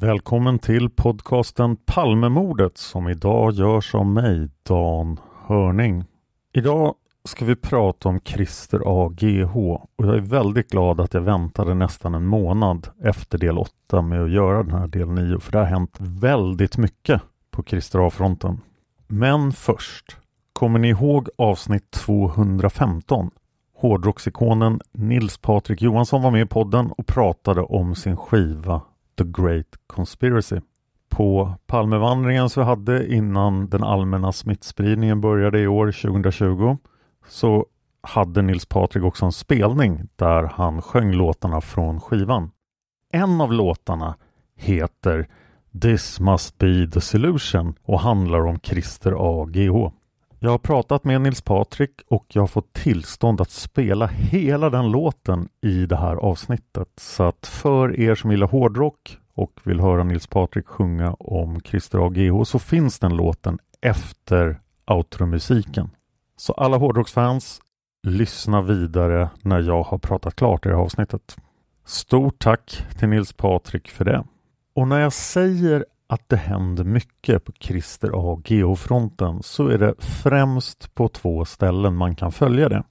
Välkommen 0.00 0.58
till 0.58 0.90
podcasten 0.90 1.76
Palmemordet 1.76 2.78
som 2.78 3.08
idag 3.08 3.52
görs 3.52 3.94
av 3.94 4.06
mig, 4.06 4.48
Dan 4.62 5.20
Hörning. 5.46 6.04
Idag 6.52 6.94
ska 7.24 7.44
vi 7.44 7.56
prata 7.56 8.08
om 8.08 8.20
Christer 8.24 8.82
A.G.H. 8.86 9.88
och 9.96 10.06
jag 10.06 10.14
är 10.16 10.20
väldigt 10.20 10.70
glad 10.70 11.00
att 11.00 11.14
jag 11.14 11.20
väntade 11.20 11.74
nästan 11.74 12.14
en 12.14 12.26
månad 12.26 12.88
efter 13.04 13.38
del 13.38 13.58
8 13.58 14.02
med 14.02 14.22
att 14.24 14.30
göra 14.30 14.62
den 14.62 14.78
här 14.78 14.86
del 14.86 15.08
9 15.08 15.38
för 15.40 15.52
det 15.52 15.58
har 15.58 15.64
hänt 15.64 15.96
väldigt 15.98 16.76
mycket 16.76 17.22
på 17.50 17.62
Christer 17.62 18.06
A-fronten. 18.06 18.60
Men 19.06 19.52
först, 19.52 20.16
kommer 20.52 20.78
ni 20.78 20.88
ihåg 20.88 21.28
avsnitt 21.38 21.90
215? 21.90 23.30
Hårdrocksikonen 23.76 24.80
Nils 24.92 25.38
Patrik 25.38 25.82
Johansson 25.82 26.22
var 26.22 26.30
med 26.30 26.42
i 26.42 26.46
podden 26.46 26.92
och 26.92 27.06
pratade 27.06 27.60
om 27.60 27.94
sin 27.94 28.16
skiva 28.16 28.80
The 29.18 29.24
Great 29.24 29.66
Conspiracy. 29.86 30.60
På 31.08 31.54
Palmevandringen 31.66 32.50
så 32.50 32.62
hade 32.62 33.14
innan 33.14 33.68
den 33.68 33.84
allmänna 33.84 34.32
smittspridningen 34.32 35.20
började 35.20 35.60
i 35.60 35.66
år 35.66 35.92
2020 35.92 36.76
så 37.28 37.66
hade 38.00 38.42
Nils 38.42 38.66
Patrik 38.66 39.04
också 39.04 39.24
en 39.24 39.32
spelning 39.32 40.08
där 40.16 40.42
han 40.42 40.82
sjöng 40.82 41.12
låtarna 41.12 41.60
från 41.60 42.00
skivan. 42.00 42.50
En 43.12 43.40
av 43.40 43.52
låtarna 43.52 44.16
heter 44.56 45.28
This 45.82 46.20
must 46.20 46.58
be 46.58 46.90
the 46.92 47.00
solution 47.00 47.74
och 47.82 48.00
handlar 48.00 48.46
om 48.46 48.58
Christer 48.60 49.14
A.G.H. 49.18 49.92
Jag 50.46 50.50
har 50.50 50.58
pratat 50.58 51.04
med 51.04 51.20
Nils 51.20 51.40
Patrik 51.42 51.90
och 52.08 52.26
jag 52.28 52.42
har 52.42 52.46
fått 52.46 52.72
tillstånd 52.72 53.40
att 53.40 53.50
spela 53.50 54.06
hela 54.06 54.70
den 54.70 54.90
låten 54.90 55.48
i 55.60 55.86
det 55.86 55.96
här 55.96 56.16
avsnittet. 56.16 56.88
Så 56.96 57.22
att 57.22 57.46
för 57.46 58.00
er 58.00 58.14
som 58.14 58.30
gillar 58.30 58.46
hårdrock 58.46 59.18
och 59.34 59.60
vill 59.62 59.80
höra 59.80 60.04
Nils 60.04 60.26
Patrik 60.26 60.66
sjunga 60.66 61.12
om 61.12 61.60
Christer 61.60 62.06
A.G.H. 62.06 62.44
så 62.44 62.58
finns 62.58 62.98
den 62.98 63.16
låten 63.16 63.58
efter 63.80 64.60
outromusiken. 64.86 65.90
Så 66.36 66.52
alla 66.52 66.76
hårdrocksfans, 66.76 67.60
lyssna 68.02 68.62
vidare 68.62 69.30
när 69.42 69.60
jag 69.60 69.82
har 69.82 69.98
pratat 69.98 70.36
klart 70.36 70.66
i 70.66 70.68
det 70.68 70.74
här 70.74 70.82
avsnittet. 70.82 71.36
Stort 71.84 72.38
tack 72.38 72.82
till 72.98 73.08
Nils 73.08 73.32
Patrik 73.32 73.88
för 73.88 74.04
det. 74.04 74.24
Och 74.74 74.88
när 74.88 75.00
jag 75.00 75.12
säger 75.12 75.84
att 76.06 76.28
det 76.28 76.36
händer 76.36 76.84
mycket 76.84 77.44
på 77.44 77.52
Christer 77.52 78.10
A. 78.14 78.42
Geofronten 78.44 79.42
så 79.42 79.68
är 79.68 79.78
det 79.78 79.94
främst 79.98 80.94
på 80.94 81.08
två 81.08 81.44
ställen 81.44 81.96
man 81.96 82.16
kan 82.16 82.32
följa 82.32 82.68
det. 82.68 82.84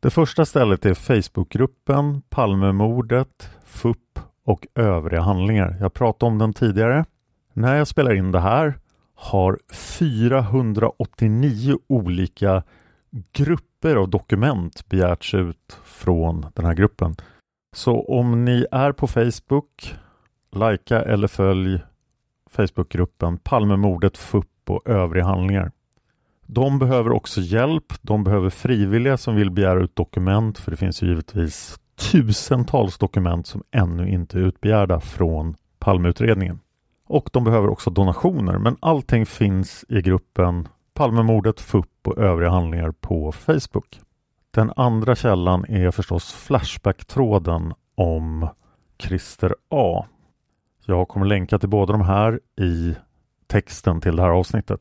Det 0.00 0.10
första 0.10 0.44
stället 0.44 0.86
är 0.86 0.94
Facebookgruppen 0.94 2.22
Palmemordet, 2.28 3.50
FUP 3.64 4.18
och 4.44 4.66
övriga 4.74 5.20
handlingar. 5.20 5.76
Jag 5.80 5.94
pratade 5.94 6.32
om 6.32 6.38
den 6.38 6.52
tidigare. 6.52 7.04
När 7.52 7.76
jag 7.76 7.88
spelar 7.88 8.14
in 8.14 8.32
det 8.32 8.40
här 8.40 8.78
har 9.14 9.58
489 9.72 11.78
olika 11.86 12.62
grupper 13.32 13.96
av 13.96 14.08
dokument 14.08 14.88
begärts 14.88 15.34
ut 15.34 15.78
från 15.84 16.46
den 16.54 16.64
här 16.64 16.74
gruppen. 16.74 17.16
Så 17.76 18.04
om 18.04 18.44
ni 18.44 18.66
är 18.70 18.92
på 18.92 19.06
Facebook, 19.06 19.94
likea 20.52 21.02
eller 21.02 21.28
följ 21.28 21.80
Facebookgruppen 22.50 23.38
Palmemordet, 23.38 24.18
FUP 24.18 24.46
och 24.70 24.88
övriga 24.88 25.24
handlingar. 25.24 25.72
De 26.46 26.78
behöver 26.78 27.12
också 27.12 27.40
hjälp. 27.40 27.92
De 28.02 28.24
behöver 28.24 28.50
frivilliga 28.50 29.16
som 29.16 29.36
vill 29.36 29.50
begära 29.50 29.80
ut 29.80 29.96
dokument 29.96 30.58
för 30.58 30.70
det 30.70 30.76
finns 30.76 31.02
ju 31.02 31.06
givetvis 31.06 31.78
tusentals 32.12 32.98
dokument 32.98 33.46
som 33.46 33.62
ännu 33.70 34.08
inte 34.08 34.38
är 34.38 34.42
utbegärda 34.42 35.00
från 35.00 35.56
Palmeutredningen. 35.78 36.60
Och 37.06 37.30
de 37.32 37.44
behöver 37.44 37.68
också 37.68 37.90
donationer 37.90 38.58
men 38.58 38.76
allting 38.80 39.26
finns 39.26 39.84
i 39.88 40.02
gruppen 40.02 40.68
Palmemordet, 40.94 41.60
FUP 41.60 42.08
och 42.08 42.18
övriga 42.18 42.50
handlingar 42.50 42.92
på 42.92 43.32
Facebook. 43.32 44.00
Den 44.50 44.72
andra 44.76 45.14
källan 45.14 45.64
är 45.68 45.90
förstås 45.90 46.32
Flashback-tråden 46.32 47.74
om 47.94 48.48
Christer 48.98 49.54
A. 49.70 50.06
Jag 50.88 51.08
kommer 51.08 51.26
länka 51.26 51.58
till 51.58 51.68
båda 51.68 51.92
de 51.92 52.02
här 52.02 52.40
i 52.60 52.94
texten 53.46 54.00
till 54.00 54.16
det 54.16 54.22
här 54.22 54.30
avsnittet. 54.30 54.80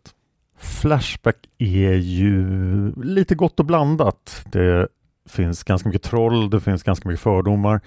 Flashback 0.57 1.49
är 1.57 1.93
ju 1.93 2.45
lite 3.03 3.35
gott 3.35 3.59
och 3.59 3.65
blandat. 3.65 4.45
Det 4.51 4.87
finns 5.29 5.63
ganska 5.63 5.89
mycket 5.89 6.03
troll, 6.03 6.49
det 6.49 6.59
finns 6.59 6.83
ganska 6.83 7.09
mycket 7.09 7.23
fördomar. 7.23 7.81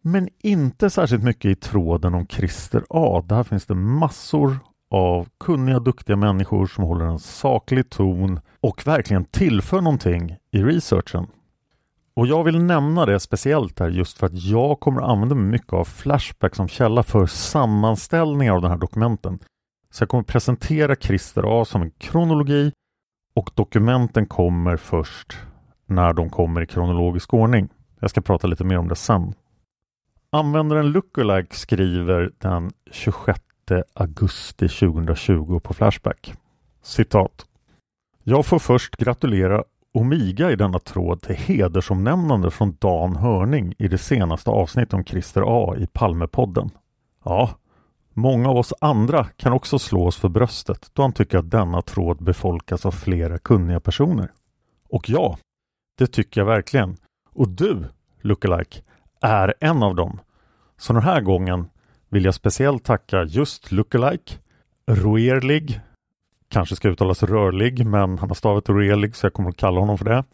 Men 0.00 0.28
inte 0.42 0.90
särskilt 0.90 1.24
mycket 1.24 1.44
i 1.44 1.54
tråden 1.54 2.14
om 2.14 2.26
Christer 2.26 2.84
A. 2.88 3.24
Där 3.26 3.42
finns 3.42 3.66
det 3.66 3.74
massor 3.74 4.58
av 4.90 5.28
kunniga, 5.40 5.78
duktiga 5.78 6.16
människor 6.16 6.66
som 6.66 6.84
håller 6.84 7.04
en 7.04 7.18
saklig 7.18 7.90
ton 7.90 8.40
och 8.60 8.86
verkligen 8.86 9.24
tillför 9.24 9.80
någonting 9.80 10.36
i 10.50 10.62
researchen. 10.62 11.26
Och 12.20 12.26
jag 12.26 12.44
vill 12.44 12.62
nämna 12.62 13.06
det 13.06 13.20
speciellt 13.20 13.78
här 13.78 13.88
just 13.88 14.18
för 14.18 14.26
att 14.26 14.44
jag 14.44 14.80
kommer 14.80 15.00
använda 15.02 15.34
mig 15.34 15.44
mycket 15.44 15.72
av 15.72 15.84
Flashback 15.84 16.54
som 16.54 16.68
källa 16.68 17.02
för 17.02 17.26
sammanställningar 17.26 18.52
av 18.52 18.62
den 18.62 18.70
här 18.70 18.78
dokumenten. 18.78 19.38
Så 19.90 20.02
jag 20.02 20.08
kommer 20.08 20.24
presentera 20.24 20.96
Christer 20.96 21.60
A 21.60 21.64
som 21.64 21.82
en 21.82 21.90
kronologi 21.90 22.72
och 23.34 23.50
dokumenten 23.54 24.26
kommer 24.26 24.76
först 24.76 25.38
när 25.86 26.12
de 26.12 26.30
kommer 26.30 26.62
i 26.62 26.66
kronologisk 26.66 27.34
ordning. 27.34 27.68
Jag 28.00 28.10
ska 28.10 28.20
prata 28.20 28.46
lite 28.46 28.64
mer 28.64 28.78
om 28.78 28.88
det 28.88 28.96
sen. 28.96 29.34
Användaren 30.30 30.92
Lookalike 30.92 31.56
skriver 31.56 32.32
den 32.38 32.70
26 32.90 33.40
augusti 33.94 34.68
2020 34.68 35.60
på 35.60 35.74
Flashback. 35.74 36.34
Citat. 36.82 37.46
Jag 38.22 38.46
får 38.46 38.58
först 38.58 38.96
gratulera 38.96 39.64
Omiga 39.92 40.50
i 40.50 40.56
denna 40.56 40.78
tråd 40.78 41.22
till 41.22 41.36
hedersomnämnande 41.36 42.50
från 42.50 42.76
Dan 42.80 43.16
Hörning 43.16 43.74
i 43.78 43.88
det 43.88 43.98
senaste 43.98 44.50
avsnittet 44.50 44.94
om 44.94 45.04
Christer 45.04 45.42
A 45.46 45.76
i 45.76 45.86
Palmepodden. 45.86 46.70
Ja, 47.24 47.50
många 48.14 48.48
av 48.48 48.56
oss 48.56 48.72
andra 48.80 49.24
kan 49.24 49.52
också 49.52 49.78
slå 49.78 50.06
oss 50.06 50.16
för 50.16 50.28
bröstet 50.28 50.90
då 50.92 51.02
han 51.02 51.12
tycker 51.12 51.38
att 51.38 51.50
denna 51.50 51.82
tråd 51.82 52.22
befolkas 52.22 52.86
av 52.86 52.90
flera 52.90 53.38
kunniga 53.38 53.80
personer. 53.80 54.32
Och 54.88 55.10
ja, 55.10 55.38
det 55.98 56.06
tycker 56.06 56.40
jag 56.40 56.46
verkligen. 56.46 56.96
Och 57.32 57.48
du, 57.48 57.84
lookalike, 58.20 58.80
är 59.20 59.54
en 59.60 59.82
av 59.82 59.94
dem. 59.94 60.20
Så 60.78 60.92
den 60.92 61.02
här 61.02 61.20
gången 61.20 61.68
vill 62.08 62.24
jag 62.24 62.34
speciellt 62.34 62.84
tacka 62.84 63.24
just 63.24 63.72
lookalike, 63.72 64.32
Roerlig, 64.86 65.80
kanske 66.50 66.76
ska 66.76 66.88
uttalas 66.88 67.22
rörlig, 67.22 67.86
men 67.86 68.18
han 68.18 68.28
har 68.28 68.34
stavat 68.34 68.68
relig 68.68 69.16
så 69.16 69.26
jag 69.26 69.32
kommer 69.32 69.50
att 69.50 69.56
kalla 69.56 69.80
honom 69.80 69.98
för 69.98 70.04
det. 70.04 70.24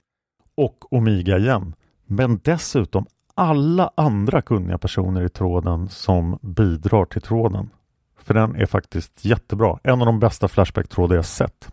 Och 0.56 0.92
Omiga 0.92 1.38
igen. 1.38 1.74
Men 2.06 2.40
dessutom 2.44 3.06
alla 3.34 3.90
andra 3.94 4.42
kunniga 4.42 4.78
personer 4.78 5.24
i 5.24 5.28
tråden 5.28 5.88
som 5.88 6.38
bidrar 6.42 7.04
till 7.04 7.22
tråden. 7.22 7.70
För 8.18 8.34
den 8.34 8.56
är 8.56 8.66
faktiskt 8.66 9.24
jättebra. 9.24 9.78
En 9.82 10.00
av 10.00 10.06
de 10.06 10.20
bästa 10.20 10.48
Flashback-trådar 10.48 11.16
jag 11.16 11.24
sett. 11.24 11.68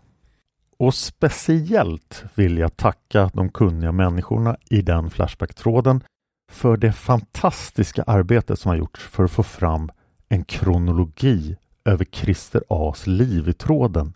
Och 0.77 0.93
speciellt 0.93 2.23
vill 2.35 2.57
jag 2.57 2.77
tacka 2.77 3.31
de 3.33 3.49
kunniga 3.49 3.91
människorna 3.91 4.57
i 4.69 4.81
den 4.81 5.09
Flashback-tråden 5.09 6.03
för 6.51 6.77
det 6.77 6.91
fantastiska 6.91 8.03
arbetet 8.03 8.59
som 8.59 8.69
har 8.69 8.75
gjorts 8.75 9.01
för 9.01 9.23
att 9.23 9.31
få 9.31 9.43
fram 9.43 9.91
en 10.29 10.43
kronologi 10.43 11.55
över 11.85 12.05
Christer 12.05 12.63
A's 12.69 13.09
liv 13.09 13.49
i 13.49 13.53
tråden. 13.53 14.13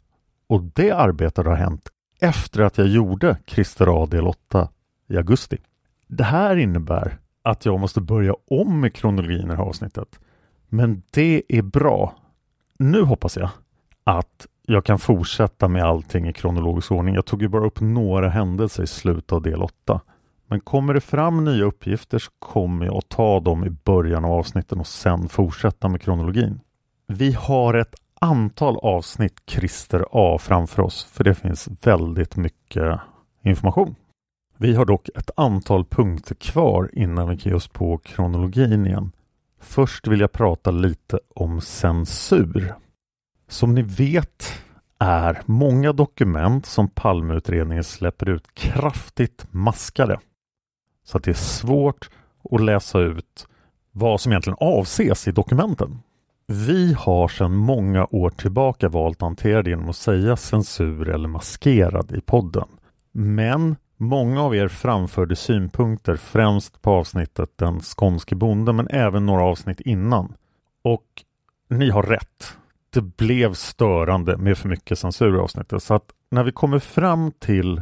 Och 0.47 0.63
det 0.63 0.91
arbetet 0.91 1.45
har 1.45 1.55
hänt 1.55 1.89
efter 2.19 2.61
att 2.61 2.77
jag 2.77 2.87
gjorde 2.87 3.37
Christer 3.45 4.03
A 4.03 4.05
del 4.05 4.27
8 4.27 4.69
i 5.09 5.17
augusti. 5.17 5.57
Det 6.07 6.23
här 6.23 6.55
innebär 6.55 7.17
att 7.43 7.65
jag 7.65 7.79
måste 7.79 8.01
börja 8.01 8.35
om 8.47 8.81
med 8.81 8.93
kronologin 8.93 9.45
i 9.45 9.47
det 9.47 9.55
här 9.55 9.63
avsnittet. 9.63 10.19
Men 10.69 11.03
det 11.11 11.43
är 11.47 11.61
bra. 11.61 12.15
Nu 12.79 13.01
hoppas 13.01 13.37
jag 13.37 13.49
att 14.03 14.47
jag 14.67 14.85
kan 14.85 14.99
fortsätta 14.99 15.67
med 15.67 15.83
allting 15.83 16.27
i 16.27 16.33
kronologisk 16.33 16.91
ordning. 16.91 17.15
Jag 17.15 17.25
tog 17.25 17.41
ju 17.41 17.47
bara 17.47 17.65
upp 17.65 17.81
några 17.81 18.29
händelser 18.29 18.83
i 18.83 18.87
slutet 18.87 19.31
av 19.31 19.41
del 19.41 19.63
8. 19.63 20.01
Men 20.47 20.59
kommer 20.59 20.93
det 20.93 21.01
fram 21.01 21.43
nya 21.43 21.65
uppgifter 21.65 22.19
så 22.19 22.31
kommer 22.39 22.85
jag 22.85 22.95
att 22.95 23.09
ta 23.09 23.39
dem 23.39 23.65
i 23.65 23.69
början 23.69 24.25
av 24.25 24.31
avsnitten 24.31 24.79
och 24.79 24.87
sen 24.87 25.29
fortsätta 25.29 25.87
med 25.87 26.01
kronologin. 26.01 26.59
Vi 27.07 27.31
har 27.31 27.73
ett 27.73 27.95
antal 28.21 28.77
avsnitt 28.77 29.41
Christer 29.47 30.05
A 30.11 30.37
framför 30.41 30.81
oss 30.81 31.05
för 31.05 31.23
det 31.23 31.35
finns 31.35 31.69
väldigt 31.83 32.35
mycket 32.35 32.99
information. 33.43 33.95
Vi 34.57 34.75
har 34.75 34.85
dock 34.85 35.09
ett 35.15 35.31
antal 35.35 35.85
punkter 35.85 36.35
kvar 36.35 36.89
innan 36.93 37.29
vi 37.29 37.37
kan 37.37 37.49
ge 37.49 37.55
oss 37.55 37.67
på 37.67 37.97
kronologin 37.97 38.85
igen. 38.85 39.11
Först 39.59 40.07
vill 40.07 40.19
jag 40.19 40.31
prata 40.31 40.71
lite 40.71 41.19
om 41.35 41.61
censur. 41.61 42.73
Som 43.47 43.75
ni 43.75 43.81
vet 43.81 44.61
är 44.99 45.41
många 45.45 45.93
dokument 45.93 46.65
som 46.65 46.89
Palmeutredningen 46.89 47.83
släpper 47.83 48.29
ut 48.29 48.53
kraftigt 48.53 49.45
maskade. 49.51 50.19
Så 51.03 51.17
att 51.17 51.23
det 51.23 51.31
är 51.31 51.33
svårt 51.33 52.09
att 52.51 52.61
läsa 52.61 52.99
ut 52.99 53.47
vad 53.91 54.21
som 54.21 54.31
egentligen 54.31 54.57
avses 54.59 55.27
i 55.27 55.31
dokumenten. 55.31 55.99
Vi 56.49 56.93
har 56.93 57.27
sedan 57.27 57.55
många 57.55 58.07
år 58.11 58.29
tillbaka 58.29 58.89
valt 58.89 59.17
att 59.17 59.21
hantera 59.21 59.63
det 59.63 59.69
genom 59.69 59.89
att 59.89 59.95
säga 59.95 60.37
censur 60.37 61.09
eller 61.09 61.27
maskerad 61.27 62.11
i 62.11 62.21
podden. 62.21 62.67
Men 63.11 63.75
många 63.97 64.41
av 64.41 64.55
er 64.55 64.67
framförde 64.67 65.35
synpunkter 65.35 66.15
främst 66.15 66.81
på 66.81 66.91
avsnittet 66.91 67.49
Den 67.55 67.79
skånske 67.79 68.35
bonden 68.35 68.75
men 68.75 68.87
även 68.87 69.25
några 69.25 69.43
avsnitt 69.43 69.81
innan. 69.81 70.33
Och 70.83 71.05
ni 71.69 71.89
har 71.89 72.03
rätt. 72.03 72.57
Det 72.89 73.01
blev 73.01 73.53
störande 73.53 74.37
med 74.37 74.57
för 74.57 74.69
mycket 74.69 74.99
censur 74.99 75.35
i 75.35 75.39
avsnittet 75.39 75.83
så 75.83 75.93
att 75.93 76.11
när 76.29 76.43
vi 76.43 76.51
kommer 76.51 76.79
fram 76.79 77.31
till 77.39 77.81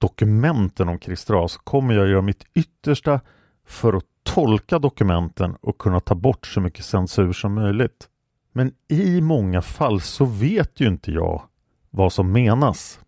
dokumenten 0.00 0.88
om 0.88 0.98
Christer 0.98 1.46
så 1.46 1.58
kommer 1.58 1.94
jag 1.94 2.08
göra 2.08 2.22
mitt 2.22 2.44
yttersta 2.54 3.20
för 3.66 3.92
att 3.92 4.04
tolka 4.26 4.78
dokumenten 4.78 5.56
och 5.60 5.78
kunna 5.78 6.00
ta 6.00 6.14
bort 6.14 6.46
så 6.46 6.60
mycket 6.60 6.84
censur 6.84 7.32
som 7.32 7.54
möjligt. 7.54 8.08
Men 8.52 8.72
i 8.88 9.20
många 9.20 9.62
fall 9.62 10.00
så 10.00 10.24
vet 10.24 10.80
ju 10.80 10.88
inte 10.88 11.12
jag 11.12 11.42
vad 11.90 12.12
som 12.12 12.32
menas. 12.32 13.00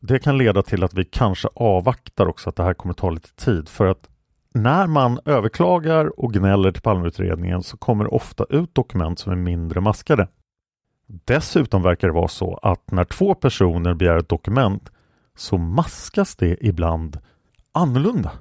Det 0.00 0.18
kan 0.18 0.38
leda 0.38 0.62
till 0.62 0.84
att 0.84 0.94
vi 0.94 1.04
kanske 1.04 1.48
avvaktar 1.54 2.26
också 2.26 2.48
att 2.48 2.56
det 2.56 2.62
här 2.62 2.74
kommer 2.74 2.94
ta 2.94 3.10
lite 3.10 3.34
tid 3.34 3.68
för 3.68 3.86
att 3.86 4.08
när 4.54 4.86
man 4.86 5.20
överklagar 5.24 6.20
och 6.20 6.32
gnäller 6.32 6.72
till 6.72 6.82
Palmeutredningen 6.82 7.62
så 7.62 7.76
kommer 7.76 8.04
det 8.04 8.10
ofta 8.10 8.44
ut 8.50 8.74
dokument 8.74 9.18
som 9.18 9.32
är 9.32 9.36
mindre 9.36 9.80
maskade. 9.80 10.28
Dessutom 11.06 11.82
verkar 11.82 12.08
det 12.08 12.14
vara 12.14 12.28
så 12.28 12.54
att 12.62 12.90
när 12.90 13.04
två 13.04 13.34
personer 13.34 13.94
begär 13.94 14.16
ett 14.16 14.28
dokument 14.28 14.90
så 15.36 15.58
maskas 15.58 16.36
det 16.36 16.56
ibland 16.60 17.18
annorlunda. 17.72 18.32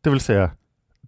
Det 0.00 0.10
vill 0.10 0.20
säga, 0.20 0.50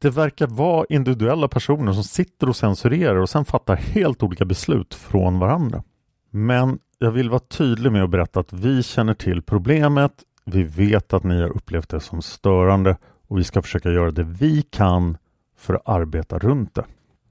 det 0.00 0.11
verkar 0.11 0.47
vara 0.47 0.87
individuella 0.88 1.49
personer 1.49 1.93
som 1.93 2.05
sitter 2.05 2.49
och 2.49 2.56
censurerar 2.56 3.17
och 3.17 3.31
sen 3.31 3.44
fattar 3.44 3.76
helt 3.76 4.23
olika 4.23 4.44
beslut 4.44 4.94
från 4.94 5.38
varandra. 5.38 5.82
Men 6.31 6.79
jag 6.99 7.11
vill 7.11 7.31
vara 7.31 7.41
tydlig 7.41 7.93
med 7.93 8.05
att 8.05 8.11
berätta 8.11 8.41
att 8.41 8.52
vi 8.52 8.82
känner 8.82 9.14
till 9.14 9.43
problemet. 9.43 10.12
Vi 10.44 10.62
vet 10.62 11.12
att 11.12 11.25
ni 11.25 11.41
har 11.41 11.56
upplevt 11.56 11.88
det 11.88 12.00
som 12.00 12.23
störande 12.23 12.97
och 13.29 13.38
vi 13.38 13.44
ska 13.44 13.62
försöka 13.62 13.91
göra 13.91 14.11
det 14.11 14.23
vi 14.23 14.62
kan 14.62 15.17
för 15.56 15.75
att 15.75 15.88
arbeta 15.88 16.38
runt 16.38 16.75
det. 16.75 16.85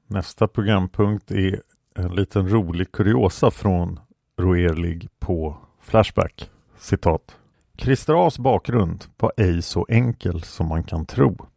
Nästa 0.07 0.48
programpunkt 0.48 1.31
är 1.31 1.62
en 1.95 2.16
liten 2.16 2.50
rolig 2.50 2.92
kuriosa 2.92 3.51
från 3.51 4.00
Roerlig 4.39 5.10
på 5.19 5.57
Flashback. 5.81 6.50
Citat. 6.77 7.36
Christer 7.77 8.13
A's 8.13 8.42
bakgrund 8.42 9.06
var 9.18 9.31
ej 9.38 9.62
så 9.62 9.86
enkel 9.89 10.42
som 10.42 10.68
man 10.68 10.83
kan 10.83 11.06
tro. 11.06 11.49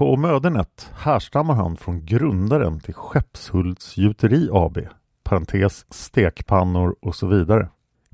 På 0.00 0.16
Mödernet 0.16 0.90
härstammar 0.96 1.54
han 1.54 1.76
från 1.76 2.04
grundaren 2.04 2.80
till 2.80 2.94
Skeppshults 2.94 3.96
gjuteri 3.96 4.48
AB, 4.52 4.78
parentes 5.22 5.86
stekpannor 5.94 6.96
och 7.02 7.14
så 7.14 7.26
vidare. 7.26 7.68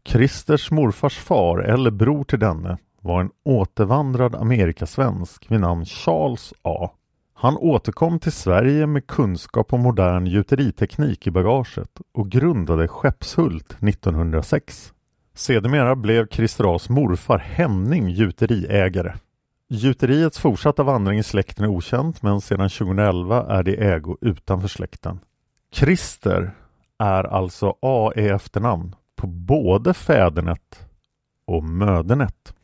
Christers 0.04 0.70
morfars 0.70 1.18
far 1.18 1.58
eller 1.58 1.90
bror 1.90 2.24
till 2.24 2.38
denne 2.38 2.78
var 3.00 3.20
en 3.20 3.30
återvandrad 3.44 4.34
amerikasvensk 4.34 5.50
vid 5.50 5.60
namn 5.60 5.84
Charles 5.84 6.54
A. 6.62 6.90
Han 7.34 7.56
återkom 7.56 8.18
till 8.18 8.32
Sverige 8.32 8.86
med 8.86 9.06
kunskap 9.06 9.72
om 9.72 9.80
modern 9.80 10.26
gjuteriteknik 10.26 11.26
i 11.26 11.30
bagaget 11.30 12.00
och 12.14 12.30
grundade 12.30 12.88
Skeppshult 12.88 13.76
1906. 13.82 14.92
Sedermera 15.34 15.96
blev 15.96 16.28
Christer 16.28 16.64
A's 16.64 16.92
morfar 16.92 17.38
Henning 17.38 18.08
gjuteriägare. 18.08 19.12
Gjuteriets 19.68 20.38
fortsatta 20.38 20.82
vandring 20.82 21.18
i 21.18 21.22
släkten 21.22 21.64
är 21.64 21.68
okänt 21.68 22.22
men 22.22 22.40
sedan 22.40 22.70
2011 22.70 23.46
är 23.46 23.62
det 23.62 23.74
ägo 23.74 24.16
utanför 24.20 24.68
släkten. 24.68 25.20
Christer 25.72 26.54
är 26.98 27.24
alltså 27.24 27.76
A 27.82 28.12
i 28.16 28.28
efternamn 28.28 28.94
på 29.16 29.26
både 29.26 29.94
fädernet 29.94 30.86
och 31.46 31.64
mödernet. 31.64 32.54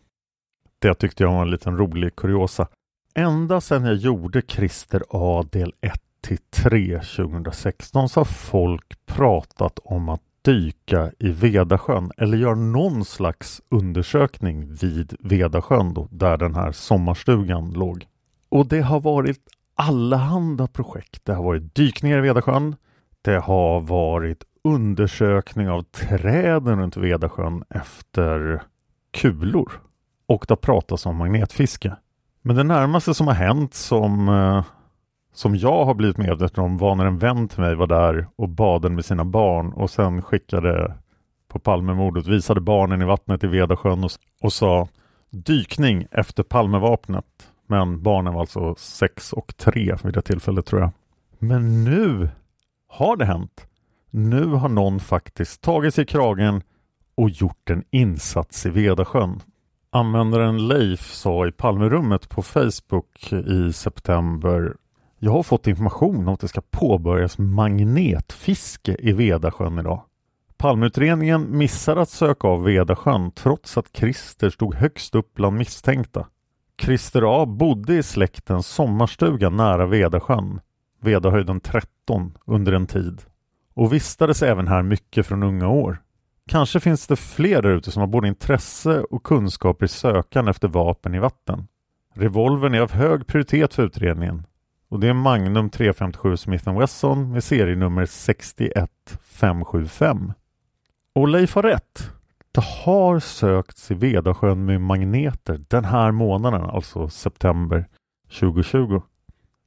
Det 0.78 0.94
tyckte 0.94 1.23
jag 1.23 1.32
var 1.32 1.42
en 1.42 1.50
liten 1.50 1.76
rolig 1.76 2.16
kuriosa. 2.16 2.68
Ända 3.14 3.61
sedan 3.61 3.85
jag 3.85 3.94
gjorde 3.94 4.42
Christer 4.42 5.02
A 5.11 5.44
del 5.52 5.75
1 5.80 6.00
till 6.21 6.38
3 6.38 7.00
2016 7.00 8.09
så 8.09 8.21
har 8.21 8.25
folk 8.25 9.06
pratat 9.06 9.78
om 9.85 10.09
att 10.09 10.23
dyka 10.42 11.11
i 11.18 11.32
Vedasjön 11.32 12.11
eller 12.16 12.37
göra 12.37 12.54
någon 12.54 13.04
slags 13.04 13.62
undersökning 13.68 14.75
vid 14.75 15.16
Vedasjön 15.20 15.94
då, 15.94 16.08
där 16.11 16.37
den 16.37 16.54
här 16.54 16.72
sommarstugan 16.72 17.70
låg. 17.70 18.06
Och 18.49 18.66
det 18.66 18.80
har 18.80 19.00
varit 19.00 19.40
allehanda 19.75 20.66
projekt. 20.66 21.25
Det 21.25 21.34
har 21.34 21.44
varit 21.44 21.75
dykningar 21.75 22.18
i 22.18 22.20
Vedasjön. 22.20 22.76
Det 23.22 23.38
har 23.38 23.80
varit 23.80 24.44
undersökning 24.64 25.68
av 25.68 25.82
träden 25.82 26.78
runt 26.78 26.96
Vedasjön 26.96 27.64
efter 27.70 28.62
kulor. 29.11 29.72
Och 30.26 30.44
det 30.49 30.52
har 30.52 30.56
pratats 30.56 31.06
om 31.06 31.16
magnetfiske. 31.16 31.96
Men 32.42 32.56
det 32.56 32.62
närmaste 32.62 33.14
som 33.14 33.26
har 33.26 33.34
hänt 33.34 33.75
som 33.75 34.28
eh, 34.28 34.64
som 35.32 35.56
jag 35.56 35.84
har 35.84 35.94
blivit 35.94 36.18
medveten 36.18 36.64
om 36.64 36.78
var 36.78 36.94
när 36.94 37.06
en 37.06 37.18
vän 37.18 37.48
till 37.48 37.60
mig 37.60 37.74
var 37.74 37.86
där 37.86 38.26
och 38.36 38.48
badade 38.48 38.94
med 38.94 39.04
sina 39.04 39.24
barn 39.24 39.72
och 39.72 39.90
sen 39.90 40.22
skickade 40.22 40.94
på 41.48 41.58
Palmemordet, 41.58 42.26
visade 42.26 42.60
barnen 42.60 43.02
i 43.02 43.04
vattnet 43.04 43.44
i 43.44 43.46
Vedasjön 43.46 44.04
och, 44.04 44.10
och 44.40 44.52
sa 44.52 44.88
dykning 45.30 46.06
efter 46.10 46.42
Palmevapnet. 46.42 47.24
Men 47.66 48.02
barnen 48.02 48.34
var 48.34 48.40
alltså 48.40 48.74
sex 48.78 49.32
och 49.32 49.56
tre 49.56 49.96
vid 50.04 50.14
det 50.14 50.22
tillfället 50.22 50.66
tror 50.66 50.80
jag. 50.80 50.90
Men 51.38 51.84
nu 51.84 52.28
har 52.88 53.16
det 53.16 53.24
hänt. 53.24 53.66
Nu 54.10 54.46
har 54.46 54.68
någon 54.68 55.00
faktiskt 55.00 55.62
tagit 55.62 55.94
sig 55.94 56.02
i 56.02 56.06
kragen 56.06 56.62
och 57.14 57.30
gjort 57.30 57.70
en 57.70 57.84
insats 57.90 58.66
i 58.66 58.70
Vedasjön. 58.70 59.40
Användaren 59.90 60.68
Leif 60.68 61.12
sa 61.12 61.46
i 61.46 61.52
Palmerummet 61.52 62.28
på 62.28 62.42
Facebook 62.42 63.32
i 63.32 63.72
september 63.72 64.74
jag 65.24 65.32
har 65.32 65.42
fått 65.42 65.66
information 65.66 66.28
om 66.28 66.34
att 66.34 66.40
det 66.40 66.48
ska 66.48 66.60
påbörjas 66.70 67.38
magnetfiske 67.38 68.96
i 68.98 69.12
Vedasjön 69.12 69.78
idag. 69.78 70.02
Palmeutredningen 70.56 71.58
missade 71.58 72.00
att 72.00 72.08
söka 72.08 72.48
av 72.48 72.64
Vedasjön 72.64 73.30
trots 73.30 73.78
att 73.78 73.96
Christer 73.96 74.50
stod 74.50 74.74
högst 74.74 75.14
upp 75.14 75.34
bland 75.34 75.56
misstänkta. 75.56 76.26
Christer 76.82 77.42
A 77.42 77.46
bodde 77.46 77.94
i 77.94 78.02
släktens 78.02 78.66
sommarstuga 78.66 79.50
nära 79.50 79.86
Vedasjön, 79.86 80.60
Vedahöjden 81.00 81.60
13, 81.60 82.38
under 82.46 82.72
en 82.72 82.86
tid 82.86 83.22
och 83.74 83.92
vistades 83.92 84.42
även 84.42 84.68
här 84.68 84.82
mycket 84.82 85.26
från 85.26 85.42
unga 85.42 85.68
år. 85.68 86.02
Kanske 86.48 86.80
finns 86.80 87.06
det 87.06 87.16
fler 87.16 87.62
därute 87.62 87.90
som 87.90 88.00
har 88.00 88.06
både 88.06 88.28
intresse 88.28 89.00
och 89.00 89.22
kunskaper 89.22 89.84
i 89.84 89.88
sökan 89.88 90.48
efter 90.48 90.68
vapen 90.68 91.14
i 91.14 91.18
vatten. 91.18 91.66
Revolvern 92.14 92.74
är 92.74 92.80
av 92.80 92.92
hög 92.92 93.26
prioritet 93.26 93.74
för 93.74 93.82
utredningen 93.82 94.44
och 94.92 95.00
det 95.00 95.08
är 95.08 95.12
Magnum 95.12 95.70
357 95.70 96.37
Smith 96.37 96.78
Wesson 96.78 97.32
med 97.32 97.44
serienummer 97.44 98.06
61575. 98.06 100.32
Och 101.14 101.28
Leif 101.28 101.54
har 101.54 101.62
rätt. 101.62 102.11
Det 102.52 102.64
har 102.64 103.20
sökts 103.20 103.90
i 103.90 103.94
Vedasjön 103.94 104.64
med 104.64 104.80
magneter 104.80 105.61
den 105.68 105.84
här 105.84 106.11
månaden, 106.11 106.62
alltså 106.62 107.08
september 107.08 107.88
2020. 108.40 109.02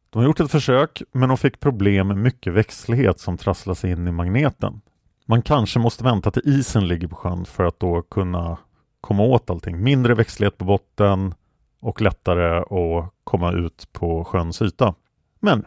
De 0.10 0.20
har 0.20 0.26
gjort 0.26 0.40
ett 0.40 0.52
försök 0.52 1.02
men 1.12 1.30
de 1.30 1.38
fick 1.38 1.60
problem 1.60 2.08
med 2.08 2.18
mycket 2.18 2.54
växtlighet 2.54 3.20
som 3.20 3.38
trasslas 3.38 3.86
in 3.86 4.08
i 4.08 4.12
magneten. 4.12 4.82
Man 5.26 5.42
kanske 5.42 5.80
måste 5.80 6.04
vänta 6.04 6.32
till 6.32 6.60
isen 6.60 6.88
ligger 6.88 7.08
på 7.08 7.16
sjön 7.16 7.46
för 7.46 7.64
att 7.64 7.80
då 7.80 8.02
kunna 8.02 8.58
komma 9.02 9.24
åt 9.24 9.50
allting. 9.50 9.84
Mindre 9.84 10.14
växtlighet 10.14 10.58
på 10.58 10.66
botten 10.66 11.34
och 11.80 12.02
lättare 12.02 12.58
att 12.58 13.14
komma 13.24 13.52
ut 13.52 13.90
på 13.94 14.24
sjöns 14.24 14.62
yta. 14.62 14.96
Men 15.40 15.66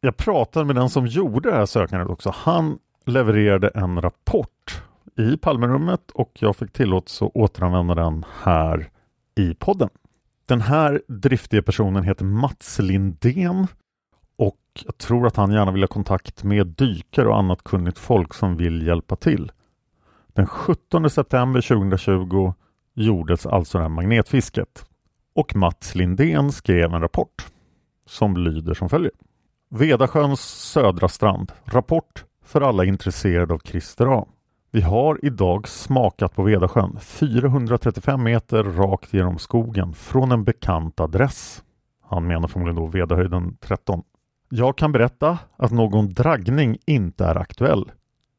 jag 0.00 0.16
pratade 0.16 0.66
med 0.66 0.76
den 0.76 0.90
som 0.90 1.06
gjorde 1.06 1.50
det 1.50 1.56
här 1.56 1.66
sökandet 1.66 2.08
också. 2.08 2.32
Han 2.34 2.78
levererade 3.04 3.68
en 3.68 4.00
rapport 4.00 4.82
i 5.18 5.36
Palmerummet 5.36 6.10
och 6.10 6.30
jag 6.34 6.56
fick 6.56 6.72
tillåtelse 6.72 7.24
att 7.24 7.30
återanvända 7.34 7.94
den 7.94 8.24
här 8.42 8.90
i 9.34 9.54
podden. 9.54 9.88
Den 10.46 10.60
här 10.60 11.02
driftiga 11.08 11.62
personen 11.62 12.02
heter 12.04 12.24
Mats 12.24 12.78
Lindén 12.78 13.66
och 14.36 14.58
jag 14.84 14.98
tror 14.98 15.26
att 15.26 15.36
han 15.36 15.52
gärna 15.52 15.72
vill 15.72 15.82
ha 15.82 15.88
kontakt 15.88 16.44
med 16.44 16.66
dykare 16.66 17.28
och 17.28 17.38
annat 17.38 17.64
kunnigt 17.64 17.98
folk 17.98 18.34
som 18.34 18.56
vill 18.56 18.86
hjälpa 18.86 19.16
till. 19.16 19.52
Den 20.26 20.46
17 20.46 21.10
september 21.10 21.60
2020 21.60 22.52
gjordes 22.94 23.46
alltså 23.46 23.78
det 23.78 23.84
här 23.84 23.88
magnetfisket 23.88 24.84
och 25.34 25.56
Mats 25.56 25.94
Lindén 25.94 26.52
skrev 26.52 26.94
en 26.94 27.00
rapport 27.00 27.46
som 28.12 28.36
lyder 28.36 28.74
som 28.74 28.88
följer. 28.88 29.12
Vedasjöns 29.70 30.40
södra 30.40 31.08
strand. 31.08 31.52
Rapport 31.64 32.24
för 32.44 32.60
alla 32.60 32.84
intresserade 32.84 33.54
av 33.54 33.58
Christer 33.64 34.18
A. 34.18 34.26
Vi 34.70 34.80
har 34.80 35.18
idag 35.22 35.68
smakat 35.68 36.34
på 36.34 36.42
Vedasjön 36.42 36.98
435 37.00 38.22
meter 38.22 38.62
rakt 38.62 39.12
genom 39.12 39.38
skogen 39.38 39.94
från 39.94 40.32
en 40.32 40.44
bekant 40.44 41.00
adress. 41.00 41.62
Han 42.02 42.26
menar 42.26 42.48
förmodligen 42.48 42.76
då 42.76 42.86
Vedahöjden 42.86 43.56
13. 43.60 44.02
Jag 44.48 44.78
kan 44.78 44.92
berätta 44.92 45.38
att 45.56 45.70
någon 45.70 46.14
draggning 46.14 46.78
inte 46.86 47.24
är 47.24 47.36
aktuell. 47.36 47.90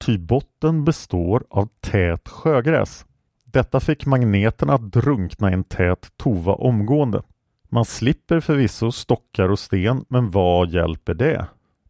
Ty 0.06 0.18
botten 0.18 0.84
består 0.84 1.44
av 1.50 1.70
tät 1.82 2.30
sjögräs. 2.30 3.06
Detta 3.46 3.80
fick 3.80 4.06
magneterna 4.06 4.74
att 4.74 4.92
drunkna 4.92 5.50
i 5.50 5.54
en 5.54 5.64
tät 5.64 6.08
tova 6.18 6.54
omgående. 6.54 7.22
Man 7.74 7.86
slipper 7.86 8.40
förvisso 8.40 8.92
stockar 8.92 9.50
och 9.50 9.60
sten, 9.60 10.06
men 10.08 10.30
vad 10.30 10.70
hjälper 10.70 11.14
det? 11.14 11.48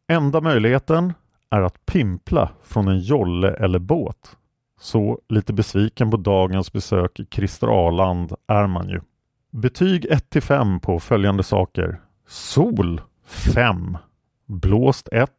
Enda 0.08 0.42
möjligheten 0.42 1.14
är 1.50 1.62
att 1.62 1.86
pimpla 1.86 2.52
från 2.64 2.88
en 2.88 3.00
jolle 3.00 3.54
eller 3.54 3.80
båt. 3.80 4.38
Så 4.80 5.20
lite 5.30 5.54
besviken 5.54 6.12
på 6.12 6.18
dagens 6.18 6.74
besök 6.74 7.20
i 7.20 7.26
Christer 7.32 7.68
Aland 7.68 8.34
är 8.48 8.68
man 8.68 8.90
ju. 8.90 9.02
Betyg 9.52 10.06
1 10.06 10.44
5 10.44 10.80
på 10.80 11.00
följande 11.00 11.44
saker. 11.44 12.02
Sol 12.28 13.02
5. 13.26 13.98
Blåst 14.46 15.10
1. 15.12 15.32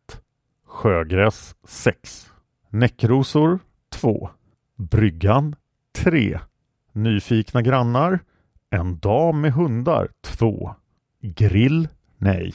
Sjögräs 0.67 1.55
6. 1.65 2.33
Näckrosor 2.71 3.59
2. 3.93 4.31
Bryggan 4.77 5.57
3. 5.97 6.39
Nyfikna 6.93 7.63
grannar 7.63 8.19
en 8.75 8.99
dam 8.99 9.41
med 9.41 9.53
hundar 9.53 10.09
2. 10.23 10.75
Grill 11.21 11.89
Nej. 12.19 12.55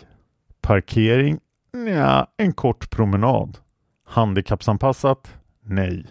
Parkering 0.62 1.40
Nja, 1.74 2.28
en 2.38 2.54
kort 2.54 2.90
promenad. 2.90 3.58
Handikappsanpassat? 4.06 5.36
Nej. 5.64 6.06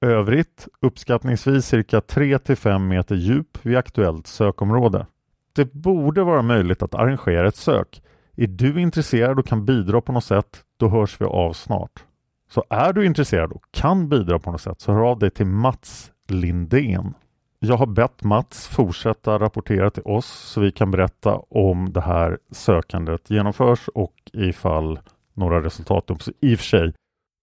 Övrigt 0.00 0.68
uppskattningsvis 0.80 1.66
cirka 1.66 2.00
3-5 2.00 2.78
meter 2.78 3.14
djup 3.14 3.58
vid 3.62 3.76
aktuellt 3.76 4.26
sökområde. 4.26 5.06
Det 5.52 5.72
borde 5.72 6.24
vara 6.24 6.42
möjligt 6.42 6.82
att 6.82 6.94
arrangera 6.94 7.48
ett 7.48 7.56
sök. 7.56 8.02
Är 8.36 8.46
du 8.46 8.80
intresserad 8.80 9.38
och 9.38 9.46
kan 9.46 9.64
bidra 9.64 10.00
på 10.00 10.12
något 10.12 10.24
sätt, 10.24 10.64
då 10.76 10.88
hörs 10.88 11.20
vi 11.20 11.24
av 11.24 11.52
snart. 11.52 12.04
Så 12.50 12.64
är 12.70 12.92
du 12.92 13.06
intresserad 13.06 13.52
och 13.52 13.64
kan 13.70 14.08
bidra 14.08 14.38
på 14.38 14.52
något 14.52 14.60
sätt 14.60 14.80
så 14.80 14.92
hör 14.92 15.10
av 15.10 15.18
dig 15.18 15.30
till 15.30 15.46
Mats 15.46 16.12
Lindén. 16.28 17.14
Jag 17.62 17.76
har 17.76 17.86
bett 17.86 18.24
Mats 18.24 18.68
fortsätta 18.68 19.38
rapportera 19.38 19.90
till 19.90 20.02
oss 20.02 20.26
så 20.26 20.60
vi 20.60 20.72
kan 20.72 20.90
berätta 20.90 21.36
om 21.36 21.92
det 21.92 22.00
här 22.00 22.38
sökandet 22.50 23.30
genomförs 23.30 23.88
och 23.88 24.14
ifall 24.32 25.00
några 25.34 25.62
resultat 25.62 26.10
uppnås. 26.10 26.30
I 26.40 26.54
och 26.54 26.58
för 26.58 26.64
sig, 26.64 26.92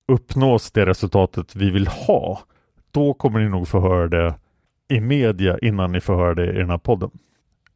uppnås 0.08 0.72
det 0.72 0.86
resultatet 0.86 1.56
vi 1.56 1.72
vill 1.72 1.88
ha, 1.88 2.40
då 2.92 3.14
kommer 3.14 3.40
ni 3.40 3.50
nog 3.50 3.68
få 3.68 3.80
höra 3.80 4.08
det 4.08 4.36
i 4.88 5.00
media 5.00 5.58
innan 5.62 5.92
ni 5.92 6.00
får 6.00 6.16
höra 6.16 6.36
det 6.36 6.54
i 6.54 6.58
den 6.58 6.70
här 6.70 6.78
podden. 6.78 7.12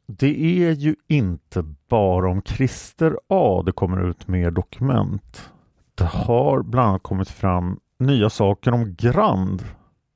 Det 0.06 0.64
är 0.64 0.72
ju 0.72 0.96
inte 1.08 1.64
bara 1.90 2.30
om 2.30 2.42
Christer 2.42 3.18
A 3.28 3.64
det 3.66 3.72
kommer 3.72 4.10
ut 4.10 4.28
mer 4.28 4.52
dokument. 4.52 5.52
Det 5.96 6.06
har 6.06 6.64
bland 6.64 6.90
annat 6.90 7.04
kommit 7.04 7.30
fram 7.30 7.80
nya 8.00 8.30
saker 8.30 8.72
om 8.74 8.96
Grand 8.98 9.64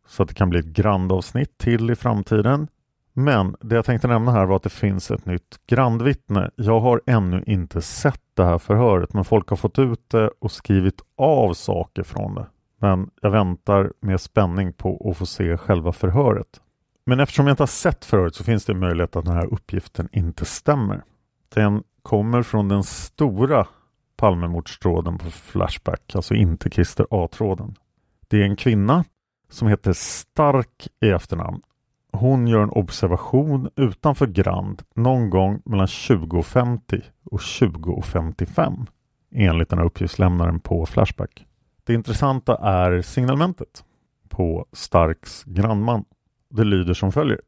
så 0.08 0.24
att 0.24 0.30
det 0.30 0.36
kan 0.36 0.50
bli 0.50 0.60
ett 0.60 0.66
grandavsnitt 0.66 1.58
till 1.58 1.92
i 1.92 1.96
framtiden. 1.96 2.68
Men 3.14 3.56
det 3.62 3.76
jag 3.76 3.86
tänkte 3.86 4.08
nämna 4.08 4.32
här 4.32 4.46
var 4.46 4.56
att 4.56 4.64
det 4.64 4.70
finns 4.70 5.12
ett 5.12 5.26
nytt 5.26 5.60
grandvittne. 5.68 6.52
Jag 6.56 6.80
har 6.80 7.02
ännu 7.06 7.44
inte 7.48 7.82
sett 7.82 8.22
det 8.34 8.46
här 8.46 8.58
förhöret 8.58 9.14
men 9.14 9.26
folk 9.26 9.50
har 9.50 9.58
fått 9.58 9.80
ut 9.80 10.10
det 10.10 10.30
och 10.40 10.52
skrivit 10.52 11.02
av 11.18 11.54
saker 11.54 12.04
från 12.04 12.36
det. 12.36 12.46
Men 12.80 13.10
jag 13.22 13.32
väntar 13.32 13.92
med 14.00 14.22
spänning 14.22 14.74
på 14.74 15.10
att 15.10 15.18
få 15.18 15.26
se 15.26 15.58
själva 15.58 15.92
förhöret. 15.92 16.62
Men 17.06 17.20
eftersom 17.20 17.48
jag 17.48 17.54
inte 17.54 17.64
har 17.64 17.68
sett 17.68 18.06
förhöret 18.06 18.36
så 18.36 18.44
finns 18.44 18.66
det 18.66 18.74
möjlighet 18.74 19.16
att 19.16 19.26
den 19.26 19.36
här 19.36 19.54
uppgiften 19.54 20.10
inte 20.12 20.46
stämmer. 20.46 21.04
Den 21.56 21.84
kommer 22.02 22.44
från 22.44 22.68
den 22.68 22.84
stora 22.84 23.68
Palmemordstråden 24.18 25.18
på 25.18 25.32
Flashback, 25.32 26.16
alltså 26.16 26.34
inte 26.34 26.70
Christer 26.70 27.08
A-tråden. 27.10 27.76
Det 28.28 28.42
är 28.42 28.46
en 28.46 28.56
kvinna 28.56 29.04
som 29.50 29.68
heter 29.68 29.94
Stark 29.94 30.88
i 31.02 31.10
efternamn. 31.10 31.62
Hon 32.12 32.48
gör 32.48 32.60
en 32.60 32.70
observation 32.70 33.70
utanför 33.76 34.28
Grand 34.28 34.82
någon 34.96 35.30
gång 35.30 35.62
mellan 35.66 35.88
20.50 35.88 37.02
och 37.24 37.40
20.55 37.40 38.88
enligt 39.32 39.70
den 39.70 39.80
här 39.80 39.86
uppgiftslämnaren 39.86 40.60
på 40.60 40.86
Flashback. 40.86 41.46
Det 41.84 41.94
intressanta 41.94 42.58
är 42.58 43.02
signalementet 43.02 43.84
på 44.30 44.66
Starks 44.74 45.44
grannman. 45.44 46.06
Det 46.50 46.64
lyder 46.64 46.94
som 46.94 47.12
följer. 47.12 47.42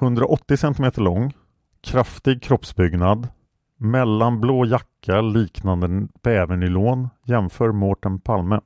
180 0.00 0.56
cm 0.56 0.90
lång, 0.96 1.32
kraftig 1.80 2.42
kroppsbyggnad, 2.42 3.28
mellanblå 3.76 4.66
jacka 4.66 5.20
liknande 5.20 6.08
bävernylon 6.22 7.08
jämför 7.24 7.72
Mårten 7.72 8.20
Palme. 8.20 8.60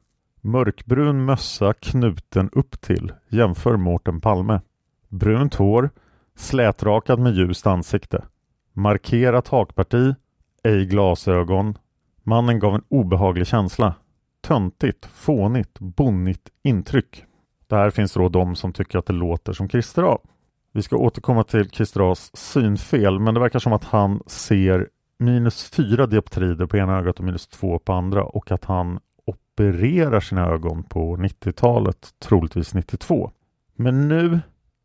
Mörkbrun 0.47 1.25
mössa 1.25 1.75
knuten 1.75 2.51
upp 2.53 2.81
till. 2.81 3.13
Jämför 3.29 3.77
Mårten 3.77 4.21
Palme. 4.21 4.61
Brunt 5.09 5.55
hår. 5.55 5.91
Slätrakad 6.37 7.19
med 7.19 7.35
ljust 7.35 7.67
ansikte. 7.67 8.25
Markerat 8.73 9.49
hakparti. 9.49 10.15
Ej 10.63 10.87
glasögon. 10.87 11.79
Mannen 12.23 12.59
gav 12.59 12.75
en 12.75 12.83
obehaglig 12.89 13.47
känsla. 13.47 13.95
Töntigt, 14.41 15.07
fånigt, 15.07 15.79
bonnigt 15.79 16.49
intryck. 16.63 17.25
Där 17.67 17.91
finns 17.91 18.13
då 18.13 18.29
de 18.29 18.57
som 18.57 18.73
tycker 18.73 18.99
att 18.99 19.07
det 19.07 19.13
låter 19.13 19.53
som 19.53 19.69
Christer 19.69 20.03
A. 20.03 20.19
Vi 20.73 20.83
ska 20.83 20.97
återkomma 20.97 21.45
till 21.45 21.71
Christer 21.71 22.01
A's 22.01 22.31
synfel 22.37 23.19
men 23.19 23.35
det 23.35 23.41
verkar 23.41 23.59
som 23.59 23.73
att 23.73 23.85
han 23.85 24.23
ser 24.27 24.89
minus 25.19 25.71
fyra 25.71 26.07
dioptrider 26.07 26.67
på 26.67 26.77
ena 26.77 26.99
ögat 26.99 27.19
och 27.19 27.25
minus 27.25 27.47
två 27.47 27.79
på 27.79 27.93
andra 27.93 28.25
och 28.25 28.51
att 28.51 28.65
han 28.65 29.01
opererar 29.57 30.21
sina 30.21 30.47
ögon 30.47 30.83
på 30.83 31.17
90-talet, 31.17 32.09
troligtvis 32.19 32.75
92. 32.75 33.31
Men 33.77 34.09
nu 34.09 34.41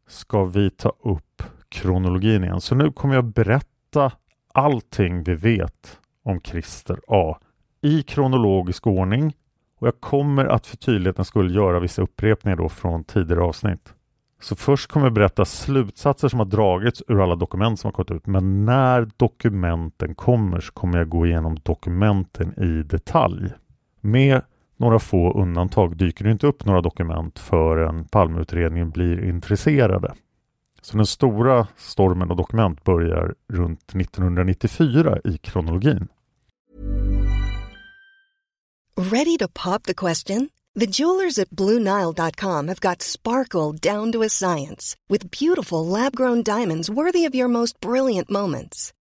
ska 0.07 0.45
vi 0.45 0.69
ta 0.69 0.93
upp 1.03 1.43
kronologin 1.69 2.43
igen. 2.43 2.61
Så 2.61 2.75
nu 2.75 2.91
kommer 2.91 3.15
jag 3.15 3.25
berätta 3.25 4.11
allting 4.53 5.23
vi 5.23 5.35
vet 5.35 5.99
om 6.23 6.41
Christer 6.41 6.99
A 7.07 7.37
i 7.81 8.03
kronologisk 8.03 8.87
ordning 8.87 9.35
och 9.79 9.87
jag 9.87 9.99
kommer 9.99 10.45
att 10.45 10.67
för 10.67 10.77
tydlighetens 10.77 11.27
skull 11.27 11.55
göra 11.55 11.79
vissa 11.79 12.01
upprepningar 12.01 12.57
då 12.57 12.69
från 12.69 13.03
tidigare 13.03 13.43
avsnitt. 13.43 13.93
Så 14.41 14.55
först 14.55 14.91
kommer 14.91 15.05
jag 15.05 15.13
berätta 15.13 15.45
slutsatser 15.45 16.27
som 16.27 16.39
har 16.39 16.45
dragits 16.45 17.03
ur 17.07 17.23
alla 17.23 17.35
dokument 17.35 17.79
som 17.79 17.87
har 17.87 17.91
kommit 17.91 18.11
ut. 18.11 18.27
Men 18.27 18.65
när 18.65 19.09
dokumenten 19.17 20.15
kommer 20.15 20.59
så 20.59 20.73
kommer 20.73 20.97
jag 20.97 21.09
gå 21.09 21.25
igenom 21.25 21.57
dokumenten 21.63 22.59
i 22.59 22.83
detalj. 22.83 23.49
Med 24.01 24.41
några 24.81 24.99
få 24.99 25.33
undantag 25.33 25.97
dyker 25.97 26.25
det 26.25 26.31
inte 26.31 26.47
upp 26.47 26.65
några 26.65 26.81
dokument 26.81 27.39
förrän 27.39 28.05
palmutredningen 28.05 28.89
blir 28.89 29.23
intresserade. 29.29 30.13
Så 30.81 30.97
den 30.97 31.05
stora 31.05 31.67
stormen 31.77 32.31
av 32.31 32.37
dokument 32.37 32.83
börjar 32.83 33.35
runt 33.53 33.95
1994 33.95 35.17
i 35.23 35.37
kronologin. 35.37 36.07
Ready 38.97 39.37
to 39.37 39.47
pop 39.63 39.83
the 39.83 39.93
question? 39.93 40.49
The 40.79 41.01
jewelers 41.01 41.39
at 41.39 41.49
BlueNile.com 41.49 42.67
have 42.67 42.79
got 42.79 43.01
sparkle 43.01 43.91
down 43.91 44.11
to 44.11 44.23
a 44.23 44.29
science 44.29 44.95
with 45.09 45.31
beautiful 45.39 45.85
lab-grown 45.85 46.43
diamonds 46.43 46.89
worthy 46.89 47.27
of 47.27 47.35
your 47.35 47.47
most 47.49 47.79
brilliant 47.79 48.29
moments. 48.29 48.93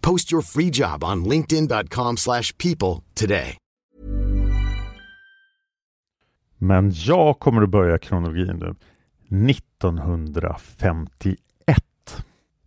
Post 0.00 0.32
your 0.32 0.42
free 0.42 0.70
job 0.70 1.04
on 1.04 1.24
linkedin.com 1.24 2.16
slash 2.16 2.56
people 2.58 3.02
today. 3.14 3.56
Men 6.62 6.92
jag 6.94 7.38
kommer 7.38 7.62
att 7.62 7.70
börja 7.70 7.98
kronologin 7.98 8.56
nu. 8.56 8.74
1951. 9.50 11.36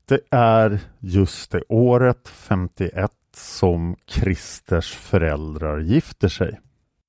Det 0.06 0.20
är 0.32 0.80
just 1.00 1.52
det 1.52 1.62
året 1.70 2.28
51 2.28 3.12
som 3.36 3.96
Christers 4.08 4.96
föräldrar 4.96 5.80
gifter 5.80 6.28
sig. 6.28 6.60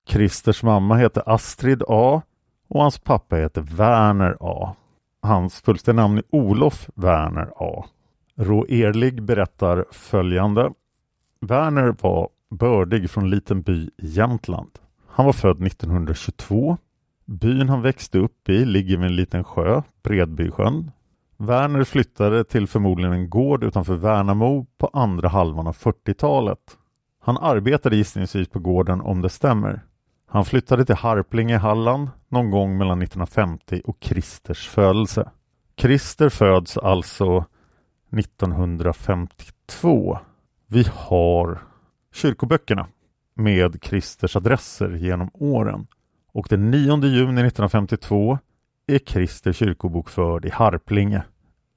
Christers 0.09 0.63
mamma 0.63 0.97
heter 0.97 1.23
Astrid 1.27 1.83
A 1.89 2.23
och 2.69 2.83
hans 2.83 2.99
pappa 2.99 3.37
heter 3.37 3.61
Werner 3.61 4.37
A. 4.41 4.77
Hans 5.23 5.61
fullständiga 5.61 6.03
namn 6.03 6.19
är 6.19 6.25
Olof 6.31 6.89
Werner 6.95 7.53
A. 7.57 7.85
Rå 8.37 8.67
Erlig 8.69 9.23
berättar 9.23 9.85
följande. 9.91 10.73
Werner 11.41 11.95
var 12.01 12.29
bördig 12.51 13.11
från 13.11 13.25
en 13.25 13.31
liten 13.31 13.63
by 13.63 13.85
i 13.85 13.91
Jämtland. 13.99 14.71
Han 15.09 15.27
var 15.27 15.33
född 15.33 15.67
1922. 15.67 16.77
Byn 17.25 17.69
han 17.69 17.83
växte 17.83 18.19
upp 18.19 18.49
i 18.49 18.65
ligger 18.65 18.97
vid 18.97 19.07
en 19.07 19.17
liten 19.17 19.45
sjö, 19.45 19.83
Bredbysjön. 20.03 20.91
Werner 21.37 21.85
flyttade 21.85 22.45
till 22.45 22.67
förmodligen 22.67 23.13
en 23.13 23.31
gård 23.31 23.65
utanför 23.65 23.95
Värnamo 23.95 24.67
på 24.79 24.91
andra 24.93 25.29
halvan 25.29 25.67
av 25.67 25.77
40-talet. 25.77 26.79
Han 27.21 27.39
arbetade 27.39 27.97
gissningsvis 27.97 28.49
på 28.49 28.59
gården 28.59 29.01
om 29.01 29.23
det 29.23 29.29
stämmer. 29.29 29.81
Han 30.27 30.45
flyttade 30.45 30.85
till 30.85 30.95
Harplinge 30.95 31.55
i 31.55 31.59
Halland 31.59 32.09
någon 32.29 32.51
gång 32.51 32.79
mellan 32.79 33.03
1950 33.03 33.83
och 33.85 34.01
Kristers 34.01 34.69
födelse. 34.69 35.31
Krister 35.75 36.29
föds 36.29 36.79
alltså 36.79 37.45
1952. 38.19 40.19
Vi 40.67 40.87
har 40.93 41.59
kyrkoböckerna 42.15 42.87
med 43.35 43.83
Kristers 43.83 44.37
adresser 44.37 44.91
genom 44.91 45.31
åren. 45.35 45.87
Och 46.33 46.47
den 46.51 46.71
9 46.71 46.81
juni 46.81 47.41
1952 47.41 48.39
är 48.87 48.99
Krister 48.99 49.53
kyrkobokförd 49.53 50.45
i 50.45 50.51
Harplinge 50.51 51.23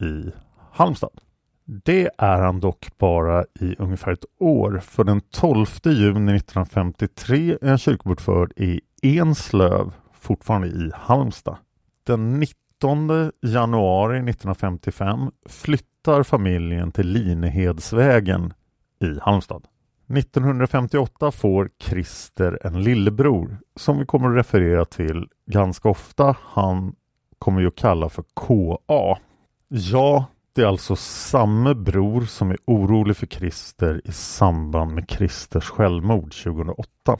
i 0.02 0.32
Halmstad. 0.71 1.21
Det 1.65 2.10
är 2.17 2.41
han 2.41 2.60
dock 2.60 2.88
bara 2.97 3.45
i 3.60 3.76
ungefär 3.80 4.12
ett 4.12 4.26
år, 4.39 4.80
för 4.80 5.04
den 5.04 5.21
12 5.21 5.65
juni 5.84 6.36
1953 6.36 7.58
är 7.62 7.69
han 7.69 7.78
kyrkobokförd 7.78 8.54
i 8.56 8.82
Enslöv, 9.02 9.93
fortfarande 10.13 10.67
i 10.67 10.91
Halmstad. 10.93 11.58
Den 12.04 12.39
19 12.39 13.32
januari 13.41 14.17
1955 14.17 15.32
flyttar 15.50 15.97
familjen 16.24 16.91
till 16.91 17.08
Linehedsvägen 17.08 18.54
i 19.02 19.20
Halmstad. 19.22 19.67
1958 20.13 21.32
får 21.32 21.70
Christer 21.80 22.60
en 22.63 22.84
lillebror 22.84 23.58
som 23.76 24.00
vi 24.00 24.06
kommer 24.06 24.30
att 24.30 24.36
referera 24.36 24.86
till 24.86 25.28
ganska 25.46 25.89
ofta. 25.89 26.36
Han 26.41 26.96
kommer 27.39 27.62
vi 27.62 27.67
att 27.67 27.76
kalla 27.76 28.10
för 28.10 28.24
KA. 28.34 29.20
Ja, 29.67 30.26
det 30.54 30.62
är 30.62 30.65
alltså 30.65 30.96
samma 30.96 31.74
bror 31.74 32.22
som 32.22 32.52
är 32.52 32.58
orolig 32.65 33.17
för 33.17 33.28
Christer 33.28 34.02
i 34.06 34.12
samband 34.12 34.93
med 34.93 35.10
Christers 35.10 35.70
självmord 35.70 36.34
2008. 36.43 37.17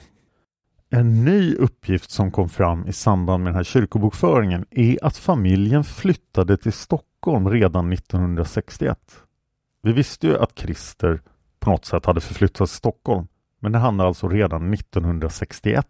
En 0.90 1.24
ny 1.24 1.54
uppgift 1.54 2.10
som 2.10 2.30
kom 2.30 2.48
fram 2.48 2.86
i 2.86 2.92
samband 2.92 3.44
med 3.44 3.52
den 3.52 3.56
här 3.56 3.64
kyrkobokföringen 3.64 4.66
är 4.70 5.04
att 5.04 5.16
familjen 5.16 5.84
flyttade 5.84 6.56
till 6.56 6.72
Stockholm 6.72 7.07
redan 7.36 7.92
1961. 7.92 8.98
Vi 9.82 9.92
visste 9.92 10.26
ju 10.26 10.38
att 10.38 10.58
Christer 10.58 11.20
på 11.60 11.70
något 11.70 11.84
sätt 11.84 12.06
hade 12.06 12.20
förflyttats 12.20 12.72
till 12.72 12.78
Stockholm, 12.78 13.26
men 13.60 13.72
det 13.72 13.78
hände 13.78 14.04
alltså 14.04 14.28
redan 14.28 14.74
1961. 14.74 15.86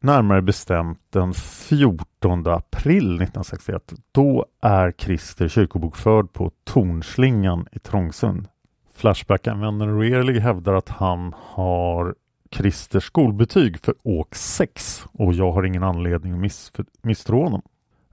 Närmare 0.00 0.42
bestämt 0.42 1.00
den 1.10 1.34
14 1.34 2.46
april 2.46 3.04
1961. 3.04 3.92
Då 4.12 4.46
är 4.62 4.92
Christer 4.98 5.48
kyrkobokförd 5.48 6.32
på 6.32 6.50
Tornslingan 6.64 7.66
i 7.72 7.78
Trångsund. 7.78 8.48
Flashback-användaren 8.94 10.00
Rearly 10.00 10.38
hävdar 10.38 10.74
att 10.74 10.88
han 10.88 11.34
har 11.36 12.14
Christers 12.50 13.04
skolbetyg 13.04 13.78
för 13.78 13.94
åk 14.02 14.34
6 14.34 15.06
och 15.12 15.34
jag 15.34 15.52
har 15.52 15.62
ingen 15.62 15.82
anledning 15.82 16.32
att 16.32 16.38
miss 16.38 16.72
misstro 17.02 17.42
honom. 17.42 17.62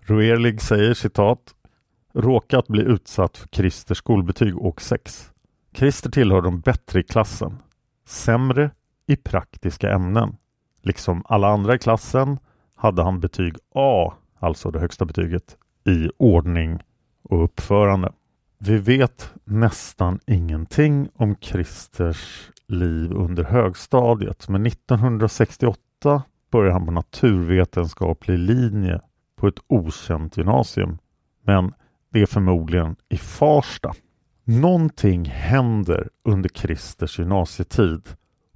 Ruerlig 0.02 0.62
säger 0.62 0.94
citat 0.94 1.40
råkat 2.14 2.68
bli 2.68 2.84
utsatt 2.84 3.38
för 3.38 3.48
Christers 3.48 3.98
skolbetyg 3.98 4.58
och 4.58 4.82
sex. 4.82 5.32
Christer 5.74 6.10
tillhör 6.10 6.42
de 6.42 6.60
bättre 6.60 7.00
i 7.00 7.04
klassen, 7.04 7.58
sämre 8.06 8.72
i 9.08 9.16
praktiska 9.16 9.92
ämnen. 9.94 10.38
Liksom 10.82 11.24
alla 11.26 11.48
andra 11.48 11.76
i 11.76 11.80
klassen 11.80 12.40
hade 12.76 13.04
han 13.04 13.20
betyg 13.20 13.56
A, 13.76 14.14
alltså 14.40 14.72
det 14.72 14.80
högsta 14.80 15.06
betyget, 15.06 15.58
i 15.86 16.10
ordning 16.18 16.80
och 17.24 17.44
uppförande. 17.44 18.12
Vi 18.58 18.78
vet 18.78 19.34
nästan 19.44 20.20
ingenting 20.28 21.10
om 21.16 21.36
Christers 21.36 22.52
liv 22.68 23.12
under 23.12 23.44
högstadiet 23.44 24.50
men 24.50 24.66
1968 24.66 26.24
började 26.52 26.74
han 26.74 26.86
på 26.86 26.92
naturvetenskaplig 26.92 28.40
linje 28.40 29.02
på 29.36 29.48
ett 29.48 29.60
okänt 29.68 30.38
gymnasium. 30.38 30.98
Men 31.44 31.74
det 32.12 32.22
är 32.22 32.26
förmodligen 32.26 32.96
i 33.10 33.18
Farsta. 33.18 33.94
Någonting 34.44 35.26
händer 35.26 36.10
under 36.24 36.50
Christers 36.50 37.20
gymnasietid 37.20 38.10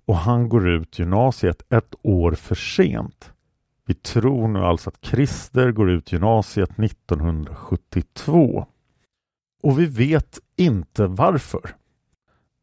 och 0.05 0.17
han 0.17 0.49
går 0.49 0.69
ut 0.69 0.99
gymnasiet 0.99 1.73
ett 1.73 1.95
år 2.01 2.31
för 2.31 2.55
sent. 2.55 3.31
Vi 3.87 3.93
tror 3.93 4.47
nu 4.47 4.59
alltså 4.59 4.89
att 4.89 5.05
Christer 5.05 5.71
går 5.71 5.89
ut 5.89 6.11
gymnasiet 6.11 6.79
1972. 6.79 8.65
Och 9.63 9.79
vi 9.79 9.85
vet 9.85 10.39
inte 10.55 11.07
varför. 11.07 11.75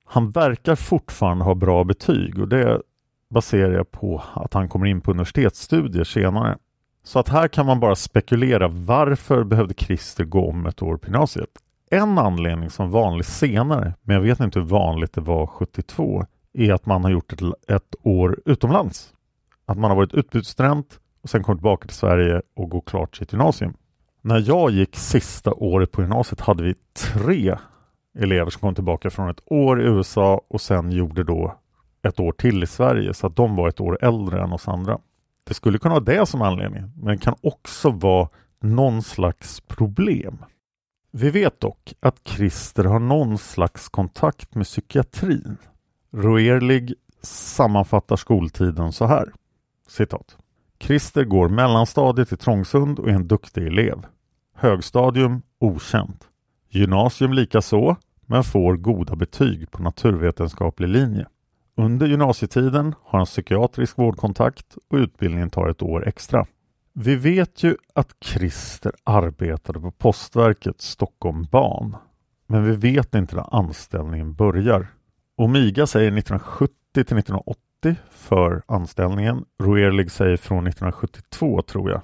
Han 0.05 0.31
verkar 0.31 0.76
fortfarande 0.76 1.44
ha 1.44 1.55
bra 1.55 1.85
betyg 1.85 2.38
och 2.38 2.48
det 2.48 2.83
baserar 3.31 3.72
jag 3.72 3.90
på 3.90 4.22
att 4.35 4.55
han 4.55 4.68
kommer 4.68 4.87
in 4.87 5.00
på 5.00 5.11
universitetsstudier 5.11 6.05
senare. 6.05 6.59
Så 7.02 7.18
att 7.18 7.28
här 7.28 7.48
kan 7.48 7.66
man 7.66 7.80
bara 7.80 7.96
spekulera 7.96 8.68
varför 8.68 9.44
behövde 9.44 9.74
Christer 9.74 10.24
gå 10.24 10.48
om 10.48 10.66
ett 10.66 10.82
år 10.82 10.96
på 10.96 11.06
gymnasiet? 11.06 11.50
En 11.90 12.18
anledning 12.18 12.70
som 12.70 12.90
vanlig 12.90 13.24
senare, 13.24 13.94
men 14.02 14.16
jag 14.16 14.22
vet 14.22 14.40
inte 14.40 14.58
hur 14.58 14.66
vanligt 14.66 15.12
det 15.12 15.20
var 15.20 15.46
72, 15.46 16.26
är 16.52 16.72
att 16.72 16.86
man 16.86 17.04
har 17.04 17.10
gjort 17.10 17.32
ett, 17.32 17.70
ett 17.70 17.94
år 18.02 18.40
utomlands. 18.44 19.14
Att 19.66 19.78
man 19.78 19.90
har 19.90 19.96
varit 19.96 20.14
utbytesstudent 20.14 21.00
och 21.22 21.30
sen 21.30 21.42
kommit 21.42 21.58
tillbaka 21.58 21.88
till 21.88 21.96
Sverige 21.96 22.42
och 22.54 22.70
går 22.70 22.80
klart 22.80 23.16
sitt 23.16 23.32
gymnasium. 23.32 23.74
När 24.20 24.44
jag 24.48 24.70
gick 24.70 24.96
sista 24.96 25.52
året 25.52 25.92
på 25.92 26.00
gymnasiet 26.00 26.40
hade 26.40 26.62
vi 26.62 26.74
tre 27.12 27.56
elever 28.18 28.50
som 28.50 28.60
kom 28.60 28.74
tillbaka 28.74 29.10
från 29.10 29.30
ett 29.30 29.42
år 29.46 29.82
i 29.82 29.84
USA 29.84 30.40
och 30.48 30.60
sen 30.60 30.92
gjorde 30.92 31.24
då 31.24 31.54
ett 32.02 32.20
år 32.20 32.32
till 32.32 32.62
i 32.62 32.66
Sverige 32.66 33.14
så 33.14 33.26
att 33.26 33.36
de 33.36 33.56
var 33.56 33.68
ett 33.68 33.80
år 33.80 33.98
äldre 34.00 34.42
än 34.42 34.52
oss 34.52 34.68
andra. 34.68 34.98
Det 35.44 35.55
skulle 35.55 35.78
kunna 35.78 35.94
vara 35.94 36.05
det 36.05 36.26
som 36.26 36.42
anledning, 36.42 36.83
men 36.96 37.07
det 37.16 37.18
kan 37.18 37.35
också 37.40 37.90
vara 37.90 38.28
någon 38.61 39.02
slags 39.02 39.61
problem. 39.61 40.38
Vi 41.11 41.31
vet 41.31 41.61
dock 41.61 41.94
att 42.00 42.20
Christer 42.24 42.85
har 42.85 42.98
någon 42.98 43.38
slags 43.38 43.88
kontakt 43.88 44.55
med 44.55 44.66
psykiatrin. 44.66 45.57
Roerlig 46.12 46.94
sammanfattar 47.22 48.16
skoltiden 48.16 48.92
så 48.92 49.07
här. 49.07 49.33
Citat. 49.88 50.37
Christer 50.81 51.24
går 51.24 51.48
mellanstadiet 51.48 52.33
i 52.33 52.37
Trångsund 52.37 52.98
och 52.98 53.09
är 53.09 53.12
en 53.12 53.28
duktig 53.28 53.66
elev. 53.66 54.07
Högstadium 54.55 55.42
okänt. 55.59 56.28
Gymnasium 56.68 57.33
likaså, 57.33 57.96
men 58.26 58.44
får 58.44 58.76
goda 58.76 59.16
betyg 59.16 59.70
på 59.70 59.83
naturvetenskaplig 59.83 60.88
linje. 60.88 61.26
Under 61.76 62.06
gymnasietiden 62.06 62.94
har 63.04 63.18
han 63.18 63.26
psykiatrisk 63.26 63.98
vårdkontakt 63.98 64.76
och 64.90 64.96
utbildningen 64.96 65.50
tar 65.50 65.68
ett 65.68 65.82
år 65.82 66.08
extra. 66.08 66.46
Vi 66.92 67.16
vet 67.16 67.62
ju 67.62 67.76
att 67.94 68.16
Christer 68.20 68.92
arbetade 69.04 69.80
på 69.80 69.90
Postverket 69.90 70.80
Stockholm 70.80 71.46
Ban. 71.50 71.96
Men 72.46 72.64
vi 72.64 72.76
vet 72.92 73.14
inte 73.14 73.37
när 73.37 73.56
anställningen 73.56 74.35
börjar. 74.35 74.87
Omiga 75.37 75.87
säger 75.87 76.18
1970 76.18 76.74
till 76.92 77.00
1980 77.00 77.96
för 78.11 78.62
anställningen. 78.66 79.44
Roerlig 79.62 80.11
säger 80.11 80.37
från 80.37 80.66
1972 80.66 81.62
tror 81.62 81.90
jag. 81.90 82.00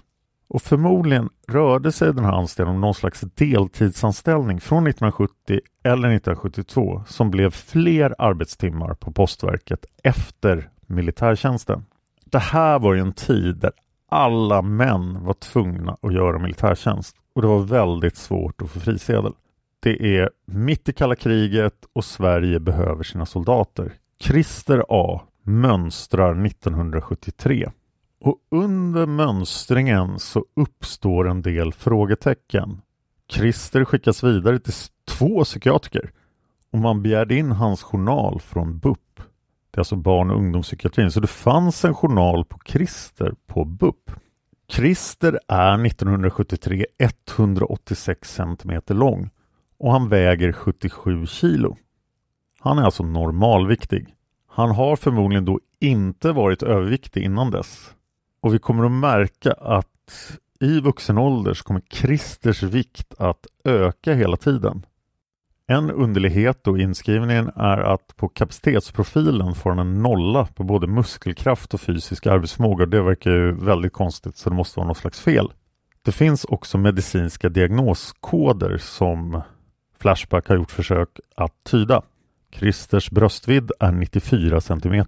Och 0.48 0.62
förmodligen 0.62 1.28
rörde 1.48 1.92
sig 1.92 2.14
den 2.14 2.24
här 2.24 2.32
anställningen 2.32 2.76
om 2.76 2.80
någon 2.80 2.94
slags 2.94 3.20
deltidsanställning 3.20 4.60
från 4.60 4.86
1970 4.86 5.60
eller 5.84 6.08
1972 6.08 7.02
som 7.06 7.30
blev 7.30 7.50
fler 7.50 8.14
arbetstimmar 8.18 8.94
på 8.94 9.12
Postverket 9.12 9.84
efter 10.02 10.68
militärtjänsten. 10.86 11.84
Det 12.24 12.38
här 12.38 12.78
var 12.78 12.94
ju 12.94 13.00
en 13.00 13.12
tid 13.12 13.56
där 13.56 13.72
alla 14.08 14.62
män 14.62 15.24
var 15.24 15.34
tvungna 15.34 15.96
att 16.02 16.14
göra 16.14 16.38
militärtjänst 16.38 17.16
och 17.34 17.42
det 17.42 17.48
var 17.48 17.58
väldigt 17.58 18.16
svårt 18.16 18.62
att 18.62 18.70
få 18.70 18.80
frisedel. 18.80 19.32
Det 19.80 20.18
är 20.18 20.30
mitt 20.46 20.88
i 20.88 20.92
kalla 20.92 21.16
kriget 21.16 21.74
och 21.92 22.04
Sverige 22.04 22.60
behöver 22.60 23.02
sina 23.02 23.26
soldater. 23.26 23.92
Christer 24.20 24.84
A 24.88 25.20
mönstrar 25.42 26.46
1973 26.46 27.70
och 28.20 28.36
under 28.50 29.06
mönstringen 29.06 30.18
så 30.18 30.44
uppstår 30.56 31.28
en 31.28 31.42
del 31.42 31.72
frågetecken. 31.72 32.80
Christer 33.30 33.84
skickas 33.84 34.24
vidare 34.24 34.58
till 34.58 34.72
två 35.08 35.44
psykiatriker 35.44 36.10
och 36.72 36.78
man 36.78 37.02
begärde 37.02 37.34
in 37.34 37.52
hans 37.52 37.82
journal 37.82 38.40
från 38.40 38.78
BUP. 38.78 39.20
Det 39.70 39.76
är 39.76 39.80
alltså 39.80 39.96
barn 39.96 40.30
och 40.30 40.36
ungdomspsykiatrin. 40.36 41.10
Så 41.10 41.20
det 41.20 41.26
fanns 41.26 41.84
en 41.84 41.94
journal 41.94 42.44
på 42.44 42.58
Christer 42.64 43.34
på 43.46 43.64
BUP. 43.64 44.10
Christer 44.68 45.40
är 45.48 45.86
1973 45.86 46.86
186 46.98 48.34
cm 48.34 48.82
lång 48.88 49.30
och 49.78 49.92
han 49.92 50.08
väger 50.08 50.52
77 50.52 51.26
kilo. 51.26 51.76
Han 52.60 52.78
är 52.78 52.82
alltså 52.82 53.02
normalviktig. 53.02 54.14
Han 54.48 54.70
har 54.70 54.96
förmodligen 54.96 55.44
då 55.44 55.60
inte 55.80 56.32
varit 56.32 56.62
överviktig 56.62 57.24
innan 57.24 57.50
dess. 57.50 57.94
Och 58.40 58.54
vi 58.54 58.58
kommer 58.58 58.84
att 58.84 58.92
märka 58.92 59.52
att 59.52 60.38
i 60.60 60.80
vuxen 60.80 61.18
ålder 61.18 61.54
så 61.54 61.64
kommer 61.64 61.80
Christers 61.80 62.62
vikt 62.62 63.14
att 63.18 63.46
öka 63.64 64.14
hela 64.14 64.36
tiden. 64.36 64.86
En 65.66 65.90
underlighet 65.90 66.64
då 66.64 66.78
i 66.78 66.82
inskrivningen 66.82 67.50
är 67.56 67.78
att 67.78 68.16
på 68.16 68.28
kapacitetsprofilen 68.28 69.54
får 69.54 69.70
han 69.70 69.78
en 69.78 70.02
nolla 70.02 70.46
på 70.46 70.64
både 70.64 70.86
muskelkraft 70.86 71.74
och 71.74 71.80
fysisk 71.80 72.26
arbetsförmåga. 72.26 72.86
Det 72.86 73.02
verkar 73.02 73.30
ju 73.30 73.52
väldigt 73.52 73.92
konstigt 73.92 74.36
så 74.36 74.50
det 74.50 74.56
måste 74.56 74.80
vara 74.80 74.88
något 74.88 74.96
slags 74.96 75.20
fel. 75.20 75.52
Det 76.02 76.12
finns 76.12 76.44
också 76.44 76.78
medicinska 76.78 77.48
diagnoskoder 77.48 78.76
som 78.76 79.42
Flashback 79.98 80.48
har 80.48 80.56
gjort 80.56 80.70
försök 80.70 81.20
att 81.34 81.64
tyda. 81.64 82.02
Christers 82.52 83.10
bröstvidd 83.10 83.70
är 83.80 83.92
94 83.92 84.60
cm. 84.60 85.04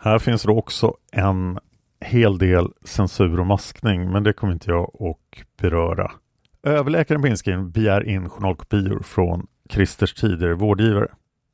Här 0.00 0.18
finns 0.18 0.42
det 0.42 0.52
också 0.52 0.94
en 1.12 1.58
hel 2.04 2.38
del 2.38 2.66
censur 2.84 3.40
och 3.40 3.46
maskning 3.46 4.12
men 4.12 4.22
det 4.22 4.32
kommer 4.32 4.52
inte 4.52 4.70
jag 4.70 4.82
att 4.82 5.58
beröra. 5.62 6.10
Överläkaren 6.62 7.22
på 7.22 7.28
inskrivningen 7.28 7.70
begär 7.70 8.08
in 8.08 8.28
journalkopior 8.28 9.02
från 9.02 9.46
Christers 9.70 10.14
tidigare 10.14 10.54
vårdgivare. 10.54 11.08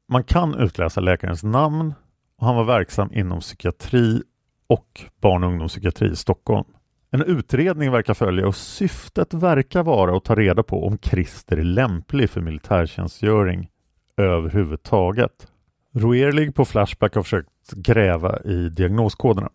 Man 0.08 0.24
kan 0.24 0.54
utläsa 0.54 1.00
läkarens 1.00 1.42
namn 1.42 1.94
och 2.38 2.46
han 2.46 2.56
var 2.56 2.64
verksam 2.64 3.12
inom 3.12 3.40
psykiatri 3.40 4.22
och 4.66 5.00
barn 5.20 5.44
och 5.44 5.50
ungdomspsykiatri 5.50 6.10
i 6.10 6.16
Stockholm. 6.16 6.64
En 7.10 7.22
utredning 7.22 7.90
verkar 7.90 8.14
följa 8.14 8.46
och 8.46 8.56
syftet 8.56 9.34
verkar 9.34 9.82
vara 9.82 10.16
att 10.16 10.24
ta 10.24 10.34
reda 10.34 10.62
på 10.62 10.86
om 10.86 10.98
Christer 10.98 11.56
är 11.56 11.64
lämplig 11.64 12.30
för 12.30 12.40
militärtjänstgöring 12.40 13.68
överhuvudtaget. 14.16 15.46
Roerlig 15.94 16.54
på 16.54 16.64
Flashback 16.64 17.14
har 17.14 17.22
försökt 17.22 17.72
gräva 17.72 18.40
i 18.40 18.68
diagnoskoderna. 18.68 19.50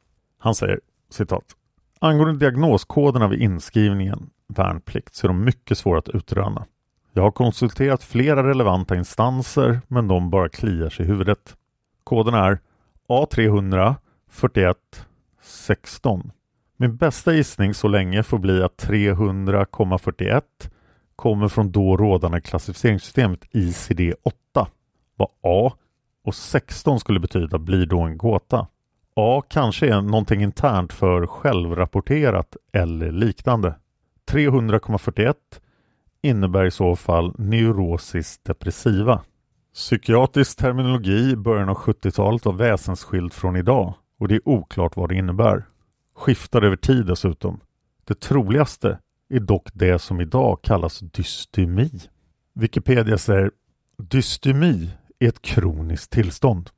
Han 0.46 0.56
säger 0.56 0.80
citat 1.10 1.44
Angående 2.00 2.40
diagnoskoderna 2.40 3.28
vid 3.28 3.42
inskrivningen 3.42 4.30
värnplikt 4.48 5.16
så 5.16 5.28
är 5.28 5.28
de 5.28 5.44
mycket 5.44 5.78
svåra 5.78 6.00
att 6.00 6.10
utröna. 6.10 6.66
Jag 7.14 7.24
har 7.24 7.32
konsulterat 7.32 8.04
flera 8.04 8.50
relevanta 8.50 8.96
instanser 8.96 9.82
men 9.88 10.08
de 10.08 10.30
bara 10.30 10.50
kliar 10.50 10.90
sig 10.90 11.06
i 11.06 11.08
huvudet. 11.08 11.58
Koden 12.04 12.34
är 12.34 12.60
A300 13.10 13.96
41 14.30 14.78
16. 15.42 16.32
Min 16.78 16.96
bästa 16.96 17.34
gissning 17.34 17.74
så 17.74 17.88
länge 17.88 18.24
får 18.24 18.38
bli 18.38 18.64
att 18.64 18.84
300,41 18.84 20.42
kommer 21.16 21.48
från 21.48 21.72
då 21.72 21.98
rådande 21.98 22.42
klassificeringssystemet 22.42 23.46
ICD-8. 23.52 24.68
Vad 25.16 25.30
A 25.42 25.74
och 26.24 26.36
16 26.36 27.00
skulle 27.00 27.20
betyda 27.20 27.58
blir 27.58 27.86
då 27.86 28.02
en 28.02 28.18
gåta. 28.18 28.68
A 29.16 29.42
kanske 29.50 29.88
är 29.88 30.02
någonting 30.02 30.44
internt 30.44 30.94
för 30.94 31.28
självrapporterat 31.28 32.58
eller 32.74 33.12
liknande. 33.12 33.76
300,41 34.32 35.36
innebär 36.22 36.66
i 36.66 36.72
så 36.72 36.96
fall 36.96 37.36
neurosis 37.38 38.40
depressiva. 38.44 39.22
Psykiatrisk 39.74 40.58
terminologi 40.58 41.32
i 41.32 41.36
början 41.36 41.70
av 41.70 41.76
70-talet 41.76 42.46
var 42.46 42.54
väsensskild 42.54 43.34
från 43.34 43.56
idag 43.56 43.94
och 44.20 44.28
det 44.28 44.36
är 44.36 44.50
oklart 44.50 44.96
vad 44.96 45.10
det 45.10 45.16
innebär. 45.16 45.66
Skiftar 46.16 46.62
över 46.62 46.76
tid 46.76 47.06
dessutom. 47.06 47.60
Det 48.04 48.20
troligaste 48.20 49.00
är 49.30 49.40
dock 49.40 49.70
det 49.74 50.00
som 50.00 50.22
idag 50.22 50.60
kallas 50.64 51.00
dystemi. 51.00 51.92
Wikipedia 52.54 53.18
säger 53.18 53.52
dystemi 53.98 54.90
är 55.20 55.28
ett 55.28 55.42
kroniskt 55.42 56.12
tillstånd. 56.12 56.70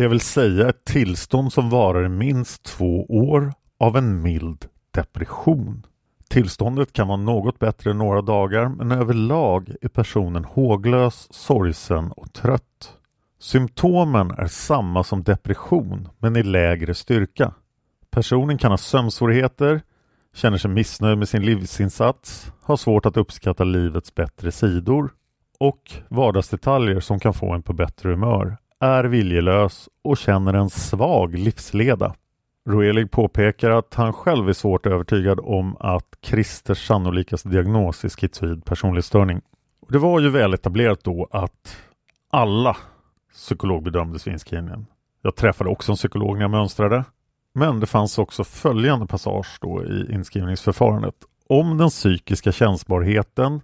Det 0.00 0.08
vill 0.08 0.20
säga 0.20 0.68
ett 0.68 0.84
tillstånd 0.84 1.52
som 1.52 1.70
varar 1.70 2.08
minst 2.08 2.62
två 2.62 3.06
år 3.08 3.52
av 3.78 3.96
en 3.96 4.22
mild 4.22 4.66
depression. 4.90 5.86
Tillståndet 6.28 6.92
kan 6.92 7.08
vara 7.08 7.16
något 7.16 7.58
bättre 7.58 7.94
några 7.94 8.22
dagar 8.22 8.68
men 8.68 8.92
överlag 8.92 9.70
är 9.80 9.88
personen 9.88 10.44
håglös, 10.44 11.28
sorgsen 11.30 12.12
och 12.12 12.32
trött. 12.32 12.96
Symptomen 13.40 14.30
är 14.30 14.46
samma 14.46 15.04
som 15.04 15.22
depression 15.22 16.08
men 16.18 16.36
i 16.36 16.42
lägre 16.42 16.94
styrka. 16.94 17.54
Personen 18.10 18.58
kan 18.58 18.70
ha 18.70 18.78
sömnsvårigheter, 18.78 19.82
känner 20.34 20.58
sig 20.58 20.70
missnöjd 20.70 21.18
med 21.18 21.28
sin 21.28 21.44
livsinsats, 21.44 22.52
har 22.62 22.76
svårt 22.76 23.06
att 23.06 23.16
uppskatta 23.16 23.64
livets 23.64 24.14
bättre 24.14 24.52
sidor 24.52 25.12
och 25.58 25.92
vardagsdetaljer 26.08 27.00
som 27.00 27.20
kan 27.20 27.34
få 27.34 27.52
en 27.52 27.62
på 27.62 27.72
bättre 27.72 28.10
humör, 28.10 28.56
är 28.80 29.04
viljelös 29.04 29.88
och 30.04 30.16
känner 30.16 30.54
en 30.54 30.70
svag 30.70 31.34
livsleda. 31.34 32.14
Roelig 32.68 33.10
påpekar 33.10 33.70
att 33.70 33.94
han 33.94 34.12
själv 34.12 34.48
är 34.48 34.52
svårt 34.52 34.86
övertygad 34.86 35.40
om 35.42 35.76
att 35.80 36.06
Christers 36.22 36.86
sannolikaste 36.86 37.48
diagnos 37.48 38.04
är 38.04 38.08
schizoid 38.08 38.64
personlighetsstörning. 38.64 39.40
Det 39.88 39.98
var 39.98 40.20
ju 40.20 40.30
väl 40.30 40.54
etablerat 40.54 41.04
då 41.04 41.28
att 41.30 41.76
alla 42.30 42.76
psykologbedömdes 43.32 44.26
vid 44.26 44.32
inskrivningen. 44.32 44.86
Jag 45.22 45.36
träffade 45.36 45.70
också 45.70 45.92
en 45.92 45.96
psykolog 45.96 46.34
när 46.34 46.42
jag 46.42 46.50
mönstrade. 46.50 47.04
Men 47.54 47.80
det 47.80 47.86
fanns 47.86 48.18
också 48.18 48.44
följande 48.44 49.06
passage 49.06 49.58
då 49.60 49.84
i 49.84 50.12
inskrivningsförfarandet. 50.12 51.14
Om 51.48 51.78
den 51.78 51.88
psykiska 51.88 52.52
känsbarheten 52.52 53.60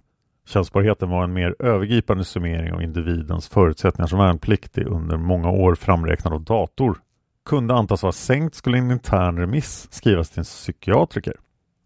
Tjänstbarheten 0.47 1.09
var 1.09 1.23
en 1.23 1.33
mer 1.33 1.55
övergripande 1.59 2.23
summering 2.23 2.73
av 2.73 2.81
individens 2.81 3.47
förutsättningar 3.47 4.07
som 4.07 4.19
värnpliktig 4.19 4.87
under 4.87 5.17
många 5.17 5.49
år 5.49 5.75
framräknad 5.75 6.33
av 6.33 6.41
dator. 6.41 6.97
Kunde 7.45 7.73
antas 7.73 8.03
vara 8.03 8.11
sänkt 8.11 8.55
skulle 8.55 8.77
en 8.77 8.91
intern 8.91 9.37
remiss 9.37 9.87
skrivas 9.91 10.29
till 10.29 10.39
en 10.39 10.43
psykiatriker. 10.43 11.33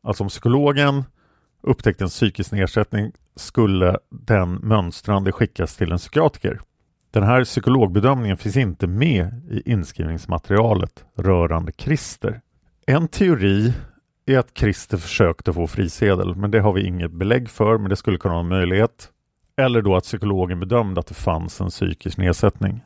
Alltså 0.04 0.24
om 0.24 0.30
psykologen 0.30 1.04
upptäckte 1.62 2.04
en 2.04 2.10
psykisk 2.10 2.52
nedsättning 2.52 3.12
skulle 3.36 3.98
den 4.10 4.54
mönstrande 4.54 5.32
skickas 5.32 5.78
till 5.78 5.92
en 5.92 5.98
psykiatriker. 5.98 6.62
Den 7.12 7.24
här 7.24 7.44
psykologbedömningen 7.44 8.38
finns 8.38 8.58
inte 8.58 8.88
med 8.88 9.42
i 9.50 9.72
inskrivningsmaterialet 9.72 11.06
rörande 11.18 11.72
Christer. 11.78 12.42
En 12.86 13.08
teori 13.08 13.74
är 14.36 14.40
att 14.40 14.58
Christer 14.58 14.98
försökte 14.98 15.54
få 15.54 15.68
frisedel, 15.68 16.36
men 16.36 16.52
det 16.52 16.60
har 16.60 16.74
vi 16.74 16.88
inget 16.88 17.12
belägg 17.12 17.50
för, 17.50 17.78
men 17.78 17.90
det 17.90 17.96
skulle 17.96 18.18
kunna 18.18 18.34
vara 18.34 18.44
en 18.44 18.50
möjlighet. 18.50 19.10
Eller 19.58 19.82
då 19.82 19.96
att 19.96 20.04
psykologen 20.04 20.60
bedömde 20.60 21.00
att 21.00 21.08
det 21.08 21.14
fanns 21.14 21.62
en 21.62 21.70
psykisk 21.70 22.18
nedsättning. 22.18 22.82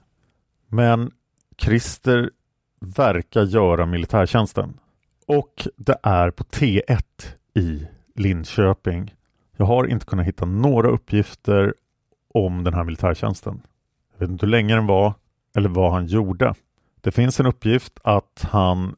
Men 0.67 1.11
Christer 1.57 2.29
verkar 2.79 3.43
göra 3.43 3.85
militärtjänsten. 3.85 4.79
Och 5.27 5.67
det 5.75 5.97
är 6.03 6.31
på 6.31 6.43
T1 6.43 7.01
i 7.53 7.87
Linköping. 8.15 9.13
Jag 9.57 9.65
har 9.65 9.87
inte 9.87 10.05
kunnat 10.05 10.25
hitta 10.25 10.45
några 10.45 10.89
uppgifter 10.89 11.73
om 12.33 12.63
den 12.63 12.73
här 12.73 12.83
militärtjänsten. 12.83 13.61
Jag 14.13 14.19
vet 14.19 14.29
inte 14.29 14.45
hur 14.45 14.51
länge 14.51 14.75
den 14.75 14.87
var 14.87 15.13
eller 15.55 15.69
vad 15.69 15.91
han 15.91 16.05
gjorde. 16.05 16.53
Det 17.01 17.11
finns 17.11 17.39
en 17.39 17.45
uppgift 17.45 17.99
att 18.03 18.47
han 18.51 18.95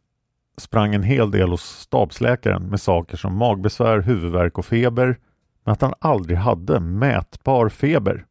sprang 0.58 0.96
en 0.96 1.04
hel 1.04 1.32
del 1.32 1.50
hos 1.50 1.62
stabsläkaren 1.62 2.64
med 2.64 2.82
saker 2.82 3.18
som 3.18 3.38
magbesvär, 3.38 4.02
huvudvärk 4.02 4.58
och 4.58 4.66
feber, 4.66 5.20
men 5.64 5.72
att 5.74 5.82
han 5.82 5.94
aldrig 6.00 6.38
hade 6.38 6.80
mätbar 6.80 7.70
feber. 7.70 8.26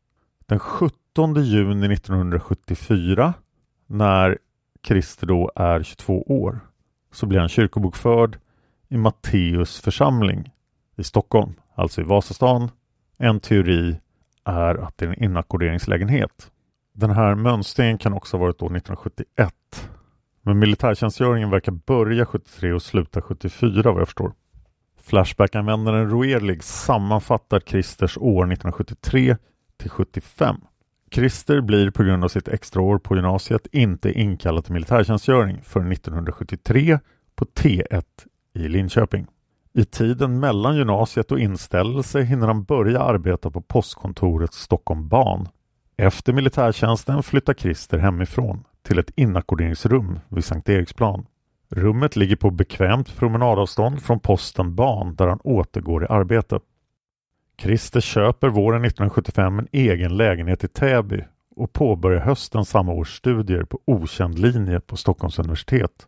Den 0.47 0.59
17 0.59 1.45
juni 1.45 1.95
1974, 1.95 3.35
när 3.87 4.39
Christer 4.87 5.27
då 5.27 5.53
är 5.55 5.83
22 5.83 6.23
år, 6.23 6.61
så 7.13 7.27
blir 7.27 7.39
han 7.39 7.49
kyrkobokförd 7.49 8.39
i 8.89 8.97
Matteus 8.97 9.81
församling 9.81 10.53
i 10.97 11.05
Stockholm, 11.05 11.55
alltså 11.75 12.01
i 12.01 12.05
Vasastan. 12.05 12.71
En 13.19 13.41
teori 13.41 14.01
är 14.45 14.75
att 14.75 14.99
det 14.99 15.05
är 15.05 15.09
en 15.09 15.25
inackorderingslägenhet. 15.25 16.51
Den 16.93 17.11
här 17.11 17.35
mönstringen 17.35 17.99
kan 17.99 18.13
också 18.13 18.37
ha 18.37 18.45
varit 18.45 18.63
år 18.63 18.77
1971 18.77 19.55
men 20.47 20.59
militärtjänstgöringen 20.59 21.51
verkar 21.51 21.73
börja 21.73 22.27
73 22.27 22.73
och 22.73 22.83
sluta 22.83 23.23
74 23.23 23.93
vad 23.93 24.01
jag 24.01 24.09
förstår. 24.09 24.33
Flashback-användaren 25.03 26.11
Roerlig 26.11 26.63
sammanfattar 26.63 27.61
Christers 27.61 28.19
år 28.19 28.53
1973 28.53 29.37
till 29.77 29.91
75. 29.91 30.57
Christer 31.11 31.61
blir 31.61 31.91
på 31.91 32.03
grund 32.03 32.25
av 32.25 32.29
sitt 32.29 32.49
extraår 32.49 32.99
på 32.99 33.17
gymnasiet 33.17 33.67
inte 33.73 34.13
inkallad 34.13 34.65
till 34.65 34.73
militärtjänstgöring 34.73 35.63
för 35.63 35.93
1973 35.93 36.99
på 37.37 37.45
T1 37.45 38.05
i 38.55 38.69
Linköping. 38.69 39.27
I 39.75 39.85
tiden 39.85 40.41
mellan 40.41 40.77
gymnasiet 40.77 41.33
och 41.33 41.41
inställelse 41.41 42.23
hinner 42.23 42.47
han 42.47 42.65
börja 42.65 43.01
arbeta 43.01 43.51
på 43.51 43.61
postkontoret 43.61 44.55
Stockholm 44.55 45.09
Ban. 45.09 45.49
Efter 45.97 46.33
militärtjänsten 46.33 47.23
flyttar 47.23 47.55
Christer 47.55 47.99
hemifrån 47.99 48.65
till 48.87 48.99
ett 48.99 49.11
inackorderingsrum 49.17 50.19
vid 50.29 50.45
Sankt 50.45 50.69
Eriksplan. 50.69 51.27
Rummet 51.69 52.17
ligger 52.17 52.37
på 52.37 52.51
bekvämt 52.51 53.17
promenadavstånd 53.17 54.03
från 54.03 54.21
posten 54.21 54.75
Ban 54.75 55.15
där 55.15 55.27
han 55.27 55.41
återgår 55.45 56.05
i 56.05 56.07
arbete. 56.07 56.61
Christer 57.61 58.01
köper 58.01 58.49
våren 58.49 58.85
1975 58.85 59.59
en 59.59 59.69
egen 59.73 60.17
lägenhet 60.17 60.65
i 60.65 60.69
Täby 60.69 61.25
och 61.57 61.73
påbörjar 61.73 62.21
hösten 62.21 62.65
samma 62.65 62.93
års 62.93 63.17
studier 63.17 63.65
på 63.65 63.81
okänd 63.85 64.39
linje 64.39 64.81
på 64.81 64.97
Stockholms 64.97 65.39
universitet. 65.39 66.07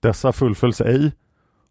Dessa 0.00 0.32
fullföljs 0.32 0.80
ej 0.80 1.12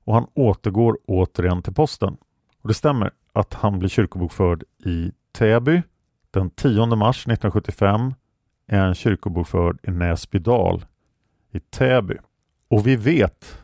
och 0.04 0.14
han 0.14 0.28
återgår 0.34 0.98
återigen 1.08 1.62
till 1.62 1.74
posten. 1.74 2.18
Och 2.62 2.68
Det 2.68 2.74
stämmer 2.74 3.12
att 3.34 3.54
han 3.54 3.80
blir 3.80 3.90
kyrkobokförd 3.90 4.64
i 4.86 5.12
Täby 5.32 5.82
den 6.32 6.50
10 6.50 6.86
mars 6.86 7.18
1975 7.18 8.14
är 8.68 8.80
han 8.80 8.96
kyrkobokförd 8.96 9.80
i 9.84 9.92
Näsbydal 9.92 10.86
i 11.52 11.60
Täby. 11.60 12.18
Och 12.68 12.88
vi 12.88 12.96
vet 12.96 13.62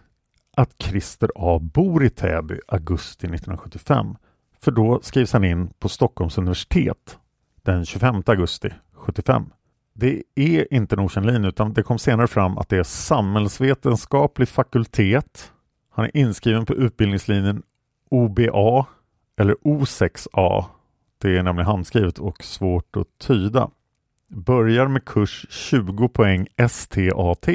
att 0.57 0.75
Christer 0.77 1.29
A 1.35 1.59
bor 1.61 2.03
i 2.03 2.09
Täby 2.09 2.59
augusti 2.67 3.27
1975. 3.27 4.15
För 4.59 4.71
då 4.71 4.99
skrivs 5.01 5.33
han 5.33 5.43
in 5.43 5.69
på 5.79 5.89
Stockholms 5.89 6.37
universitet 6.37 7.19
den 7.61 7.85
25 7.85 8.23
augusti 8.25 8.69
75. 8.93 9.45
Det 9.93 10.23
är 10.35 10.73
inte 10.73 10.95
en 10.95 10.99
okänd 10.99 11.25
linje 11.25 11.49
utan 11.49 11.73
det 11.73 11.83
kom 11.83 11.99
senare 11.99 12.27
fram 12.27 12.57
att 12.57 12.69
det 12.69 12.77
är 12.77 12.83
samhällsvetenskaplig 12.83 14.47
fakultet. 14.47 15.51
Han 15.89 16.05
är 16.05 16.17
inskriven 16.17 16.65
på 16.65 16.73
utbildningslinjen 16.73 17.63
OBA 18.09 18.85
eller 19.37 19.55
O6A. 19.55 20.65
Det 21.17 21.37
är 21.37 21.43
nämligen 21.43 21.67
handskrivet 21.67 22.19
och 22.19 22.43
svårt 22.43 22.95
att 22.95 23.07
tyda. 23.27 23.69
Börjar 24.35 24.87
med 24.87 25.05
kurs 25.05 25.45
20 25.49 26.07
poäng 26.07 26.47
STAT. 26.69 27.49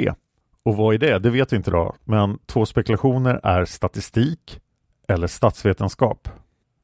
Och 0.63 0.77
vad 0.77 0.95
är 0.95 0.99
det? 0.99 1.19
Det 1.19 1.31
vet 1.31 1.53
vi 1.53 1.57
inte 1.57 1.71
då. 1.71 1.95
Men 2.05 2.39
två 2.47 2.67
spekulationer 2.67 3.41
är 3.43 3.65
statistik 3.65 4.61
eller 5.09 5.27
statsvetenskap. 5.27 6.29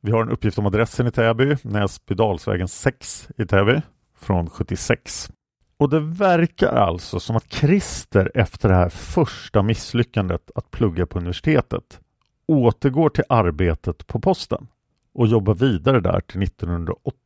Vi 0.00 0.12
har 0.12 0.22
en 0.22 0.30
uppgift 0.30 0.58
om 0.58 0.66
adressen 0.66 1.06
i 1.06 1.10
Täby, 1.10 1.56
Näsbydalsvägen 1.62 2.68
6 2.68 3.28
i 3.38 3.46
Täby 3.46 3.80
från 4.18 4.50
76. 4.50 5.30
Och 5.76 5.88
det 5.88 6.00
verkar 6.00 6.72
alltså 6.72 7.20
som 7.20 7.36
att 7.36 7.52
Christer 7.52 8.30
efter 8.34 8.68
det 8.68 8.74
här 8.74 8.88
första 8.88 9.62
misslyckandet 9.62 10.50
att 10.54 10.70
plugga 10.70 11.06
på 11.06 11.18
universitetet 11.18 12.00
återgår 12.46 13.08
till 13.08 13.24
arbetet 13.28 14.06
på 14.06 14.20
posten 14.20 14.66
och 15.14 15.26
jobbar 15.26 15.54
vidare 15.54 16.00
där 16.00 16.20
till 16.20 16.42
1980. 16.42 17.21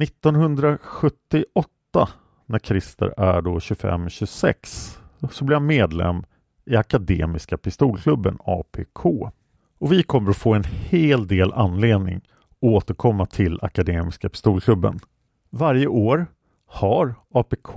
1978 0.00 2.08
när 2.46 2.58
Christer 2.58 3.20
är 3.20 3.42
då 3.42 3.58
25-26 3.58 4.98
så 5.30 5.44
blir 5.44 5.56
han 5.56 5.66
medlem 5.66 6.24
i 6.64 6.76
Akademiska 6.76 7.58
pistolklubben 7.58 8.38
APK. 8.44 9.06
Och 9.78 9.92
vi 9.92 10.02
kommer 10.02 10.30
att 10.30 10.36
få 10.36 10.54
en 10.54 10.64
hel 10.64 11.26
del 11.26 11.52
anledning 11.52 12.16
att 12.16 12.22
återkomma 12.60 13.26
till 13.26 13.58
Akademiska 13.62 14.28
pistolklubben. 14.28 14.98
Varje 15.50 15.86
år 15.86 16.26
har 16.66 17.14
APK 17.34 17.76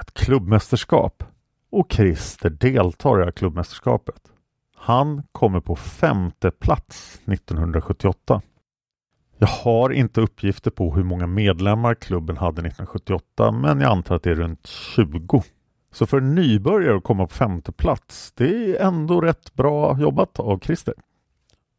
ett 0.00 0.14
klubbmästerskap 0.14 1.24
och 1.70 1.92
Christer 1.92 2.50
deltar 2.50 3.16
i 3.16 3.18
det 3.18 3.24
här 3.24 3.32
klubbmästerskapet. 3.32 4.22
Han 4.76 5.22
kommer 5.32 5.60
på 5.60 5.76
femte 5.76 6.50
plats 6.50 7.20
1978. 7.26 8.42
Jag 9.38 9.46
har 9.48 9.90
inte 9.90 10.20
uppgifter 10.20 10.70
på 10.70 10.94
hur 10.94 11.04
många 11.04 11.26
medlemmar 11.26 11.94
klubben 11.94 12.36
hade 12.36 12.60
1978 12.60 13.50
men 13.50 13.80
jag 13.80 13.90
antar 13.90 14.16
att 14.16 14.22
det 14.22 14.30
är 14.30 14.34
runt 14.34 14.66
20. 14.66 15.42
Så 15.92 16.06
för 16.06 16.18
en 16.18 16.34
nybörjare 16.34 16.96
att 16.96 17.04
komma 17.04 17.26
på 17.26 17.34
femte 17.34 17.72
plats, 17.72 18.32
det 18.36 18.76
är 18.76 18.86
ändå 18.86 19.20
rätt 19.20 19.54
bra 19.54 20.00
jobbat 20.00 20.40
av 20.40 20.58
Christer. 20.58 20.94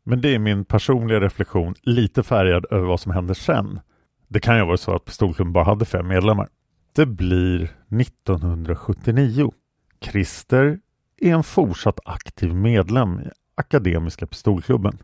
Men 0.03 0.21
det 0.21 0.35
är 0.35 0.39
min 0.39 0.65
personliga 0.65 1.19
reflektion 1.19 1.75
lite 1.81 2.23
färgad 2.23 2.65
över 2.71 2.87
vad 2.87 2.99
som 2.99 3.11
händer 3.11 3.33
sen. 3.33 3.79
Det 4.27 4.39
kan 4.39 4.57
ju 4.57 4.65
vara 4.65 4.77
så 4.77 4.95
att 4.95 5.05
pistolklubben 5.05 5.53
bara 5.53 5.63
hade 5.63 5.85
fem 5.85 6.07
medlemmar. 6.07 6.47
Det 6.95 7.05
blir 7.05 7.63
1979. 8.01 9.51
Christer 10.01 10.79
är 11.17 11.33
en 11.33 11.43
fortsatt 11.43 11.99
aktiv 12.05 12.55
medlem 12.55 13.19
i 13.19 13.29
Akademiska 13.55 14.27
Pistolklubben. 14.27 14.97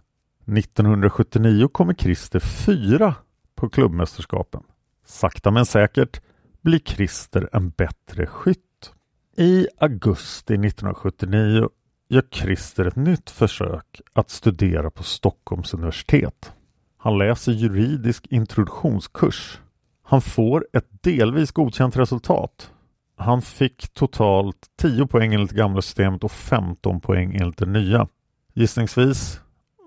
1979 0.46 1.68
kommer 1.68 1.94
Christer 1.94 2.40
fyra 2.40 3.16
på 3.56 3.70
klubbmästerskapen. 3.70 4.64
Sakta 5.06 5.52
men 5.52 5.66
säkert 5.66 6.22
blir 6.62 6.80
Christer 6.80 7.50
en 7.54 7.70
bättre 7.70 8.28
skytt. 8.28 8.94
I 9.38 9.68
augusti 9.80 10.54
1979 10.54 11.70
gör 12.10 12.24
Christer 12.32 12.86
ett 12.86 12.96
nytt 12.96 13.30
försök 13.30 14.02
att 14.14 14.30
studera 14.30 14.92
på 14.92 15.04
Stockholms 15.04 15.74
universitet. 15.74 16.54
Han 16.98 17.18
läser 17.18 17.52
juridisk 17.52 18.28
introduktionskurs. 18.28 19.60
Han 20.04 20.22
får 20.22 20.68
ett 20.74 20.88
delvis 21.04 21.52
godkänt 21.52 21.98
resultat. 21.98 22.72
Han 23.16 23.42
fick 23.42 23.94
totalt 23.94 24.68
10 24.82 25.08
poäng 25.08 25.34
enligt 25.34 25.50
det 25.50 25.56
gamla 25.56 25.82
systemet 25.82 26.24
och 26.24 26.32
15 26.32 27.02
poäng 27.02 27.36
enligt 27.36 27.58
det 27.58 27.66
nya. 27.66 28.08
Gissningsvis 28.54 29.42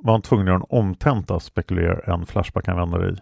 var 0.04 0.12
han 0.12 0.22
tvungen 0.22 0.46
att 0.46 0.48
göra 0.48 0.56
en 0.56 0.78
omtenta, 0.78 1.40
spekulerar 1.40 2.10
en 2.14 2.26
Flashback-användare 2.26 3.10
i. 3.10 3.16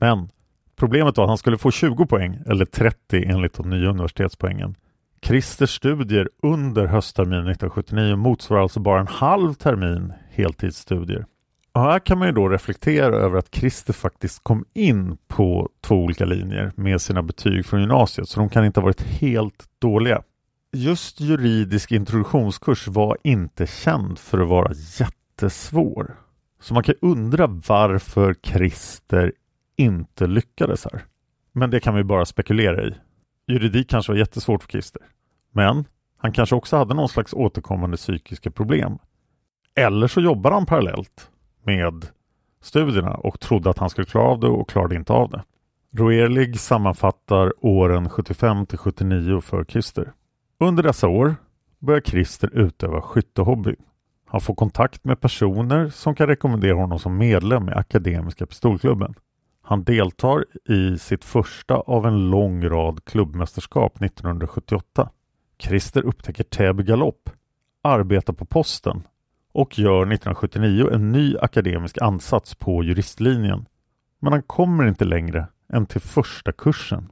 Men 0.00 0.28
problemet 0.76 1.16
var 1.16 1.24
att 1.24 1.30
han 1.30 1.38
skulle 1.38 1.58
få 1.58 1.70
20 1.70 2.06
poäng, 2.06 2.38
eller 2.46 2.64
30 2.64 3.24
enligt 3.24 3.54
de 3.54 3.70
nya 3.70 3.90
universitetspoängen. 3.90 4.74
Christers 5.22 5.70
studier 5.70 6.28
under 6.42 6.86
höstterminen 6.86 7.48
1979 7.48 8.16
motsvarar 8.16 8.62
alltså 8.62 8.80
bara 8.80 9.00
en 9.00 9.06
halv 9.06 9.54
termin 9.54 10.12
heltidsstudier. 10.30 11.26
Och 11.72 11.80
här 11.80 11.98
kan 11.98 12.18
man 12.18 12.28
ju 12.28 12.34
då 12.34 12.48
reflektera 12.48 13.16
över 13.16 13.38
att 13.38 13.54
Christer 13.54 13.92
faktiskt 13.92 14.44
kom 14.44 14.64
in 14.74 15.16
på 15.28 15.68
två 15.80 15.94
olika 15.94 16.24
linjer 16.24 16.72
med 16.76 17.00
sina 17.00 17.22
betyg 17.22 17.66
från 17.66 17.80
gymnasiet, 17.80 18.28
så 18.28 18.40
de 18.40 18.48
kan 18.48 18.64
inte 18.64 18.80
ha 18.80 18.84
varit 18.84 19.02
helt 19.02 19.64
dåliga. 19.78 20.22
Just 20.72 21.20
juridisk 21.20 21.92
introduktionskurs 21.92 22.88
var 22.88 23.16
inte 23.24 23.66
känd 23.66 24.18
för 24.18 24.38
att 24.38 24.48
vara 24.48 24.72
jättesvår. 24.98 26.25
Så 26.60 26.74
man 26.74 26.82
kan 26.82 26.94
undra 27.00 27.46
varför 27.46 28.34
Christer 28.34 29.32
inte 29.76 30.26
lyckades 30.26 30.84
här. 30.92 31.04
Men 31.52 31.70
det 31.70 31.80
kan 31.80 31.94
vi 31.94 32.04
bara 32.04 32.24
spekulera 32.24 32.84
i. 32.86 32.94
Juridik 33.46 33.90
kanske 33.90 34.12
var 34.12 34.18
jättesvårt 34.18 34.62
för 34.62 34.70
Christer. 34.70 35.02
Men 35.52 35.84
han 36.16 36.32
kanske 36.32 36.56
också 36.56 36.76
hade 36.76 36.94
någon 36.94 37.08
slags 37.08 37.32
återkommande 37.32 37.96
psykiska 37.96 38.50
problem. 38.50 38.98
Eller 39.74 40.08
så 40.08 40.20
jobbar 40.20 40.50
han 40.50 40.66
parallellt 40.66 41.30
med 41.62 42.06
studierna 42.60 43.14
och 43.14 43.40
trodde 43.40 43.70
att 43.70 43.78
han 43.78 43.90
skulle 43.90 44.06
klara 44.06 44.28
av 44.28 44.40
det 44.40 44.48
och 44.48 44.68
klarade 44.68 44.94
inte 44.94 45.12
av 45.12 45.30
det. 45.30 45.44
Roerlig 45.96 46.60
sammanfattar 46.60 47.52
åren 47.60 48.10
75 48.10 48.66
till 48.66 48.78
79 48.78 49.40
för 49.40 49.64
Christer. 49.64 50.12
Under 50.60 50.82
dessa 50.82 51.08
år 51.08 51.36
börjar 51.78 52.00
Christer 52.00 52.50
utöva 52.58 53.02
skyttehobby. 53.02 53.74
Han 54.26 54.40
får 54.40 54.54
kontakt 54.54 55.04
med 55.04 55.20
personer 55.20 55.88
som 55.88 56.14
kan 56.14 56.26
rekommendera 56.26 56.74
honom 56.74 56.98
som 56.98 57.18
medlem 57.18 57.68
i 57.68 57.72
Akademiska 57.72 58.46
Pistolklubben. 58.46 59.14
Han 59.62 59.84
deltar 59.84 60.44
i 60.68 60.98
sitt 60.98 61.24
första 61.24 61.74
av 61.74 62.06
en 62.06 62.30
lång 62.30 62.68
rad 62.68 63.04
klubbmästerskap 63.04 64.02
1978. 64.02 65.10
Christer 65.58 66.02
upptäcker 66.02 66.44
Täby 66.44 66.82
galopp, 66.82 67.30
arbetar 67.82 68.32
på 68.32 68.44
posten 68.44 69.02
och 69.52 69.78
gör 69.78 70.02
1979 70.02 70.88
en 70.92 71.12
ny 71.12 71.36
akademisk 71.36 71.98
ansats 72.02 72.54
på 72.54 72.84
juristlinjen. 72.84 73.66
Men 74.20 74.32
han 74.32 74.42
kommer 74.42 74.88
inte 74.88 75.04
längre 75.04 75.46
än 75.72 75.86
till 75.86 76.00
första 76.00 76.52
kursen. 76.52 77.08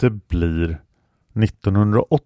Det 0.00 0.10
blir 0.10 0.80
1980. 1.34 2.20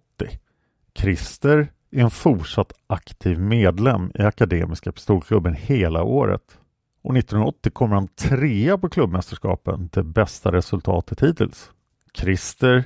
Christer 0.95 1.71
är 1.91 2.01
en 2.01 2.11
fortsatt 2.11 2.73
aktiv 2.87 3.39
medlem 3.39 4.11
i 4.15 4.21
Akademiska 4.21 4.91
Pistolklubben 4.91 5.53
hela 5.53 6.03
året. 6.03 6.57
Och 7.03 7.17
1980 7.17 7.71
kommer 7.71 7.95
han 7.95 8.07
trea 8.07 8.77
på 8.77 8.89
klubbmästerskapen, 8.89 9.89
det 9.93 10.03
bästa 10.03 10.51
resultatet 10.51 11.23
hittills. 11.23 11.71
Christer 12.13 12.83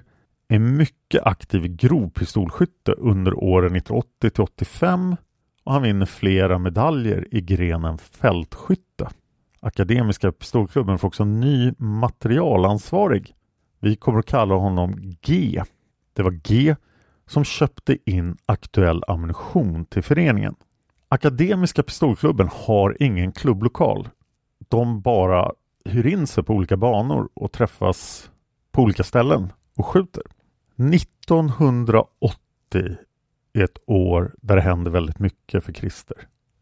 är 0.48 0.60
mycket 0.60 1.24
aktiv 1.24 1.66
i 1.66 1.68
grovpistolskytte 1.68 2.92
under 2.92 3.44
åren 3.44 3.76
1980 3.76 4.30
till 4.30 4.44
85 4.44 5.16
och 5.64 5.74
han 5.74 5.82
vinner 5.82 6.06
flera 6.06 6.60
medaljer 6.60 7.28
i 7.32 7.42
grenen 7.42 7.98
fältskytte. 7.98 9.10
Akademiska 9.60 10.32
Pistolklubben 10.32 11.00
får 11.00 11.08
också 11.08 11.24
en 11.24 11.40
ny 11.40 11.74
materialansvarig. 11.78 13.36
Vi 13.80 13.96
kommer 13.96 14.20
att 14.20 14.26
kalla 14.26 14.56
honom 14.56 14.96
G. 15.22 15.64
Det 16.14 16.24
var 16.24 16.32
G 16.32 16.76
som 17.28 17.44
köpte 17.44 17.98
in 18.12 18.38
aktuell 18.46 19.04
ammunition 19.08 19.86
till 19.86 20.04
föreningen. 20.04 20.56
Akademiska 21.10 21.84
Pistolklubben 21.84 22.50
har 22.52 22.98
ingen 23.00 23.32
klubblokal. 23.32 24.10
De 24.68 25.02
bara 25.02 25.52
hyr 25.86 26.08
in 26.08 26.28
sig 26.28 26.44
på 26.44 26.54
olika 26.54 26.78
banor 26.78 27.30
och 27.34 27.52
träffas 27.52 28.30
på 28.72 28.82
olika 28.82 29.04
ställen 29.04 29.54
och 29.78 29.86
skjuter. 29.86 30.24
1980 30.94 32.36
är 33.54 33.64
ett 33.64 33.78
år 33.86 34.36
där 34.42 34.56
det 34.56 34.62
händer 34.62 34.92
väldigt 34.92 35.20
mycket 35.20 35.64
för 35.64 35.74
Christer. 35.74 36.18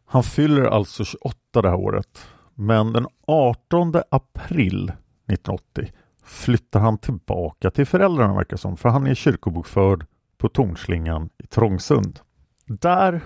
Han 0.06 0.23
fyller 0.23 0.63
alltså 0.63 1.06
28 1.06 1.62
det 1.62 1.69
här 1.69 1.78
året. 1.78 2.28
Men 2.56 2.93
den 2.93 3.08
18 3.28 3.93
april 4.12 4.84
1980 4.84 5.91
flyttar 6.23 6.80
han 6.80 6.97
tillbaka 6.97 7.71
till 7.71 7.86
föräldrarna 7.86 8.36
verkar 8.36 8.58
som, 8.58 8.78
för 8.78 8.89
han 8.89 9.08
är 9.08 9.15
kyrkobokförd 9.15 10.06
på 10.43 10.49
Tornslingan 10.49 11.29
i 11.43 11.47
Trångsund. 11.47 12.19
Där 12.65 13.21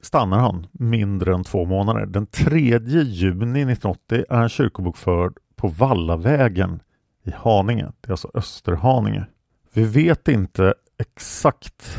stannar 0.00 0.38
han 0.38 0.66
mindre 0.72 1.34
än 1.34 1.44
två 1.44 1.64
månader. 1.64 2.06
Den 2.06 2.26
3 2.26 2.58
juni 2.84 3.60
1980 3.60 4.24
är 4.28 4.36
han 4.36 4.48
kyrkobokförd 4.48 5.38
på 5.56 5.68
Vallavägen 5.68 6.80
i 7.24 7.30
Haninge. 7.30 7.92
Det 8.00 8.08
är 8.08 8.10
alltså 8.10 8.30
Österhaninge. 8.34 9.26
Vi 9.72 9.84
vet 9.84 10.28
inte 10.28 10.74
exakt 10.98 11.98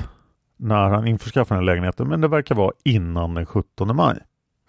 när 0.57 0.89
han 0.89 1.07
införskaffade 1.07 1.59
den 1.59 1.67
här 1.67 1.73
lägenheten 1.75 2.07
men 2.07 2.21
det 2.21 2.27
verkar 2.27 2.55
vara 2.55 2.71
innan 2.83 3.33
den 3.33 3.45
17 3.45 3.95
maj. 3.95 4.19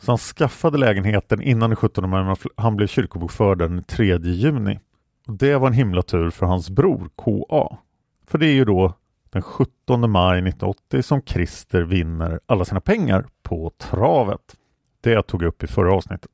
Så 0.01 0.11
han 0.11 0.19
skaffade 0.19 0.79
lägenheten 0.79 1.43
innan 1.43 1.71
den 1.71 1.77
17 1.77 2.11
maj 2.11 2.25
men 2.25 2.37
han 2.57 2.77
blev 2.77 2.87
kyrkobokförd 2.87 3.59
den 3.59 3.85
3 3.85 4.19
juni. 4.19 4.79
Och 5.27 5.35
Det 5.35 5.57
var 5.57 5.67
en 5.67 5.73
himla 5.73 6.03
tur 6.03 6.31
för 6.31 6.47
hans 6.47 6.71
bror 6.71 7.11
KA. 7.17 7.79
För 8.27 8.39
det 8.39 8.47
är 8.47 8.55
ju 8.55 8.65
då 8.65 8.95
den 9.35 9.43
17 9.43 10.11
maj 10.11 10.39
1980 10.39 11.03
som 11.03 11.23
Christer 11.23 11.83
vinner 11.83 12.41
alla 12.47 12.65
sina 12.65 12.81
pengar 12.81 13.27
på 13.43 13.73
travet. 13.79 14.57
Det 15.01 15.11
jag 15.11 15.27
tog 15.27 15.43
upp 15.43 15.63
i 15.63 15.67
förra 15.67 15.95
avsnittet. 15.95 16.31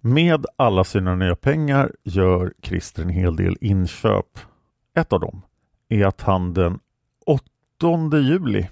Med 0.00 0.46
alla 0.56 0.84
sina 0.84 1.14
nya 1.14 1.36
pengar 1.36 1.92
gör 2.02 2.54
Christer 2.62 3.02
en 3.02 3.08
hel 3.08 3.36
del 3.36 3.56
inköp. 3.60 4.38
Ett 4.96 5.12
av 5.12 5.20
dem 5.20 5.42
är 5.88 6.06
att 6.06 6.20
han 6.20 6.54
den 6.54 6.78
8 7.26 8.18
juli 8.18 8.68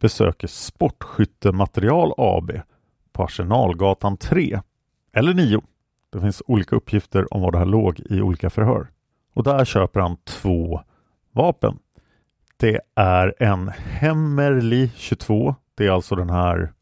besöker 0.00 0.46
Sportskyttematerial 0.46 2.12
AB 2.16 2.52
på 3.12 3.22
Arsenalgatan 3.22 4.16
3 4.16 4.60
eller 5.12 5.34
9. 5.34 5.60
Det 6.12 6.20
finns 6.20 6.42
olika 6.46 6.76
uppgifter 6.76 7.34
om 7.34 7.42
var 7.42 7.52
det 7.52 7.58
här 7.58 7.66
låg 7.66 8.00
i 8.00 8.20
olika 8.20 8.50
förhör. 8.50 8.88
Och 9.34 9.44
där 9.44 9.64
köper 9.64 10.00
han 10.00 10.16
två 10.16 10.80
vapen. 11.32 11.78
Det 12.60 12.80
är 12.94 13.34
en 13.38 13.68
Hemmerli 13.68 14.90
22. 14.96 15.54
Det 15.74 15.86
är 15.86 15.90
alltså 15.90 16.14
den 16.14 16.30
här 16.30 16.72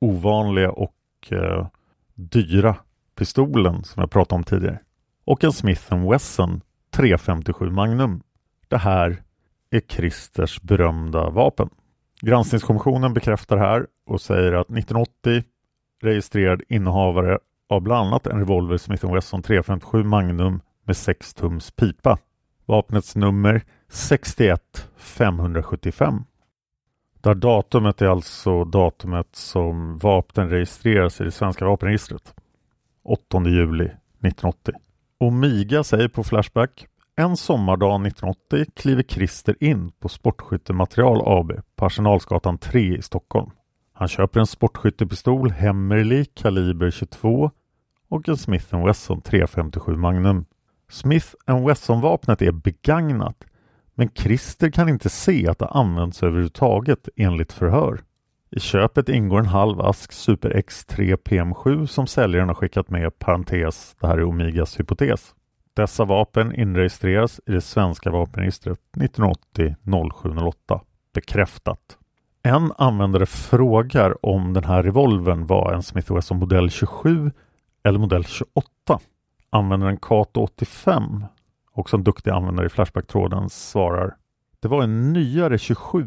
ovanliga 0.00 0.70
och 0.70 0.94
eh, 1.30 1.66
dyra 2.14 2.76
pistolen 3.18 3.84
som 3.84 4.00
jag 4.00 4.10
pratade 4.10 4.38
om 4.38 4.44
tidigare. 4.44 4.78
Och 5.24 5.44
en 5.44 5.52
Smith 5.52 6.08
Wesson 6.10 6.60
357 6.90 7.70
Magnum. 7.70 8.22
Det 8.68 8.76
här 8.78 9.22
är 9.70 9.80
Christers 9.80 10.62
berömda 10.62 11.30
vapen. 11.30 11.70
Granskningskommissionen 12.20 13.14
bekräftar 13.14 13.56
här 13.56 13.86
och 14.06 14.20
säger 14.20 14.52
att 14.52 14.66
1980 14.66 15.44
registrerad 16.02 16.62
innehavare 16.68 17.38
av 17.68 17.80
bland 17.80 18.06
annat 18.06 18.26
en 18.26 18.38
revolver 18.38 18.76
Smith 18.76 19.12
Wesson 19.12 19.42
357 19.42 20.04
Magnum 20.04 20.60
med 20.84 20.96
6 20.96 21.34
tums 21.34 21.70
pipa. 21.70 22.18
Vapnets 22.66 23.16
nummer 23.16 23.62
61 23.90 24.88
575. 24.96 26.24
Där 27.20 27.34
datumet 27.34 28.02
är 28.02 28.06
alltså 28.06 28.64
datumet 28.64 29.36
som 29.36 29.98
vapnen 29.98 30.50
registreras 30.50 31.20
i 31.20 31.24
det 31.24 31.30
svenska 31.30 31.64
vapenregistret. 31.64 32.34
8 33.04 33.42
juli 33.44 33.84
1980. 33.84 34.74
Omiga 35.18 35.84
säger 35.84 36.08
på 36.08 36.24
Flashback 36.24 36.86
en 37.16 37.36
sommardag 37.36 38.06
1980 38.06 38.72
kliver 38.76 39.02
Christer 39.02 39.56
in 39.60 39.90
på 39.90 40.08
Sportskyttematerial 40.08 41.22
AB 41.24 41.52
på 41.76 41.86
Arsenalsgatan 41.86 42.58
3 42.58 42.96
i 42.96 43.02
Stockholm. 43.02 43.50
Han 43.92 44.08
köper 44.08 44.40
en 44.40 44.46
sportskyttepistol 44.46 45.50
Hemmerly 45.50 46.24
kaliber 46.24 46.90
22 46.90 47.50
och 48.08 48.28
en 48.28 48.36
Smith 48.36 48.84
Wesson 48.84 49.20
357 49.20 49.96
Magnum. 49.96 50.44
Smith 50.90 51.34
Wesson-vapnet 51.46 52.42
är 52.42 52.52
begagnat 52.52 53.44
men 53.98 54.08
Christer 54.08 54.70
kan 54.70 54.88
inte 54.88 55.08
se 55.08 55.48
att 55.48 55.58
det 55.58 55.66
används 55.66 56.22
överhuvudtaget 56.22 57.08
enligt 57.16 57.52
förhör. 57.52 58.00
I 58.50 58.60
köpet 58.60 59.08
ingår 59.08 59.38
en 59.38 59.46
halv 59.46 59.80
ask 59.80 60.12
Super 60.12 60.50
X3 60.50 61.16
PM7 61.16 61.86
som 61.86 62.06
säljaren 62.06 62.48
har 62.48 62.54
skickat 62.54 62.90
med 62.90 63.18
parentes, 63.18 63.96
det 64.00 64.06
här 64.06 64.18
är 64.18 64.24
Omigas 64.24 64.80
hypotes. 64.80 65.34
Dessa 65.74 66.04
vapen 66.04 66.54
inregistreras 66.54 67.40
i 67.46 67.52
det 67.52 67.60
svenska 67.60 68.10
vapenregistret 68.10 68.78
1980 68.96 69.76
0708. 70.22 70.80
Bekräftat. 71.14 71.98
En 72.42 72.72
användare 72.78 73.26
frågar 73.26 74.26
om 74.26 74.52
den 74.52 74.64
här 74.64 74.82
revolvern 74.82 75.46
var 75.46 75.72
en 75.72 75.82
Smith 75.82 76.14
Wesson 76.14 76.38
modell 76.38 76.70
27 76.70 77.32
eller 77.84 77.98
modell 77.98 78.24
28. 78.24 79.00
Användaren 79.50 79.96
Kato 79.96 80.40
85, 80.40 81.24
också 81.78 81.96
en 81.96 82.04
duktig 82.04 82.30
användare 82.30 82.66
i 82.66 82.68
Flashback-tråden, 82.68 83.50
svarar 83.50 84.16
Det 84.60 84.68
var 84.68 84.82
en 84.82 85.12
nyare 85.12 85.58
27 85.58 86.04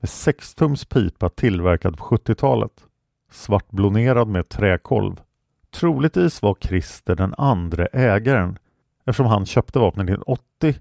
med 0.00 0.08
6 0.08 0.54
tums 0.54 0.84
pipa 0.84 1.28
tillverkad 1.28 1.96
på 1.98 2.04
70-talet. 2.04 2.84
Svartblonerad 3.30 4.28
med 4.28 4.48
träkolv. 4.48 5.20
Troligtvis 5.70 6.42
var 6.42 6.56
Christer 6.60 7.14
den 7.14 7.34
andra 7.38 7.86
ägaren 7.86 8.58
eftersom 9.04 9.26
han 9.26 9.46
köpte 9.46 9.78
vapnet 9.78 10.04
1980 10.04 10.74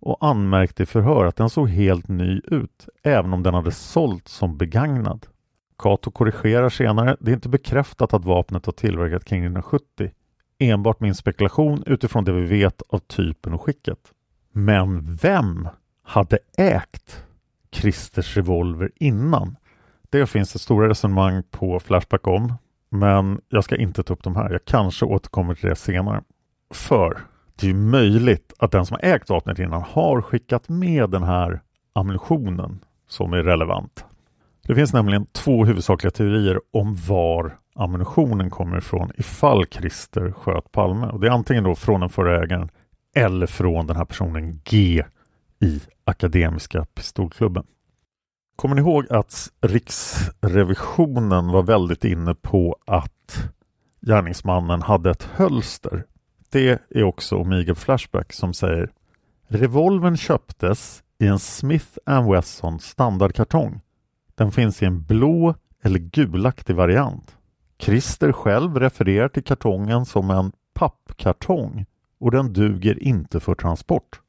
och 0.00 0.26
anmärkte 0.26 0.82
i 0.82 0.86
förhör 0.86 1.24
att 1.24 1.36
den 1.36 1.50
såg 1.50 1.68
helt 1.68 2.08
ny 2.08 2.40
ut, 2.44 2.88
även 3.02 3.32
om 3.32 3.42
den 3.42 3.54
hade 3.54 3.70
sålts 3.70 4.32
som 4.32 4.56
begagnad. 4.56 5.26
Kato 5.78 6.10
korrigerar 6.10 6.68
senare, 6.68 7.16
det 7.20 7.30
är 7.30 7.34
inte 7.34 7.48
bekräftat 7.48 8.14
att 8.14 8.24
vapnet 8.24 8.66
var 8.66 8.72
tillverkat 8.72 9.24
kring 9.24 9.44
1970. 9.44 10.10
Enbart 10.58 11.00
min 11.00 11.14
spekulation 11.14 11.82
utifrån 11.86 12.24
det 12.24 12.32
vi 12.32 12.44
vet 12.46 12.82
av 12.88 12.98
typen 12.98 13.52
och 13.52 13.62
skicket. 13.62 13.98
Men 14.52 15.16
vem 15.16 15.68
hade 16.02 16.38
ägt 16.58 17.24
Christers 17.72 18.36
revolver 18.36 18.90
innan? 18.94 19.56
Det 20.10 20.26
finns 20.26 20.52
det 20.52 20.58
stora 20.58 20.88
resonemang 20.88 21.42
på 21.50 21.80
Flashback 21.80 22.26
om, 22.26 22.54
men 22.88 23.40
jag 23.48 23.64
ska 23.64 23.76
inte 23.76 24.02
ta 24.02 24.12
upp 24.12 24.22
de 24.22 24.36
här. 24.36 24.50
Jag 24.50 24.64
kanske 24.64 25.04
återkommer 25.04 25.54
till 25.54 25.68
det 25.68 25.76
senare. 25.76 26.22
För 26.70 27.18
det 27.56 27.70
är 27.70 27.74
möjligt 27.74 28.52
att 28.58 28.72
den 28.72 28.86
som 28.86 28.96
har 29.00 29.10
ägt 29.10 29.30
vapnet 29.30 29.58
innan 29.58 29.82
har 29.82 30.22
skickat 30.22 30.68
med 30.68 31.10
den 31.10 31.22
här 31.22 31.60
ammunitionen 31.92 32.84
som 33.08 33.32
är 33.32 33.42
relevant. 33.42 34.04
Det 34.62 34.74
finns 34.74 34.92
nämligen 34.92 35.26
två 35.26 35.64
huvudsakliga 35.64 36.10
teorier 36.10 36.60
om 36.72 36.94
var 37.08 37.58
ammunitionen 37.78 38.50
kommer 38.50 38.78
ifrån 38.78 39.10
ifall 39.16 39.66
Christer 39.66 40.32
sköt 40.32 40.72
Palme. 40.72 41.06
Och 41.06 41.20
det 41.20 41.26
är 41.26 41.30
antingen 41.30 41.64
då 41.64 41.74
från 41.74 42.00
den 42.00 42.08
förra 42.08 42.42
ägaren 42.42 42.68
eller 43.14 43.46
från 43.46 43.86
den 43.86 43.96
här 43.96 44.04
personen 44.04 44.60
G 44.64 45.04
i 45.60 45.80
Akademiska 46.04 46.84
pistolklubben. 46.94 47.66
Kommer 48.56 48.74
ni 48.74 48.80
ihåg 48.80 49.12
att 49.12 49.48
Riksrevisionen 49.60 51.48
var 51.48 51.62
väldigt 51.62 52.04
inne 52.04 52.34
på 52.34 52.76
att 52.86 53.50
gärningsmannen 54.00 54.82
hade 54.82 55.10
ett 55.10 55.22
hölster 55.22 56.04
det 56.50 56.80
är 56.90 57.02
också 57.02 57.36
Omega 57.36 57.74
Flashback 57.74 58.32
som 58.32 58.54
säger 58.54 58.90
Revolven 59.48 60.16
köptes 60.16 61.02
i 61.18 61.26
en 61.26 61.38
Smith 61.38 61.98
Wesson 62.30 62.80
standardkartong. 62.80 63.80
Den 64.34 64.52
finns 64.52 64.82
i 64.82 64.86
en 64.86 65.02
blå 65.02 65.54
eller 65.82 65.98
gulaktig 65.98 66.76
variant. 66.76 67.36
Christer 67.78 68.32
själv 68.32 68.76
refererar 68.76 69.28
till 69.28 69.44
kartongen 69.44 70.06
som 70.06 70.30
en 70.30 70.52
pappkartong 70.74 71.86
och 72.20 72.30
den 72.30 72.52
duger 72.52 73.02
inte 73.02 73.40
för 73.40 73.54
transport. 73.54 74.20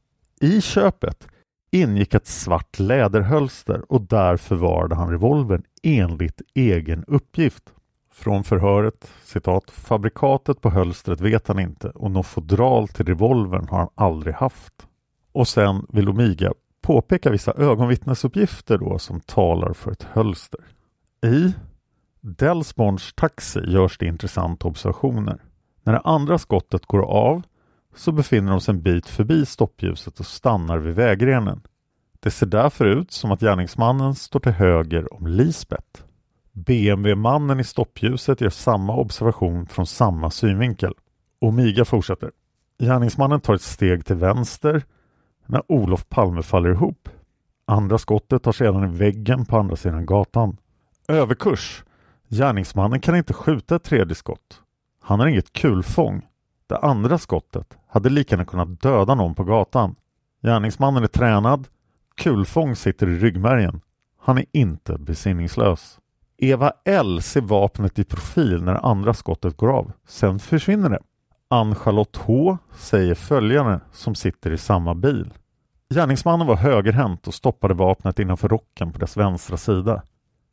I 0.42 0.62
köpet 0.62 1.28
ingick 1.72 2.14
ett 2.14 2.28
svart 2.28 2.80
läderhölster 2.80 3.92
och 3.92 4.02
där 4.02 4.38
förvarade 4.38 4.96
han 4.96 5.12
revolvern 5.12 5.64
enligt 5.84 6.42
egen 6.54 7.04
uppgift. 7.08 7.64
Från 8.14 8.44
förhöret, 8.44 9.12
citat, 9.24 9.72
fabrikatet 9.72 10.62
på 10.62 10.70
hölstret 10.70 11.22
vet 11.22 11.48
han 11.48 11.60
inte 11.60 11.90
och 11.90 12.12
något 12.12 12.26
fodral 12.26 12.88
till 12.88 13.06
revolvern 13.06 13.68
har 13.68 13.78
han 13.78 13.90
aldrig 13.96 14.36
haft. 14.36 14.74
Och 15.32 15.48
sen 15.48 15.86
vill 15.90 16.10
Omiga 16.10 16.54
påpeka 16.82 17.30
vissa 17.30 17.54
ögonvittnesuppgifter 17.54 18.78
då 18.78 19.00
som 19.00 19.20
talar 19.20 19.74
för 19.74 19.92
ett 19.92 20.04
hölster. 20.04 20.62
I 21.26 21.54
Delsborns 22.22 23.14
taxi 23.14 23.60
görs 23.68 23.98
det 23.98 24.06
intressanta 24.06 24.68
observationer. 24.68 25.44
När 25.84 25.94
det 25.94 26.00
andra 26.00 26.38
skottet 26.38 26.86
går 26.86 27.02
av 27.02 27.44
så 27.96 28.12
befinner 28.12 28.52
de 28.52 28.62
sig 28.62 28.74
en 28.74 28.82
bit 28.82 29.08
förbi 29.08 29.46
stoppljuset 29.46 30.20
och 30.20 30.26
stannar 30.26 30.78
vid 30.78 30.96
vägrenen. 30.96 31.62
Det 32.20 32.32
ser 32.32 32.46
därför 32.46 32.86
ut 32.86 33.12
som 33.12 33.32
att 33.32 33.40
gärningsmannen 33.40 34.16
står 34.16 34.40
till 34.40 34.52
höger 34.52 35.14
om 35.14 35.28
Lisbeth. 35.28 36.04
BMW-mannen 36.52 37.60
i 37.60 37.64
stoppljuset 37.64 38.42
gör 38.42 38.50
samma 38.50 38.96
observation 38.96 39.66
från 39.68 39.86
samma 39.86 40.32
synvinkel. 40.32 40.94
Omiga 41.42 41.86
fortsätter. 41.86 42.32
Gärningsmannen 42.80 43.42
tar 43.42 43.54
ett 43.56 43.62
steg 43.62 44.06
till 44.06 44.16
vänster 44.16 44.84
när 45.46 45.64
Olof 45.68 46.10
Palme 46.10 46.44
faller 46.44 46.70
ihop. 46.70 47.10
Andra 47.66 47.98
skottet 47.98 48.44
tar 48.44 48.52
sedan 48.52 48.94
i 48.94 48.98
väggen 48.98 49.46
på 49.46 49.58
andra 49.58 49.76
sidan 49.76 50.06
gatan. 50.06 50.58
Överkurs. 51.08 51.84
Gärningsmannen 52.30 53.00
kan 53.00 53.16
inte 53.16 53.34
skjuta 53.34 53.76
ett 53.76 53.84
tredje 53.84 54.16
skott. 54.16 54.62
Han 55.02 55.20
har 55.20 55.28
inget 55.28 55.54
kulfång. 55.54 56.26
Det 56.68 56.78
andra 56.78 57.18
skottet 57.18 57.78
hade 57.88 58.10
lika 58.10 58.36
gärna 58.36 58.46
kunnat 58.46 58.82
döda 58.82 59.16
någon 59.16 59.36
på 59.36 59.44
gatan. 59.44 59.96
Gärningsmannen 60.42 61.04
är 61.04 61.08
tränad. 61.08 61.68
Kulfång 62.16 62.76
sitter 62.76 63.08
i 63.10 63.20
ryggmärgen. 63.20 63.82
Han 64.20 64.38
är 64.38 64.46
inte 64.52 64.98
besinningslös. 64.98 66.00
Eva 66.38 66.74
L 66.86 67.22
ser 67.22 67.42
vapnet 67.42 68.00
i 68.00 68.04
profil 68.04 68.64
när 68.64 68.86
andra 68.86 69.14
skottet 69.14 69.58
går 69.58 69.72
av. 69.72 69.92
Sen 70.08 70.40
försvinner 70.40 70.90
det. 70.90 71.00
Ann-Charlotte 71.48 72.18
H 72.18 72.58
säger 72.76 73.16
följande 73.16 73.80
som 73.92 74.16
sitter 74.16 74.52
i 74.52 74.58
samma 74.58 74.96
bil. 74.96 75.34
Gärningsmannen 75.94 76.48
var 76.48 76.56
högerhänt 76.56 77.28
och 77.28 77.34
stoppade 77.34 77.74
vapnet 77.74 78.20
innanför 78.20 78.50
rocken 78.50 78.92
på 78.92 79.00
dess 79.00 79.18
vänstra 79.18 79.58
sida. 79.58 80.04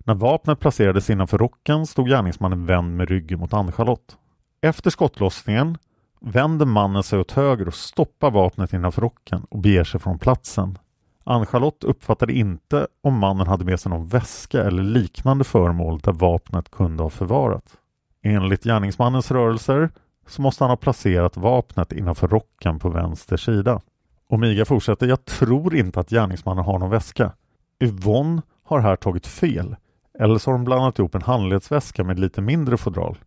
När 0.07 0.14
vapnet 0.14 0.61
placerades 0.61 1.11
innanför 1.11 1.38
rocken 1.38 1.86
stod 1.86 2.09
gärningsmannen 2.09 2.66
vänd 2.66 2.96
med 2.96 3.09
ryggen 3.09 3.38
mot 3.38 3.52
Ann-Charlotte. 3.52 4.16
Efter 4.61 4.90
skottlossningen 4.90 5.78
vänder 6.20 6.66
mannen 6.66 7.02
sig 7.02 7.18
åt 7.18 7.32
höger 7.32 7.68
och 7.68 7.74
stoppar 7.74 8.30
vapnet 8.30 8.72
innanför 8.72 9.02
rocken 9.02 9.46
och 9.50 9.59
beger 9.59 9.84
sig 9.84 10.00
från 10.00 10.18
platsen. 10.18 10.78
Ann-Charlotte 11.24 11.84
uppfattade 11.84 12.32
inte 12.32 12.86
om 13.00 13.18
mannen 13.18 13.46
hade 13.46 13.64
med 13.64 13.80
sig 13.80 13.90
någon 13.90 14.07
väska 14.07 14.62
eller 14.62 14.82
liknande 14.82 15.44
föremål 15.44 15.98
där 15.98 16.12
vapnet 16.12 16.70
kunde 16.70 17.02
ha 17.02 17.11
förvarats. 17.11 17.72
Enligt 18.22 18.64
gärningsmannens 18.64 19.30
rörelser 19.30 19.90
så 20.26 20.42
måste 20.42 20.64
han 20.64 20.70
ha 20.70 20.76
placerat 20.76 21.36
vapnet 21.36 21.92
innanför 21.92 22.28
rocken 22.28 22.78
på 22.78 22.88
vänster 22.88 23.36
sida. 23.36 23.80
Omiga 24.28 24.64
fortsätter, 24.64 25.07
jag 25.07 25.24
tror 25.24 25.76
inte 25.76 26.00
att 26.00 26.11
gärningsmannen 26.11 26.64
har 26.64 26.78
någon 26.78 26.90
väska. 26.90 27.32
Yvonne 27.80 28.42
har 28.64 28.80
här 28.80 28.96
tagit 28.96 29.26
fel. 29.26 29.76
Eller 30.18 30.38
så 30.38 30.50
har 30.50 30.58
de 30.58 30.64
blandat 30.64 30.98
ihop 30.98 31.14
en 31.14 31.22
handledsväska 31.22 32.04
med 32.04 32.18
lite 32.18 32.40
mindre 32.40 32.76
fodral. 32.76 33.18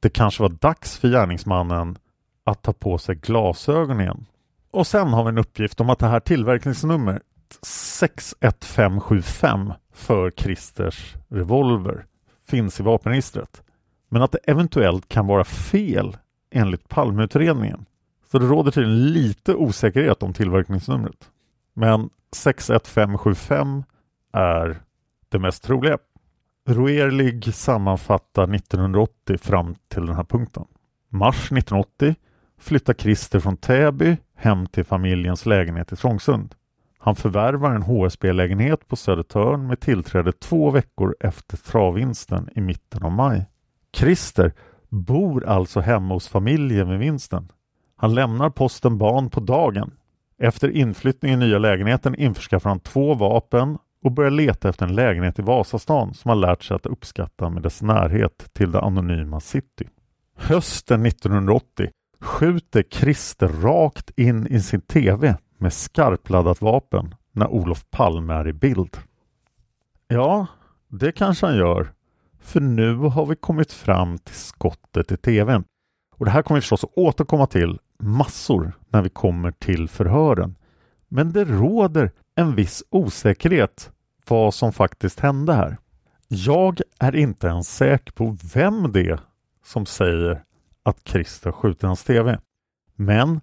Det 0.00 0.10
kanske 0.10 0.42
var 0.42 0.50
dags 0.50 0.98
för 0.98 1.08
gärningsmannen 1.08 1.98
att 2.44 2.62
ta 2.62 2.72
på 2.72 2.98
sig 2.98 3.14
glasögon 3.14 4.00
igen. 4.00 4.26
Och 4.70 4.86
sen 4.86 5.08
har 5.08 5.24
vi 5.24 5.28
en 5.28 5.38
uppgift 5.38 5.80
om 5.80 5.90
att 5.90 5.98
det 5.98 6.06
här 6.06 6.20
tillverkningsnumret 6.20 7.22
61575 7.62 9.72
för 9.92 10.30
Christers 10.30 11.14
revolver 11.28 12.06
finns 12.46 12.80
i 12.80 12.82
vapenregistret. 12.82 13.62
Men 14.08 14.22
att 14.22 14.32
det 14.32 14.38
eventuellt 14.46 15.08
kan 15.08 15.26
vara 15.26 15.44
fel 15.44 16.16
enligt 16.50 16.88
Palmeutredningen. 16.88 17.86
Så 18.30 18.38
det 18.38 18.46
råder 18.46 18.70
tydligen 18.70 19.12
lite 19.12 19.54
osäkerhet 19.54 20.22
om 20.22 20.32
tillverkningsnumret. 20.32 21.30
Men 21.74 22.10
61575 22.32 23.84
är 24.32 24.82
det 25.28 25.38
mest 25.38 25.64
troliga. 25.64 25.98
Roerlig 26.68 27.54
sammanfattar 27.54 28.54
1980 28.54 29.38
fram 29.38 29.74
till 29.88 30.06
den 30.06 30.16
här 30.16 30.24
punkten. 30.24 30.64
Mars 31.08 31.52
1980 31.52 32.14
flyttar 32.58 32.94
Christer 32.94 33.40
från 33.40 33.56
Täby 33.56 34.16
hem 34.34 34.66
till 34.66 34.84
familjens 34.84 35.46
lägenhet 35.46 35.92
i 35.92 35.96
Trångsund. 35.96 36.54
Han 36.98 37.16
förvärvar 37.16 37.74
en 37.74 37.82
HSB-lägenhet 37.82 38.88
på 38.88 38.96
Södertörn 38.96 39.66
med 39.66 39.80
tillträde 39.80 40.32
två 40.32 40.70
veckor 40.70 41.16
efter 41.20 41.56
travvinsten 41.56 42.48
i 42.54 42.60
mitten 42.60 43.02
av 43.02 43.12
maj. 43.12 43.46
Christer 43.96 44.52
bor 44.88 45.46
alltså 45.46 45.80
hemma 45.80 46.14
hos 46.14 46.28
familjen 46.28 46.88
med 46.88 46.98
vinsten. 46.98 47.48
Han 47.96 48.14
lämnar 48.14 48.50
posten 48.50 48.98
barn 48.98 49.30
på 49.30 49.40
dagen. 49.40 49.90
Efter 50.38 50.70
inflyttning 50.70 51.32
i 51.32 51.36
nya 51.36 51.58
lägenheten 51.58 52.14
införskaffar 52.14 52.70
han 52.70 52.80
två 52.80 53.14
vapen 53.14 53.78
och 54.04 54.12
börjar 54.12 54.30
leta 54.30 54.68
efter 54.68 54.86
en 54.86 54.94
lägenhet 54.94 55.38
i 55.38 55.42
Vasastan 55.42 56.14
som 56.14 56.28
han 56.28 56.40
lärt 56.40 56.62
sig 56.62 56.74
att 56.74 56.86
uppskatta 56.86 57.50
med 57.50 57.62
dess 57.62 57.82
närhet 57.82 58.48
till 58.52 58.72
det 58.72 58.80
anonyma 58.80 59.40
city. 59.40 59.88
Hösten 60.36 61.06
1980 61.06 61.90
skjuter 62.20 62.82
Christer 62.90 63.48
rakt 63.48 64.10
in 64.18 64.46
i 64.46 64.60
sin 64.60 64.80
TV 64.80 65.36
med 65.58 65.72
skarpladdat 65.72 66.62
vapen 66.62 67.14
när 67.32 67.48
Olof 67.48 67.84
Palme 67.90 68.34
är 68.34 68.48
i 68.48 68.52
bild. 68.52 68.96
Ja, 70.08 70.46
det 70.88 71.12
kanske 71.12 71.46
han 71.46 71.56
gör. 71.56 71.92
För 72.40 72.60
nu 72.60 72.94
har 72.94 73.26
vi 73.26 73.36
kommit 73.36 73.72
fram 73.72 74.18
till 74.18 74.34
skottet 74.34 75.12
i 75.12 75.16
TVn. 75.16 75.64
Och 76.16 76.24
det 76.24 76.30
här 76.30 76.42
kommer 76.42 76.56
vi 76.56 76.60
förstås 76.60 76.84
att 76.84 76.96
återkomma 76.96 77.46
till 77.46 77.78
massor 77.98 78.72
när 78.88 79.02
vi 79.02 79.08
kommer 79.08 79.50
till 79.50 79.88
förhören. 79.88 80.56
Men 81.08 81.32
det 81.32 81.44
råder 81.44 82.12
en 82.40 82.54
viss 82.54 82.82
osäkerhet 82.90 83.90
vad 84.28 84.54
som 84.54 84.72
faktiskt 84.72 85.20
hände 85.20 85.52
här. 85.52 85.76
Jag 86.28 86.80
är 86.98 87.16
inte 87.16 87.46
ens 87.46 87.76
säker 87.76 88.12
på 88.12 88.36
vem 88.54 88.92
det 88.92 89.00
är 89.00 89.20
som 89.64 89.86
säger 89.86 90.44
att 90.82 91.08
Christer 91.08 91.52
skjuter 91.52 91.86
hans 91.86 92.04
TV. 92.04 92.38
Men 92.96 93.40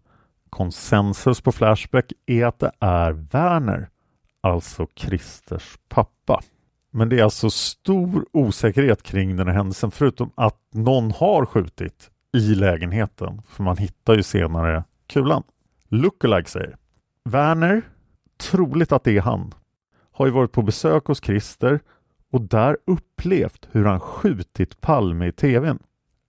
konsensus 0.50 1.42
på 1.42 1.52
Flashback 1.52 2.12
är 2.26 2.46
att 2.46 2.60
det 2.60 2.72
är 2.80 3.12
Werner, 3.12 3.90
alltså 4.42 4.88
Christers 4.96 5.78
pappa. 5.90 6.42
Men 6.92 7.10
det 7.10 7.20
är 7.20 7.24
alltså 7.24 7.50
stor 7.50 8.26
osäkerhet 8.34 9.04
kring 9.04 9.36
den 9.36 9.48
här 9.48 9.56
händelsen 9.56 9.92
förutom 9.92 10.32
att 10.36 10.60
någon 10.74 11.12
har 11.12 11.46
skjutit 11.46 12.12
i 12.34 12.56
lägenheten. 12.56 13.42
För 13.48 13.64
man 13.64 13.78
hittar 13.78 14.16
ju 14.16 14.24
senare 14.24 14.84
kulan. 15.08 15.44
Lookalike 15.90 16.50
säger 16.50 16.78
Werner, 17.24 17.82
troligt 18.38 18.92
att 18.92 19.04
det 19.04 19.18
är 19.18 19.22
han, 19.22 19.54
har 20.12 20.26
ju 20.26 20.32
varit 20.32 20.52
på 20.52 20.62
besök 20.62 21.06
hos 21.06 21.24
Christer 21.24 21.80
och 22.32 22.42
där 22.42 22.78
upplevt 22.86 23.68
hur 23.72 23.86
han 23.86 24.00
skjutit 24.00 24.82
Palme 24.82 25.28
i 25.28 25.32
TVn. 25.32 25.80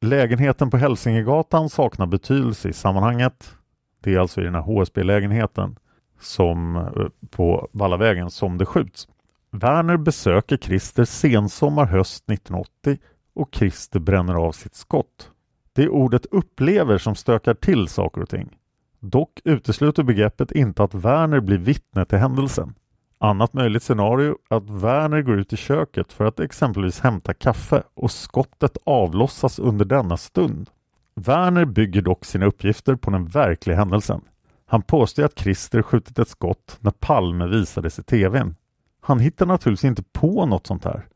Lägenheten 0.01 0.71
på 0.71 0.77
Hälsingegatan 0.77 1.69
saknar 1.69 2.07
betydelse 2.07 2.69
i 2.69 2.73
sammanhanget. 2.73 3.55
Det 4.01 4.15
är 4.15 4.19
alltså 4.19 4.41
i 4.41 4.45
den 4.45 4.55
här 4.55 4.63
HSB-lägenheten 4.63 5.77
som 6.21 6.77
eh, 6.77 7.29
på 7.31 7.69
Vallavägen 7.73 8.31
som 8.31 8.59
det 8.59 8.67
skjuts. 8.67 9.09
Werner 9.51 9.97
besöker 9.97 10.57
Christer 10.57 11.05
sensommar 11.05 11.87
höst 11.87 12.31
1980 12.31 12.99
och 13.35 13.49
Christer 13.53 14.01
bränner 14.01 14.35
av 14.35 14.53
sitt 14.53 14.75
skott. 14.75 15.31
Det 15.73 15.83
är 15.83 15.89
ordet 15.89 16.27
upplever 16.27 16.99
som 16.99 17.15
stökar 17.15 17.55
till 17.55 17.89
saker 17.89 18.21
och 18.21 18.29
ting. 18.29 18.57
Dock 19.01 19.41
utesluter 19.45 20.03
begreppet 20.03 20.53
inte 20.53 20.83
att 20.83 20.95
Werner 20.95 21.41
blir 21.41 21.59
vittne 21.59 22.05
till 22.05 22.19
händelsen. 22.19 22.75
Annat 23.19 23.53
möjligt 23.53 23.83
scenario 23.83 24.37
är 24.51 24.57
att 24.57 24.71
Werner 24.71 25.23
går 25.23 25.39
ut 25.39 25.53
i 25.53 25.57
köket 25.57 26.13
för 26.13 26.25
att 26.25 26.41
exempelvis 26.41 27.01
hämta 27.01 27.35
kaffe 27.35 27.83
och 27.95 28.11
skottet 28.11 28.79
avlossas 28.85 29.59
under 29.59 29.85
denna 29.85 30.17
stund. 30.17 30.71
Werner 31.15 31.65
bygger 31.65 32.03
dock 32.03 32.25
sina 32.25 32.47
uppgifter 32.47 32.97
på 32.97 33.11
den 33.11 33.27
verkliga 33.27 33.77
händelsen. 33.77 34.21
Han 34.67 34.83
påstår 34.83 35.25
att 35.25 35.39
Christer 35.39 35.83
skjutit 35.83 36.19
ett 36.19 36.29
skott 36.29 36.79
när 36.81 36.91
Palme 36.91 37.47
visades 37.47 37.99
i 37.99 38.03
TVn. 38.03 38.55
Han 39.01 39.21
hittar 39.21 39.47
naturligtvis 39.47 39.89
inte 39.89 40.03
på 40.03 40.47
något 40.47 40.67
sånt 40.67 40.85
här. 40.85 41.07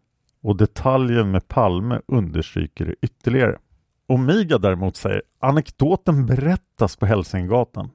Och 0.43 0.57
detaljen 0.57 1.31
med 1.31 1.49
Palme 1.49 2.01
understryker 2.07 2.87
det 2.87 2.95
ytterligare. 3.03 3.59
Omiga 4.07 4.59
däremot 4.59 4.97
säger 4.97 5.23
anekdoten 5.41 6.27
berättas 6.27 6.97
på 6.97 7.07
Hälsingegatan. 7.07 7.91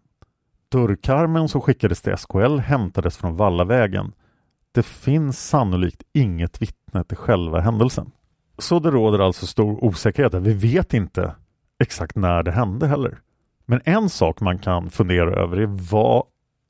Dörrkarmen 0.70 1.50
som 1.50 1.62
skickades 1.62 2.02
till 2.02 2.18
SKL 2.18 2.58
hämtades 2.58 3.18
från 3.18 3.36
Vallavägen. 3.36 4.12
Det 4.72 4.84
finns 4.84 5.48
sannolikt 5.48 6.04
inget 6.14 6.62
vittne 6.62 7.04
till 7.04 7.18
själva 7.18 7.60
händelsen. 7.60 8.12
Så 8.58 8.80
det 8.80 8.92
råder 8.92 9.20
alltså 9.20 9.46
stor 9.46 9.84
osäkerhet. 9.84 10.34
Vi 10.34 10.54
vet 10.54 10.94
inte 10.94 11.36
exakt 11.80 12.16
när 12.16 12.44
det 12.44 12.52
hände 12.52 12.88
heller. 12.88 13.20
Men 13.66 13.82
en 13.86 14.10
sak 14.10 14.42
man 14.42 14.60
kan 14.60 14.90
fundera 14.90 15.36
över 15.36 15.58
är 15.58 15.92
vad 15.92 16.24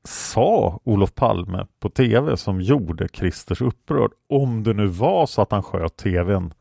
sa 0.04 0.80
Olof 0.84 1.14
Palme 1.14 1.66
på 1.80 1.88
tv 1.88 2.36
som 2.36 2.60
gjorde 2.60 3.08
Christers 3.08 3.60
upprörd? 3.60 4.10
Om 4.28 4.62
det 4.62 4.74
nu 4.74 4.86
var 4.86 5.26
så 5.26 5.42
att 5.42 5.52
han 5.52 5.62
sköt 5.62 5.96
tvn 5.96 6.54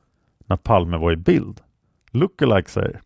när 0.45 0.57
Palme 0.57 0.97
var 0.97 1.11
i 1.11 1.15
bild. 1.15 1.61
Lookalike 2.17 2.69
säger 2.69 3.01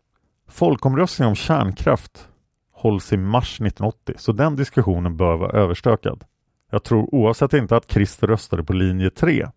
Folkomröstningen 0.48 1.28
om 1.28 1.34
kärnkraft 1.34 2.28
hålls 2.72 3.12
i 3.12 3.16
mars 3.16 3.60
1980 3.60 4.14
så 4.18 4.32
den 4.32 4.56
diskussionen 4.56 5.16
bör 5.16 5.36
vara 5.36 5.60
överstökad. 5.60 6.24
Jag 6.70 6.84
tror 6.84 7.14
oavsett 7.14 7.52
inte 7.52 7.76
att 7.76 7.92
Christer 7.92 8.26
röstade 8.26 8.64
på 8.64 8.72
linje 8.72 9.10
3. 9.10 9.48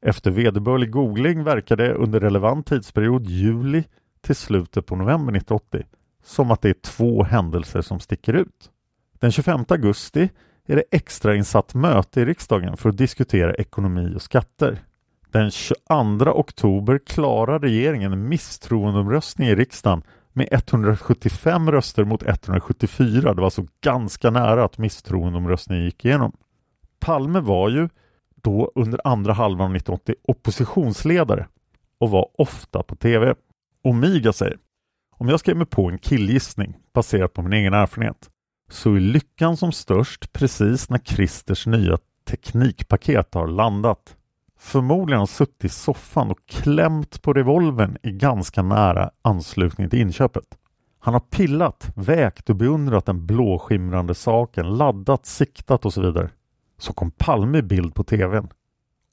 Efter 0.00 0.30
vederbörlig 0.30 0.90
googling 0.90 1.44
verkar 1.44 1.76
det 1.76 1.94
under 1.94 2.20
relevant 2.20 2.66
tidsperiod 2.66 3.26
juli 3.26 3.84
till 4.20 4.36
slutet 4.36 4.86
på 4.86 4.96
november 4.96 5.36
1980 5.36 5.84
som 6.24 6.50
att 6.50 6.62
det 6.62 6.68
är 6.68 6.74
två 6.74 7.24
händelser 7.24 7.80
som 7.80 8.00
sticker 8.00 8.32
ut. 8.32 8.70
Den 9.18 9.32
25 9.32 9.64
augusti 9.68 10.30
är 10.66 10.76
det 10.76 10.84
extrainsatt 10.90 11.74
möte 11.74 12.20
i 12.20 12.24
riksdagen 12.24 12.76
för 12.76 12.88
att 12.88 12.96
diskutera 12.96 13.54
ekonomi 13.54 14.12
och 14.16 14.22
skatter. 14.22 14.78
Den 15.34 15.50
22 15.50 16.30
oktober 16.30 16.98
klarar 16.98 17.58
regeringen 17.58 18.12
en 18.12 18.28
misstroendeomröstning 18.28 19.48
i 19.48 19.54
riksdagen 19.54 20.02
med 20.32 20.48
175 20.50 21.70
röster 21.70 22.04
mot 22.04 22.22
174. 22.22 23.34
Det 23.34 23.40
var 23.40 23.44
alltså 23.44 23.66
ganska 23.80 24.30
nära 24.30 24.64
att 24.64 24.78
misstroendeomröstningen 24.78 25.84
gick 25.84 26.04
igenom. 26.04 26.32
Palme 27.00 27.40
var 27.40 27.68
ju 27.68 27.88
då 28.34 28.72
under 28.74 29.00
andra 29.04 29.32
halvan 29.32 29.70
av 29.70 29.76
1980 29.76 30.14
oppositionsledare 30.22 31.46
och 31.98 32.10
var 32.10 32.28
ofta 32.38 32.82
på 32.82 32.96
TV. 32.96 33.34
Omiga 33.84 34.32
säger 34.32 34.58
om 35.10 35.28
jag 35.28 35.40
ska 35.40 35.50
ge 35.50 35.56
mig 35.56 35.66
på 35.66 35.90
en 35.90 35.98
killgissning 35.98 36.76
baserat 36.92 37.32
på 37.32 37.42
min 37.42 37.52
egen 37.52 37.74
erfarenhet 37.74 38.30
så 38.70 38.94
är 38.94 39.00
lyckan 39.00 39.56
som 39.56 39.72
störst 39.72 40.32
precis 40.32 40.90
när 40.90 40.98
Christers 40.98 41.66
nya 41.66 41.98
teknikpaket 42.24 43.34
har 43.34 43.46
landat. 43.46 44.16
Förmodligen 44.58 45.18
har 45.18 45.20
han 45.20 45.26
suttit 45.26 45.64
i 45.64 45.68
soffan 45.68 46.30
och 46.30 46.46
klämt 46.46 47.22
på 47.22 47.32
revolvern 47.32 47.96
i 48.02 48.10
ganska 48.10 48.62
nära 48.62 49.10
anslutning 49.22 49.90
till 49.90 50.00
inköpet. 50.00 50.58
Han 50.98 51.14
har 51.14 51.20
pillat, 51.20 51.92
vägt 51.96 52.50
och 52.50 52.56
beundrat 52.56 53.06
den 53.06 53.26
blåskimrande 53.26 54.14
saken, 54.14 54.76
laddat, 54.76 55.26
siktat 55.26 55.84
och 55.84 55.92
så 55.92 56.00
vidare. 56.00 56.30
Så 56.78 56.92
kom 56.92 57.10
Palme 57.10 57.58
i 57.58 57.62
bild 57.62 57.94
på 57.94 58.04
tvn 58.04 58.48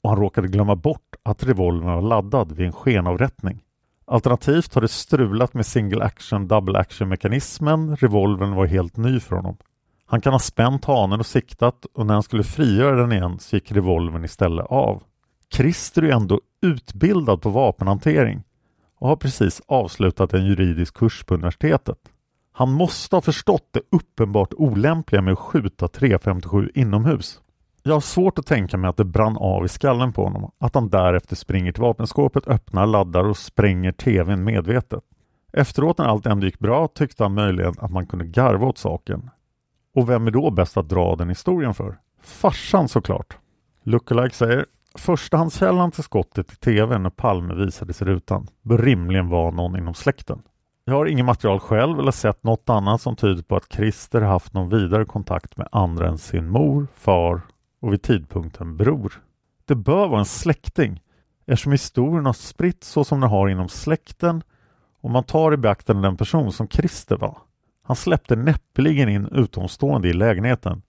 och 0.02 0.10
han 0.10 0.18
råkade 0.18 0.48
glömma 0.48 0.76
bort 0.76 1.16
att 1.22 1.44
revolvern 1.44 1.94
var 1.94 2.02
laddad 2.02 2.52
vid 2.52 2.66
en 2.66 2.72
skenavrättning. 2.72 3.62
Alternativt 4.04 4.74
har 4.74 4.80
det 4.80 4.88
strulat 4.88 5.54
med 5.54 5.66
single 5.66 6.04
action 6.04 6.48
double 6.48 6.78
action 6.78 7.08
mekanismen. 7.08 7.96
Revolvern 7.96 8.54
var 8.54 8.66
helt 8.66 8.96
ny 8.96 9.20
för 9.20 9.36
honom. 9.36 9.56
Han 10.06 10.20
kan 10.20 10.32
ha 10.32 10.40
spänt 10.40 10.84
hanen 10.84 11.20
och 11.20 11.26
siktat 11.26 11.86
och 11.94 12.06
när 12.06 12.14
han 12.14 12.22
skulle 12.22 12.44
frigöra 12.44 12.96
den 12.96 13.12
igen 13.12 13.38
så 13.38 13.56
gick 13.56 13.72
revolvern 13.72 14.24
istället 14.24 14.66
av. 14.66 15.02
Christer 15.52 16.02
är 16.02 16.12
ändå 16.12 16.40
utbildad 16.62 17.42
på 17.42 17.50
vapenhantering 17.50 18.42
och 18.98 19.08
har 19.08 19.16
precis 19.16 19.62
avslutat 19.66 20.34
en 20.34 20.46
juridisk 20.46 20.94
kurs 20.94 21.24
på 21.24 21.34
universitetet. 21.34 21.98
Han 22.52 22.72
måste 22.72 23.16
ha 23.16 23.20
förstått 23.20 23.68
det 23.70 23.80
uppenbart 23.90 24.52
olämpliga 24.52 25.22
med 25.22 25.32
att 25.32 25.38
skjuta 25.38 25.88
357 25.88 26.70
inomhus. 26.74 27.40
Jag 27.82 27.94
har 27.94 28.00
svårt 28.00 28.38
att 28.38 28.46
tänka 28.46 28.76
mig 28.76 28.88
att 28.88 28.96
det 28.96 29.04
brann 29.04 29.36
av 29.36 29.64
i 29.64 29.68
skallen 29.68 30.12
på 30.12 30.24
honom, 30.24 30.50
att 30.58 30.74
han 30.74 30.88
därefter 30.88 31.36
springer 31.36 31.72
till 31.72 31.82
vapenskåpet, 31.82 32.48
öppnar, 32.48 32.86
laddar 32.86 33.24
och 33.24 33.36
spränger 33.36 33.92
tvn 33.92 34.44
medvetet. 34.44 35.04
Efteråt 35.52 35.98
när 35.98 36.04
allt 36.04 36.26
ändå 36.26 36.46
gick 36.46 36.58
bra 36.58 36.88
tyckte 36.88 37.22
han 37.22 37.34
möjligen 37.34 37.74
att 37.78 37.90
man 37.90 38.06
kunde 38.06 38.24
garva 38.24 38.66
åt 38.66 38.78
saken. 38.78 39.30
Och 39.94 40.10
vem 40.10 40.26
är 40.26 40.30
då 40.30 40.50
bäst 40.50 40.76
att 40.76 40.88
dra 40.88 41.16
den 41.16 41.28
historien 41.28 41.74
för? 41.74 41.98
Farsan 42.22 42.88
såklart. 42.88 43.36
Lookalike 43.82 44.36
säger 44.36 44.66
Förstahandskällan 44.94 45.90
till 45.90 46.02
skottet 46.04 46.52
i 46.52 46.56
tv 46.56 46.98
när 46.98 47.10
Palme 47.10 47.54
visades 47.54 48.02
i 48.02 48.04
rutan 48.04 48.46
bör 48.62 48.78
rimligen 48.78 49.28
vara 49.28 49.50
någon 49.50 49.78
inom 49.78 49.94
släkten. 49.94 50.42
Jag 50.84 50.94
har 50.94 51.06
inget 51.06 51.24
material 51.24 51.60
själv 51.60 51.98
eller 51.98 52.10
sett 52.10 52.44
något 52.44 52.70
annat 52.70 53.00
som 53.00 53.16
tyder 53.16 53.42
på 53.42 53.56
att 53.56 53.72
Christer 53.72 54.20
haft 54.20 54.52
någon 54.52 54.68
vidare 54.68 55.04
kontakt 55.04 55.56
med 55.56 55.68
andra 55.72 56.08
än 56.08 56.18
sin 56.18 56.48
mor, 56.48 56.86
far 56.94 57.40
och 57.80 57.92
vid 57.92 58.02
tidpunkten 58.02 58.76
bror. 58.76 59.12
Det 59.64 59.74
bör 59.74 60.08
vara 60.08 60.18
en 60.18 60.24
släkting 60.24 61.02
eftersom 61.46 61.72
historien 61.72 62.26
har 62.26 62.32
spritt 62.32 62.84
så 62.84 63.04
som 63.04 63.20
den 63.20 63.30
har 63.30 63.48
inom 63.48 63.68
släkten 63.68 64.42
och 65.00 65.10
man 65.10 65.24
tar 65.24 65.54
i 65.54 65.56
beaktande 65.56 66.02
den 66.02 66.16
person 66.16 66.52
som 66.52 66.68
Christer 66.68 67.16
var. 67.16 67.38
Han 67.82 67.96
släppte 67.96 68.36
näppeligen 68.36 69.08
in 69.08 69.26
utomstående 69.26 70.08
i 70.08 70.12
lägenheten. 70.12 70.82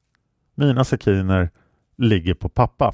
Mina 0.56 0.84
sekiner 0.84 1.50
ligger 1.98 2.34
på 2.34 2.50
pappa. 2.50 2.94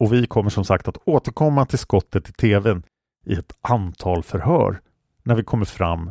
Och 0.00 0.12
vi 0.12 0.26
kommer 0.26 0.50
som 0.50 0.64
sagt 0.64 0.88
att 0.88 0.98
återkomma 1.04 1.66
till 1.66 1.78
skottet 1.78 2.28
i 2.28 2.32
tvn 2.32 2.82
i 3.26 3.34
ett 3.34 3.52
antal 3.60 4.22
förhör 4.22 4.80
när 5.22 5.34
vi 5.34 5.44
kommer 5.44 5.64
fram 5.64 6.10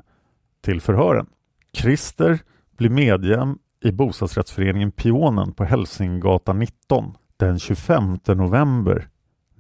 till 0.62 0.82
förhören. 0.82 1.28
Christer 1.74 2.40
blir 2.78 2.90
medlem 2.90 3.58
i 3.84 3.92
bostadsrättsföreningen 3.92 4.92
Pionen 4.92 5.52
på 5.54 5.64
Helsinggatan 5.64 6.60
19 6.60 7.18
den 7.38 7.60
25 7.60 8.18
november 8.28 9.08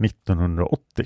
1980. 0.05 1.05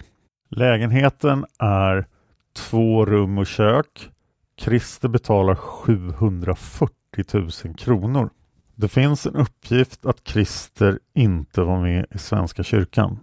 Lägenheten 0.50 1.46
är 1.60 2.08
två 2.54 3.06
rum 3.06 3.38
och 3.38 3.48
kök, 3.48 4.10
Christer 4.58 5.08
betalar 5.08 5.56
740 5.56 6.90
000 7.34 7.76
kronor. 7.78 8.30
Det 8.76 8.88
finns 8.88 9.26
en 9.26 9.36
uppgift 9.36 10.06
att 10.06 10.28
Christer 10.28 11.00
inte 11.14 11.62
var 11.62 11.82
med 11.82 12.06
i 12.12 12.18
Svenska 12.18 12.64
kyrkan. 12.64 13.20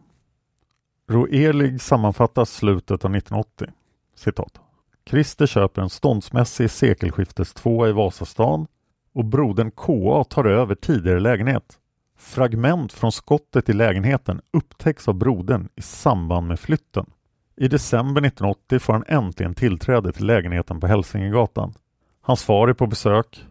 Roelig 1.08 1.80
sammanfattar 1.80 2.44
slutet 2.44 3.04
av 3.04 3.16
1980. 3.16 3.68
Citat. 4.16 4.60
Christer 5.06 5.46
köper 5.46 5.82
en 5.82 5.90
ståndsmässig 5.90 6.70
sekelskiftestvåa 6.70 7.88
i 7.88 7.92
Vasastan 7.92 8.66
och 9.14 9.24
brodern 9.24 9.70
KA 9.70 10.24
tar 10.24 10.44
över 10.44 10.74
tidigare 10.74 11.20
lägenhet. 11.20 11.78
Fragment 12.18 12.92
från 12.92 13.12
skottet 13.12 13.68
i 13.68 13.72
lägenheten 13.72 14.40
upptäcks 14.52 15.08
av 15.08 15.14
brodern 15.14 15.68
i 15.76 15.82
samband 15.82 16.46
med 16.48 16.60
flytten. 16.60 17.10
I 17.56 17.68
december 17.68 18.20
1980 18.20 18.78
får 18.78 18.92
han 18.92 19.04
äntligen 19.06 19.54
tillträde 19.54 20.12
till 20.12 20.26
lägenheten 20.26 20.80
på 20.80 20.86
Hälsingegatan. 20.86 21.74
Hans 22.20 22.44
far 22.44 22.68
är 22.68 22.74
på 22.74 22.86
besök. 22.86 23.46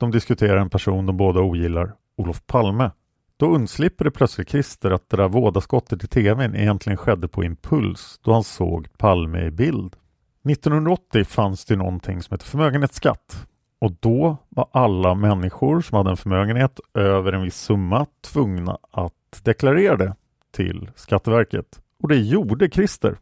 De 0.00 0.10
diskuterar 0.10 0.56
en 0.56 0.70
person 0.70 1.06
de 1.06 1.16
båda 1.16 1.40
ogillar, 1.40 1.94
Olof 2.16 2.46
Palme. 2.46 2.90
Då 3.36 3.46
undslipper 3.46 4.04
det 4.04 4.10
plötsligt 4.10 4.50
Christer 4.50 4.90
att 4.90 5.10
det 5.10 5.16
där 5.16 5.28
vådaskottet 5.28 6.04
i 6.04 6.06
tvn 6.06 6.56
egentligen 6.56 6.96
skedde 6.96 7.28
på 7.28 7.44
impuls 7.44 8.20
då 8.22 8.32
han 8.32 8.44
såg 8.44 8.98
Palme 8.98 9.46
i 9.46 9.50
bild. 9.50 9.96
1980 10.50 11.24
fanns 11.24 11.64
det 11.64 11.76
någonting 11.76 12.22
som 12.22 12.34
hette 12.34 12.44
förmögenhetsskatt 12.44 13.46
och 13.80 13.92
då 14.00 14.36
var 14.48 14.68
alla 14.72 15.14
människor 15.14 15.80
som 15.80 15.96
hade 15.96 16.10
en 16.10 16.16
förmögenhet 16.16 16.80
över 16.94 17.32
en 17.32 17.42
viss 17.42 17.60
summa 17.60 18.06
tvungna 18.20 18.78
att 18.90 19.40
deklarera 19.42 19.96
det 19.96 20.14
till 20.52 20.90
Skatteverket. 20.94 21.80
Och 22.02 22.08
det 22.08 22.16
gjorde 22.16 22.70
Christer. 22.70 23.16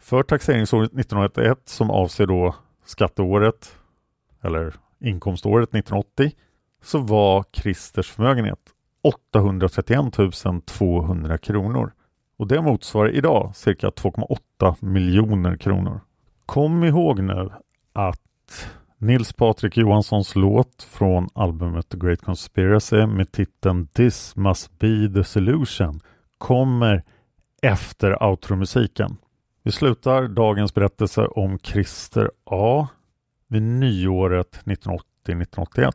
För 0.00 0.22
taxeringsåret 0.22 0.90
1981 0.90 1.58
som 1.64 1.90
avser 1.90 2.26
då 2.26 2.54
skatteåret 2.84 3.76
eller 4.42 4.74
inkomståret 5.00 5.68
1980 5.68 6.32
så 6.82 6.98
var 6.98 7.44
Christers 7.52 8.10
förmögenhet 8.10 8.58
831 9.02 10.66
200 10.66 11.38
kronor. 11.38 11.92
Och 12.36 12.46
det 12.48 12.62
motsvarar 12.62 13.10
idag 13.10 13.56
cirka 13.56 13.88
2,8 13.88 14.76
miljoner 14.80 15.56
kronor. 15.56 16.00
Kom 16.46 16.84
ihåg 16.84 17.22
nu 17.22 17.50
att 17.92 18.68
Nils 18.98 19.32
Patrik 19.32 19.76
Johanssons 19.76 20.36
låt 20.36 20.82
från 20.82 21.28
albumet 21.34 21.88
The 21.88 21.98
Great 21.98 22.20
Conspiracy 22.20 23.06
med 23.06 23.32
titeln 23.32 23.86
This 23.86 24.36
must 24.36 24.78
be 24.78 25.08
the 25.14 25.24
solution 25.24 26.00
kommer 26.38 27.02
efter 27.62 28.22
outromusiken. 28.22 29.16
Vi 29.62 29.72
slutar 29.72 30.28
dagens 30.28 30.74
berättelse 30.74 31.26
om 31.26 31.58
Christer 31.58 32.30
A 32.44 32.88
vid 33.54 33.62
nyåret 33.62 34.60
1980-1981. 34.64 35.92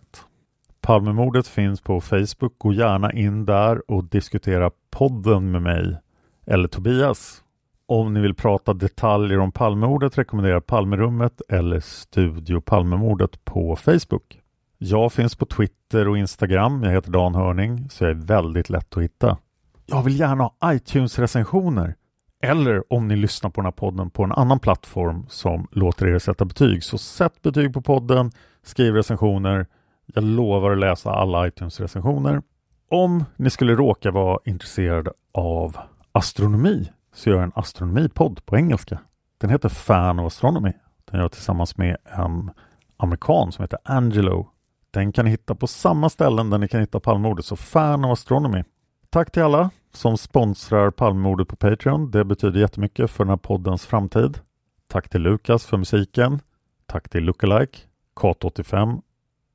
Palmemordet 0.81 1.47
finns 1.47 1.81
på 1.81 2.01
Facebook. 2.01 2.53
Gå 2.57 2.73
gärna 2.73 3.13
in 3.13 3.45
där 3.45 3.91
och 3.91 4.03
diskutera 4.03 4.71
podden 4.89 5.51
med 5.51 5.61
mig 5.61 5.97
eller 6.45 6.67
Tobias. 6.67 7.43
Om 7.85 8.13
ni 8.13 8.19
vill 8.19 8.35
prata 8.35 8.73
detaljer 8.73 9.39
om 9.39 9.51
Palmemordet 9.51 10.17
rekommenderar 10.17 10.59
Palmerummet 10.59 11.41
eller 11.49 11.79
Studio 11.79 12.61
Palmemordet 12.61 13.45
på 13.45 13.75
Facebook. 13.75 14.39
Jag 14.77 15.13
finns 15.13 15.35
på 15.35 15.45
Twitter 15.45 16.07
och 16.07 16.17
Instagram. 16.17 16.83
Jag 16.83 16.91
heter 16.91 17.11
Dan 17.11 17.35
Hörning 17.35 17.89
så 17.89 18.03
jag 18.03 18.11
är 18.11 18.25
väldigt 18.25 18.69
lätt 18.69 18.97
att 18.97 19.03
hitta. 19.03 19.37
Jag 19.85 20.03
vill 20.03 20.19
gärna 20.19 20.43
ha 20.43 20.73
iTunes-recensioner. 20.73 21.95
Eller 22.41 22.93
om 22.93 23.07
ni 23.07 23.15
lyssnar 23.15 23.49
på 23.49 23.61
den 23.61 23.65
här 23.65 23.71
podden 23.71 24.09
på 24.09 24.23
en 24.23 24.31
annan 24.31 24.59
plattform 24.59 25.25
som 25.29 25.67
låter 25.71 26.07
er 26.07 26.19
sätta 26.19 26.45
betyg. 26.45 26.83
Så 26.83 26.97
sätt 26.97 27.41
betyg 27.41 27.73
på 27.73 27.81
podden, 27.81 28.31
skriv 28.63 28.93
recensioner. 28.93 29.67
Jag 30.05 30.23
lovar 30.23 30.71
att 30.71 30.79
läsa 30.79 31.11
alla 31.11 31.47
iTunes-recensioner. 31.47 32.41
Om 32.89 33.25
ni 33.35 33.49
skulle 33.49 33.75
råka 33.75 34.11
vara 34.11 34.39
intresserade 34.45 35.11
av 35.33 35.77
astronomi 36.11 36.89
så 37.13 37.29
gör 37.29 37.37
jag 37.37 37.43
en 37.43 37.51
astronomipodd 37.55 38.45
på 38.45 38.57
engelska. 38.57 38.99
Den 39.37 39.49
heter 39.49 39.69
Fan 39.69 40.19
of 40.19 40.25
Astronomy. 40.25 40.71
Den 41.05 41.17
gör 41.17 41.21
jag 41.21 41.31
tillsammans 41.31 41.77
med 41.77 41.97
en 42.03 42.51
amerikan 42.97 43.51
som 43.51 43.63
heter 43.63 43.79
Angelo. 43.83 44.49
Den 44.91 45.11
kan 45.11 45.25
ni 45.25 45.31
hitta 45.31 45.55
på 45.55 45.67
samma 45.67 46.09
ställen 46.09 46.49
där 46.49 46.57
ni 46.57 46.67
kan 46.67 46.79
hitta 46.79 46.99
Palmemordet, 46.99 47.45
så 47.45 47.55
Fan 47.55 48.05
of 48.05 48.11
Astronomy. 48.11 48.63
Tack 49.09 49.31
till 49.31 49.43
alla 49.43 49.69
som 49.93 50.17
sponsrar 50.17 50.91
Palmemordet 50.91 51.47
på 51.47 51.55
Patreon. 51.55 52.11
Det 52.11 52.25
betyder 52.25 52.59
jättemycket 52.59 53.11
för 53.11 53.23
den 53.23 53.29
här 53.29 53.37
poddens 53.37 53.85
framtid. 53.85 54.39
Tack 54.87 55.09
till 55.09 55.21
Lukas 55.21 55.65
för 55.65 55.77
musiken. 55.77 56.39
Tack 56.85 57.09
till 57.09 57.23
Lookalike, 57.23 57.79
Kat85, 58.15 59.01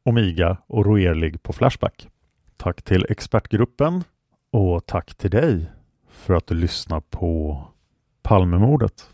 Omiga 0.05 0.57
och 0.67 0.87
Roerlig 0.87 1.43
på 1.43 1.53
Flashback. 1.53 2.09
Tack 2.57 2.83
till 2.83 3.07
expertgruppen 3.09 4.05
och 4.51 4.87
tack 4.87 5.15
till 5.15 5.31
dig 5.31 5.71
för 6.09 6.35
att 6.35 6.47
du 6.47 6.55
lyssnar 6.55 7.01
på 7.01 7.63
Palmemordet. 8.23 9.14